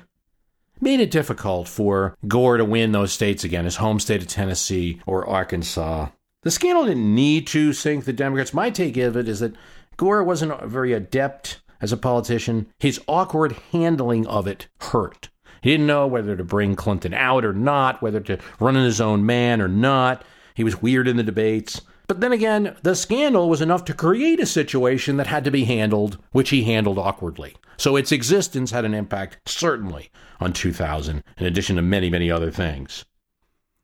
made 0.81 1.01
it 1.01 1.11
difficult 1.11 1.67
for 1.67 2.17
Gore 2.29 2.59
to 2.59 2.65
win 2.65 2.93
those 2.93 3.13
states 3.13 3.43
again, 3.43 3.65
his 3.65 3.77
home 3.77 3.99
state 3.99 4.23
of 4.23 4.29
Tennessee 4.29 5.01
or 5.05 5.29
Arkansas. 5.29 6.11
The 6.43 6.51
scandal 6.53 6.85
didn't 6.85 7.13
need 7.13 7.49
to 7.49 7.73
sink 7.73 8.05
the 8.05 8.13
Democrats. 8.13 8.55
My 8.55 8.71
take 8.71 8.97
of 8.99 9.17
it 9.17 9.27
is 9.27 9.41
that 9.41 9.57
Gore 9.97 10.23
wasn't 10.23 10.63
very 10.63 10.93
adept 10.93 11.61
as 11.81 11.93
a 11.93 11.97
politician. 11.97 12.69
His 12.79 13.01
awkward 13.09 13.57
handling 13.73 14.29
of 14.29 14.47
it 14.47 14.69
hurt. 14.81 15.29
He 15.67 15.73
didn't 15.73 15.89
know 15.89 16.07
whether 16.07 16.37
to 16.37 16.45
bring 16.45 16.77
Clinton 16.77 17.13
out 17.13 17.45
or 17.45 17.53
not, 17.53 18.01
whether 18.01 18.21
to 18.21 18.39
run 18.61 18.77
in 18.77 18.85
his 18.85 19.01
own 19.01 19.27
man 19.27 19.61
or 19.61 19.67
not. 19.67 20.23
He 20.55 20.63
was 20.63 20.81
weird 20.81 21.09
in 21.09 21.17
the 21.17 21.25
debates. 21.25 21.81
But 22.07 22.21
then 22.21 22.31
again, 22.31 22.77
the 22.85 22.95
scandal 22.95 23.49
was 23.49 23.61
enough 23.61 23.85
to 23.87 23.93
create 23.93 24.39
a 24.39 24.47
situation 24.47 25.17
that 25.17 25.27
had 25.27 25.43
to 25.43 25.51
be 25.51 25.65
handled, 25.65 26.19
which 26.31 26.51
he 26.51 26.63
handled 26.63 27.01
awkwardly. 27.01 27.57
So 27.79 27.97
its 27.97 28.13
existence 28.13 28.71
had 28.71 28.85
an 28.85 28.95
impact, 28.95 29.39
certainly, 29.45 30.09
on 30.39 30.53
2000, 30.53 31.25
in 31.37 31.47
addition 31.47 31.75
to 31.75 31.83
many, 31.83 32.11
many 32.11 32.31
other 32.31 32.53
things. 32.53 33.05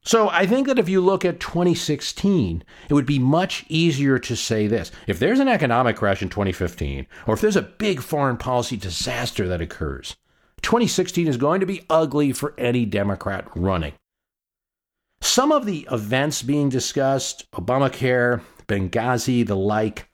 So 0.04 0.28
I 0.28 0.46
think 0.46 0.68
that 0.68 0.78
if 0.78 0.88
you 0.88 1.00
look 1.00 1.24
at 1.24 1.40
2016, 1.40 2.62
it 2.88 2.94
would 2.94 3.06
be 3.06 3.18
much 3.18 3.64
easier 3.68 4.20
to 4.20 4.36
say 4.36 4.68
this. 4.68 4.92
If 5.08 5.18
there's 5.18 5.40
an 5.40 5.48
economic 5.48 5.96
crash 5.96 6.22
in 6.22 6.28
2015, 6.28 7.08
or 7.26 7.34
if 7.34 7.40
there's 7.40 7.56
a 7.56 7.62
big 7.62 8.00
foreign 8.00 8.36
policy 8.36 8.76
disaster 8.76 9.48
that 9.48 9.60
occurs, 9.60 10.14
2016 10.62 11.26
is 11.26 11.36
going 11.36 11.60
to 11.60 11.66
be 11.66 11.84
ugly 11.90 12.32
for 12.32 12.54
any 12.58 12.84
Democrat 12.84 13.46
running. 13.54 13.92
Some 15.20 15.52
of 15.52 15.66
the 15.66 15.86
events 15.90 16.42
being 16.42 16.68
discussed, 16.68 17.48
Obamacare, 17.52 18.42
Benghazi, 18.66 19.46
the 19.46 19.56
like, 19.56 20.08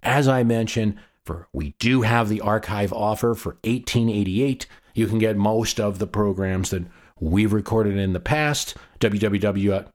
As 0.03 0.29
I 0.29 0.43
mentioned, 0.43 0.97
for 1.25 1.49
we 1.53 1.75
do 1.79 2.03
have 2.03 2.29
the 2.29 2.43
archive 2.43 2.93
offer 2.93 3.35
for 3.35 3.53
1888. 3.65 4.67
You 4.95 5.07
can 5.07 5.19
get 5.19 5.37
most 5.37 5.81
of 5.81 5.99
the 5.99 6.07
programs 6.07 6.69
that 6.71 6.85
we've 7.19 7.55
recorded 7.55 7.97
in 7.97 8.13
the 8.13 8.21
past. 8.21 8.77
www 9.01 9.89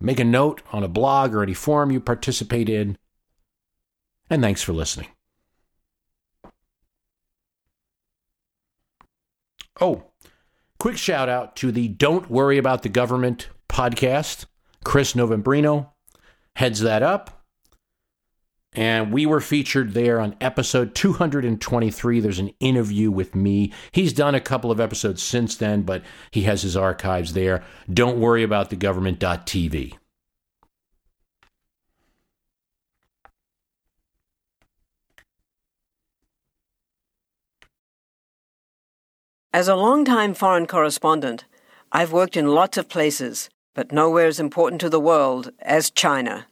Make 0.00 0.20
a 0.20 0.24
note 0.24 0.62
on 0.72 0.84
a 0.84 0.88
blog 0.88 1.34
or 1.34 1.42
any 1.42 1.54
forum 1.54 1.90
you 1.90 2.00
participate 2.00 2.68
in. 2.68 2.98
And 4.28 4.42
thanks 4.42 4.62
for 4.62 4.72
listening. 4.72 5.08
Oh, 9.80 10.12
quick 10.78 10.96
shout 10.96 11.28
out 11.28 11.56
to 11.56 11.72
the 11.72 11.88
Don't 11.88 12.30
Worry 12.30 12.58
About 12.58 12.82
the 12.82 12.88
Government 12.88 13.48
podcast. 13.68 14.46
Chris 14.84 15.14
Novembrino 15.14 15.90
heads 16.56 16.80
that 16.80 17.02
up. 17.02 17.43
And 18.74 19.12
we 19.12 19.24
were 19.24 19.40
featured 19.40 19.92
there 19.94 20.20
on 20.20 20.34
episode 20.40 20.94
223. 20.94 22.20
There's 22.20 22.38
an 22.40 22.50
interview 22.58 23.10
with 23.10 23.34
me. 23.34 23.72
He's 23.92 24.12
done 24.12 24.34
a 24.34 24.40
couple 24.40 24.70
of 24.70 24.80
episodes 24.80 25.22
since 25.22 25.54
then, 25.54 25.82
but 25.82 26.02
he 26.32 26.42
has 26.42 26.62
his 26.62 26.76
archives 26.76 27.34
there. 27.34 27.62
Don't 27.92 28.18
worry 28.18 28.42
about 28.42 28.70
the 28.70 28.76
government.tv. 28.76 29.94
As 39.52 39.68
a 39.68 39.76
long-time 39.76 40.34
foreign 40.34 40.66
correspondent, 40.66 41.44
I've 41.92 42.10
worked 42.10 42.36
in 42.36 42.48
lots 42.48 42.76
of 42.76 42.88
places, 42.88 43.48
but 43.72 43.92
nowhere 43.92 44.26
as 44.26 44.40
important 44.40 44.80
to 44.80 44.88
the 44.88 44.98
world 44.98 45.52
as 45.60 45.92
China. 45.92 46.48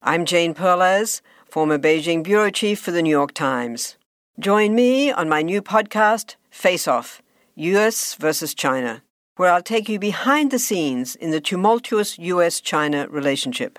I'm 0.00 0.24
Jane 0.24 0.54
Perlez, 0.54 1.20
former 1.54 1.78
Beijing 1.78 2.24
bureau 2.24 2.50
chief 2.50 2.80
for 2.80 2.90
the 2.90 3.00
New 3.00 3.10
York 3.10 3.32
Times. 3.32 3.96
Join 4.40 4.74
me 4.74 5.12
on 5.12 5.28
my 5.28 5.40
new 5.40 5.62
podcast, 5.62 6.34
Face 6.50 6.88
Off 6.88 7.22
US 7.54 8.16
versus 8.16 8.54
China, 8.54 9.04
where 9.36 9.52
I'll 9.52 9.62
take 9.62 9.88
you 9.88 10.00
behind 10.00 10.50
the 10.50 10.58
scenes 10.58 11.14
in 11.14 11.30
the 11.30 11.40
tumultuous 11.40 12.18
US 12.18 12.60
China 12.60 13.06
relationship. 13.08 13.78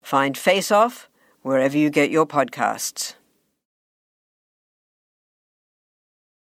Find 0.00 0.38
Face 0.38 0.72
Off 0.72 1.10
wherever 1.42 1.76
you 1.76 1.90
get 1.90 2.10
your 2.10 2.24
podcasts. 2.24 3.16